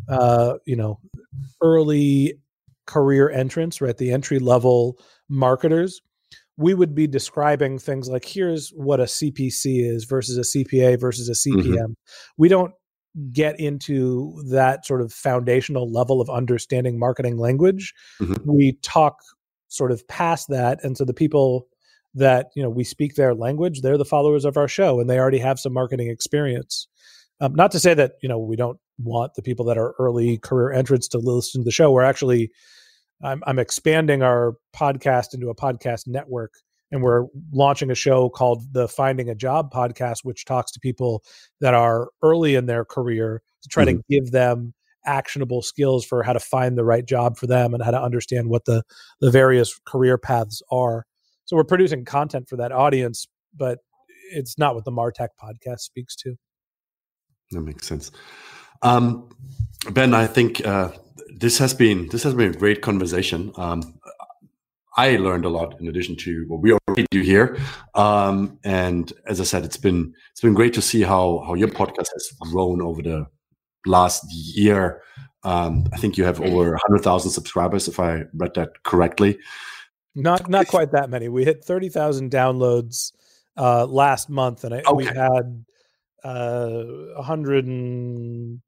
uh, 0.07 0.55
you 0.65 0.75
know, 0.75 0.99
early 1.61 2.39
career 2.85 3.29
entrants, 3.29 3.81
right? 3.81 3.97
The 3.97 4.11
entry 4.11 4.39
level 4.39 4.99
marketers, 5.29 6.01
we 6.57 6.73
would 6.73 6.93
be 6.93 7.07
describing 7.07 7.79
things 7.79 8.09
like 8.09 8.25
here's 8.25 8.69
what 8.69 8.99
a 8.99 9.03
CPC 9.05 9.85
is 9.85 10.05
versus 10.05 10.37
a 10.37 10.57
CPA 10.57 10.99
versus 10.99 11.29
a 11.29 11.33
CPM. 11.33 11.73
Mm-hmm. 11.73 11.91
We 12.37 12.49
don't 12.49 12.73
get 13.31 13.59
into 13.59 14.43
that 14.49 14.85
sort 14.85 15.01
of 15.01 15.13
foundational 15.13 15.91
level 15.91 16.19
of 16.19 16.29
understanding 16.29 16.97
marketing 16.97 17.37
language. 17.37 17.93
Mm-hmm. 18.21 18.51
We 18.51 18.77
talk 18.81 19.17
sort 19.73 19.91
of 19.91 20.07
past 20.07 20.47
that 20.49 20.83
and 20.83 20.95
so 20.95 21.03
the 21.03 21.13
people 21.13 21.67
that 22.13 22.51
you 22.55 22.61
know 22.61 22.69
we 22.69 22.83
speak 22.83 23.15
their 23.15 23.33
language 23.33 23.81
they're 23.81 23.97
the 23.97 24.05
followers 24.05 24.45
of 24.45 24.55
our 24.55 24.67
show 24.67 24.99
and 24.99 25.09
they 25.09 25.17
already 25.17 25.39
have 25.39 25.59
some 25.59 25.73
marketing 25.73 26.09
experience 26.09 26.87
um, 27.41 27.55
not 27.55 27.71
to 27.71 27.79
say 27.79 27.95
that 27.95 28.13
you 28.21 28.29
know 28.29 28.37
we 28.37 28.55
don't 28.55 28.77
want 28.97 29.33
the 29.35 29.41
people 29.41 29.65
that 29.65 29.77
are 29.77 29.93
early 29.99 30.37
career 30.37 30.71
entrants 30.71 31.07
to 31.09 31.17
listen 31.17 31.61
to 31.61 31.65
the 31.65 31.71
show. 31.71 31.91
We're 31.91 32.03
actually 32.03 32.51
I'm, 33.23 33.41
I'm 33.47 33.59
expanding 33.59 34.21
our 34.21 34.55
podcast 34.75 35.33
into 35.33 35.49
a 35.49 35.55
podcast 35.55 36.07
network 36.07 36.53
and 36.91 37.01
we're 37.01 37.25
launching 37.51 37.89
a 37.89 37.95
show 37.95 38.29
called 38.29 38.71
the 38.73 38.87
finding 38.87 39.29
a 39.29 39.35
job 39.35 39.71
podcast 39.71 40.19
which 40.23 40.45
talks 40.45 40.71
to 40.71 40.79
people 40.79 41.23
that 41.61 41.73
are 41.73 42.09
early 42.21 42.55
in 42.55 42.65
their 42.65 42.85
career 42.85 43.41
to 43.61 43.69
try 43.69 43.85
mm-hmm. 43.85 43.97
to 43.97 44.03
give 44.09 44.31
them 44.31 44.73
actionable 45.05 45.61
skills 45.61 46.05
for 46.05 46.23
how 46.23 46.33
to 46.33 46.39
find 46.39 46.77
the 46.77 46.83
right 46.83 47.05
job 47.05 47.37
for 47.37 47.47
them 47.47 47.73
and 47.73 47.83
how 47.83 47.91
to 47.91 48.01
understand 48.01 48.49
what 48.49 48.65
the 48.65 48.83
the 49.21 49.31
various 49.31 49.79
career 49.85 50.17
paths 50.17 50.61
are. 50.71 51.05
So 51.45 51.55
we're 51.57 51.65
producing 51.65 52.05
content 52.05 52.47
for 52.47 52.57
that 52.57 52.71
audience 52.71 53.27
but 53.55 53.79
it's 54.31 54.57
not 54.57 54.73
what 54.75 54.85
the 54.85 54.91
martech 54.91 55.29
podcast 55.41 55.81
speaks 55.81 56.15
to. 56.15 56.35
That 57.51 57.61
makes 57.61 57.85
sense 57.85 58.11
um, 58.83 59.29
ben 59.91 60.13
i 60.13 60.27
think 60.27 60.65
uh, 60.65 60.91
this 61.35 61.57
has 61.57 61.73
been 61.73 62.07
this 62.09 62.23
has 62.23 62.33
been 62.33 62.51
a 62.51 62.57
great 62.57 62.81
conversation 62.81 63.51
um, 63.57 63.99
I 64.95 65.15
learned 65.15 65.45
a 65.45 65.49
lot 65.49 65.79
in 65.79 65.87
addition 65.87 66.15
to 66.17 66.45
what 66.47 66.61
we 66.61 66.71
already 66.71 67.07
do 67.09 67.21
here. 67.21 67.57
Um, 67.95 68.59
and 68.63 69.11
as 69.25 69.41
I 69.41 69.43
said, 69.43 69.65
it's 69.65 69.77
been 69.77 70.13
it's 70.31 70.41
been 70.41 70.53
great 70.53 70.73
to 70.75 70.81
see 70.81 71.01
how 71.01 71.43
how 71.47 71.55
your 71.55 71.69
podcast 71.69 72.09
has 72.13 72.31
grown 72.39 72.81
over 72.81 73.01
the 73.01 73.25
last 73.85 74.23
year. 74.31 75.01
Um, 75.43 75.87
I 75.93 75.97
think 75.97 76.17
you 76.17 76.23
have 76.25 76.39
over 76.41 76.77
hundred 76.85 77.03
thousand 77.03 77.31
subscribers, 77.31 77.87
if 77.87 77.99
I 77.99 78.23
read 78.33 78.53
that 78.53 78.83
correctly. 78.83 79.39
Not 80.15 80.47
not 80.47 80.67
quite 80.67 80.91
that 80.91 81.09
many. 81.09 81.27
We 81.27 81.43
hit 81.43 81.65
thirty 81.65 81.89
thousand 81.89 82.31
downloads 82.31 83.13
uh, 83.57 83.85
last 83.87 84.29
month, 84.29 84.63
and 84.63 84.75
I, 84.75 84.81
okay. 84.81 84.93
we 84.93 85.05
had 85.05 85.65
uh, 86.23 86.83
one 87.15 87.23
hundred 87.25 87.65
and 87.65 88.61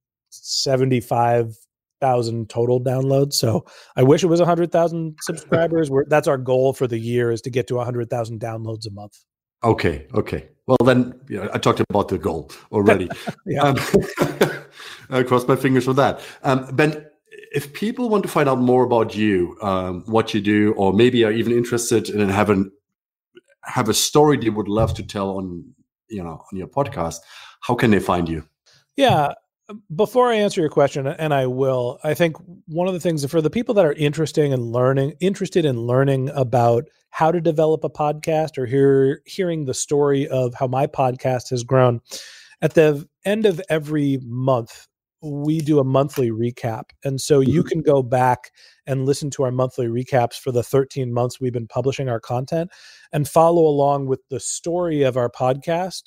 seventy 0.43 0.99
five 0.99 1.55
thousand 2.01 2.49
total 2.49 2.81
downloads. 2.81 3.33
So 3.33 3.65
I 3.95 4.03
wish 4.03 4.23
it 4.23 4.27
was 4.27 4.39
a 4.39 4.45
hundred 4.45 4.71
thousand 4.71 5.17
subscribers. 5.21 5.89
We're, 5.89 6.05
that's 6.05 6.27
our 6.27 6.37
goal 6.37 6.73
for 6.73 6.87
the 6.87 6.99
year 6.99 7.31
is 7.31 7.41
to 7.41 7.49
get 7.49 7.67
to 7.67 7.79
a 7.79 7.85
hundred 7.85 8.09
thousand 8.09 8.39
downloads 8.39 8.85
a 8.87 8.91
month. 8.91 9.17
Okay. 9.63 10.07
Okay. 10.13 10.47
Well, 10.67 10.77
then 10.83 11.19
I 11.53 11.57
talked 11.57 11.81
about 11.89 12.09
the 12.09 12.17
goal 12.17 12.51
already. 12.71 13.09
yeah. 13.45 13.61
Um, 13.61 13.75
I 15.09 15.23
cross 15.23 15.47
my 15.47 15.55
fingers 15.55 15.85
for 15.85 15.93
that. 15.93 16.19
Um, 16.43 16.75
ben, 16.75 17.05
if 17.53 17.73
people 17.73 18.09
want 18.09 18.23
to 18.23 18.29
find 18.29 18.49
out 18.49 18.59
more 18.59 18.83
about 18.83 19.15
you, 19.15 19.57
um, 19.61 20.03
what 20.07 20.33
you 20.33 20.41
do, 20.41 20.73
or 20.73 20.93
maybe 20.93 21.23
are 21.23 21.31
even 21.31 21.53
interested 21.53 22.09
in 22.09 22.29
having 22.29 22.71
have 23.63 23.89
a 23.89 23.93
story 23.93 24.37
they 24.37 24.49
would 24.49 24.67
love 24.67 24.93
to 24.93 25.03
tell 25.03 25.37
on 25.37 25.65
you 26.09 26.23
know 26.23 26.43
on 26.51 26.57
your 26.57 26.67
podcast, 26.67 27.17
how 27.61 27.75
can 27.75 27.91
they 27.91 27.99
find 27.99 28.27
you? 28.27 28.47
Yeah, 28.95 29.33
before 29.95 30.29
I 30.29 30.35
answer 30.35 30.61
your 30.61 30.69
question, 30.69 31.07
and 31.07 31.33
I 31.33 31.47
will, 31.47 31.99
I 32.03 32.13
think 32.13 32.37
one 32.67 32.87
of 32.87 32.93
the 32.93 32.99
things 32.99 33.25
for 33.25 33.41
the 33.41 33.49
people 33.49 33.73
that 33.75 33.85
are 33.85 33.93
interesting 33.93 34.51
in 34.51 34.61
learning, 34.61 35.15
interested 35.19 35.65
in 35.65 35.81
learning 35.81 36.29
about 36.29 36.85
how 37.09 37.31
to 37.31 37.41
develop 37.41 37.83
a 37.83 37.89
podcast 37.89 38.57
or 38.57 38.65
hear 38.65 39.21
hearing 39.25 39.65
the 39.65 39.73
story 39.73 40.27
of 40.27 40.53
how 40.53 40.67
my 40.67 40.85
podcast 40.85 41.49
has 41.49 41.63
grown, 41.63 42.01
at 42.61 42.73
the 42.73 43.07
end 43.25 43.45
of 43.45 43.61
every 43.69 44.19
month, 44.23 44.87
we 45.21 45.59
do 45.59 45.79
a 45.79 45.83
monthly 45.83 46.29
recap. 46.29 46.83
And 47.03 47.19
so 47.19 47.39
you 47.39 47.61
mm-hmm. 47.61 47.69
can 47.69 47.81
go 47.81 48.03
back 48.03 48.51
and 48.85 49.05
listen 49.05 49.31
to 49.31 49.43
our 49.43 49.51
monthly 49.51 49.87
recaps 49.87 50.35
for 50.35 50.51
the 50.51 50.63
13 50.63 51.11
months 51.11 51.39
we've 51.39 51.53
been 51.53 51.67
publishing 51.67 52.09
our 52.09 52.19
content 52.19 52.69
and 53.11 53.27
follow 53.27 53.65
along 53.65 54.05
with 54.05 54.21
the 54.29 54.39
story 54.39 55.01
of 55.01 55.17
our 55.17 55.29
podcast 55.29 56.03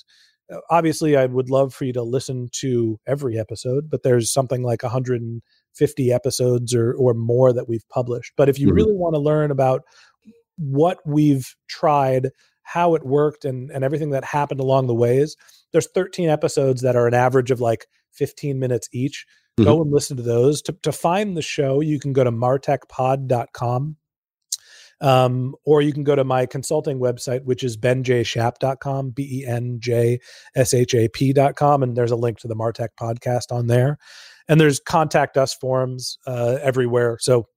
obviously 0.69 1.15
i 1.15 1.25
would 1.25 1.49
love 1.49 1.73
for 1.73 1.85
you 1.85 1.93
to 1.93 2.03
listen 2.03 2.49
to 2.51 2.99
every 3.07 3.37
episode 3.37 3.89
but 3.89 4.03
there's 4.03 4.31
something 4.31 4.63
like 4.63 4.83
150 4.83 6.11
episodes 6.11 6.73
or 6.73 6.93
or 6.93 7.13
more 7.13 7.53
that 7.53 7.67
we've 7.67 7.87
published 7.89 8.33
but 8.37 8.49
if 8.49 8.59
you 8.59 8.67
mm-hmm. 8.67 8.75
really 8.75 8.93
want 8.93 9.13
to 9.13 9.19
learn 9.19 9.51
about 9.51 9.83
what 10.57 10.97
we've 11.05 11.55
tried 11.67 12.29
how 12.63 12.95
it 12.95 13.05
worked 13.05 13.45
and 13.45 13.69
and 13.71 13.83
everything 13.83 14.11
that 14.11 14.23
happened 14.23 14.59
along 14.59 14.87
the 14.87 14.95
ways 14.95 15.35
there's 15.71 15.89
13 15.93 16.29
episodes 16.29 16.81
that 16.81 16.95
are 16.95 17.07
an 17.07 17.13
average 17.13 17.51
of 17.51 17.61
like 17.61 17.85
15 18.13 18.59
minutes 18.59 18.89
each 18.91 19.25
mm-hmm. 19.57 19.69
go 19.69 19.81
and 19.81 19.91
listen 19.91 20.17
to 20.17 20.23
those 20.23 20.61
to, 20.61 20.73
to 20.83 20.91
find 20.91 21.37
the 21.37 21.41
show 21.41 21.79
you 21.79 21.99
can 21.99 22.13
go 22.13 22.23
to 22.23 22.31
martechpod.com 22.31 23.95
um, 25.01 25.55
or 25.65 25.81
you 25.81 25.93
can 25.93 26.03
go 26.03 26.15
to 26.15 26.23
my 26.23 26.45
consulting 26.45 26.99
website, 26.99 27.43
which 27.43 27.63
is 27.63 27.77
benjshap.com, 27.77 29.11
B 29.11 29.41
E 29.41 29.45
N 29.45 29.77
J 29.79 30.19
S 30.55 30.73
H 30.73 30.93
A 30.93 31.07
P.com. 31.09 31.83
And 31.83 31.95
there's 31.95 32.11
a 32.11 32.15
link 32.15 32.39
to 32.39 32.47
the 32.47 32.55
Martech 32.55 32.89
podcast 32.99 33.51
on 33.51 33.67
there. 33.67 33.97
And 34.47 34.59
there's 34.59 34.79
contact 34.79 35.37
us 35.37 35.53
forums 35.53 36.17
uh, 36.27 36.57
everywhere. 36.61 37.17
So 37.19 37.47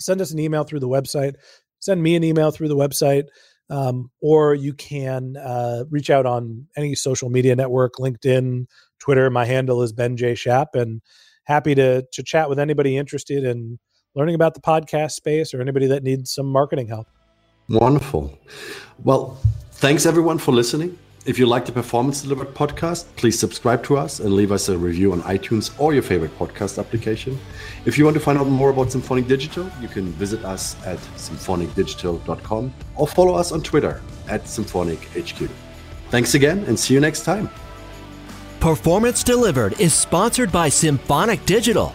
send 0.00 0.20
us 0.20 0.30
an 0.30 0.38
email 0.38 0.64
through 0.64 0.80
the 0.80 0.88
website, 0.88 1.34
send 1.80 2.02
me 2.02 2.14
an 2.14 2.24
email 2.24 2.50
through 2.50 2.68
the 2.68 2.76
website. 2.76 3.24
Um, 3.70 4.10
or 4.20 4.54
you 4.54 4.74
can 4.74 5.36
uh, 5.36 5.84
reach 5.88 6.10
out 6.10 6.26
on 6.26 6.66
any 6.76 6.94
social 6.94 7.30
media 7.30 7.56
network, 7.56 7.94
LinkedIn, 7.98 8.66
Twitter. 8.98 9.30
My 9.30 9.46
handle 9.46 9.82
is 9.82 9.94
Ben 9.94 10.16
J. 10.16 10.36
And 10.74 11.00
happy 11.44 11.74
to 11.74 12.04
to 12.12 12.22
chat 12.22 12.48
with 12.48 12.58
anybody 12.58 12.96
interested 12.96 13.44
in 13.44 13.78
learning 14.14 14.34
about 14.34 14.54
the 14.54 14.60
podcast 14.60 15.12
space 15.12 15.54
or 15.54 15.60
anybody 15.60 15.86
that 15.86 16.02
needs 16.02 16.32
some 16.32 16.46
marketing 16.46 16.88
help. 16.88 17.06
Wonderful. 17.68 18.38
Well, 19.04 19.38
thanks 19.72 20.06
everyone 20.06 20.38
for 20.38 20.52
listening. 20.52 20.98
If 21.24 21.38
you 21.38 21.46
like 21.46 21.66
the 21.66 21.72
Performance 21.72 22.22
Delivered 22.22 22.52
podcast, 22.52 23.04
please 23.14 23.38
subscribe 23.38 23.84
to 23.84 23.96
us 23.96 24.18
and 24.18 24.34
leave 24.34 24.50
us 24.50 24.68
a 24.68 24.76
review 24.76 25.12
on 25.12 25.22
iTunes 25.22 25.70
or 25.78 25.94
your 25.94 26.02
favorite 26.02 26.36
podcast 26.36 26.80
application. 26.80 27.38
If 27.84 27.96
you 27.96 28.04
want 28.04 28.14
to 28.14 28.20
find 28.20 28.38
out 28.38 28.48
more 28.48 28.70
about 28.70 28.90
Symphonic 28.90 29.28
Digital, 29.28 29.70
you 29.80 29.86
can 29.86 30.06
visit 30.06 30.44
us 30.44 30.74
at 30.84 30.98
symphonicdigital.com 30.98 32.74
or 32.96 33.06
follow 33.06 33.34
us 33.34 33.52
on 33.52 33.62
Twitter 33.62 34.02
at 34.28 34.44
SymphonicHQ. 34.44 35.48
Thanks 36.10 36.34
again 36.34 36.64
and 36.64 36.76
see 36.78 36.92
you 36.92 37.00
next 37.00 37.24
time. 37.24 37.48
Performance 38.58 39.22
Delivered 39.22 39.80
is 39.80 39.94
sponsored 39.94 40.50
by 40.50 40.68
Symphonic 40.68 41.46
Digital 41.46 41.94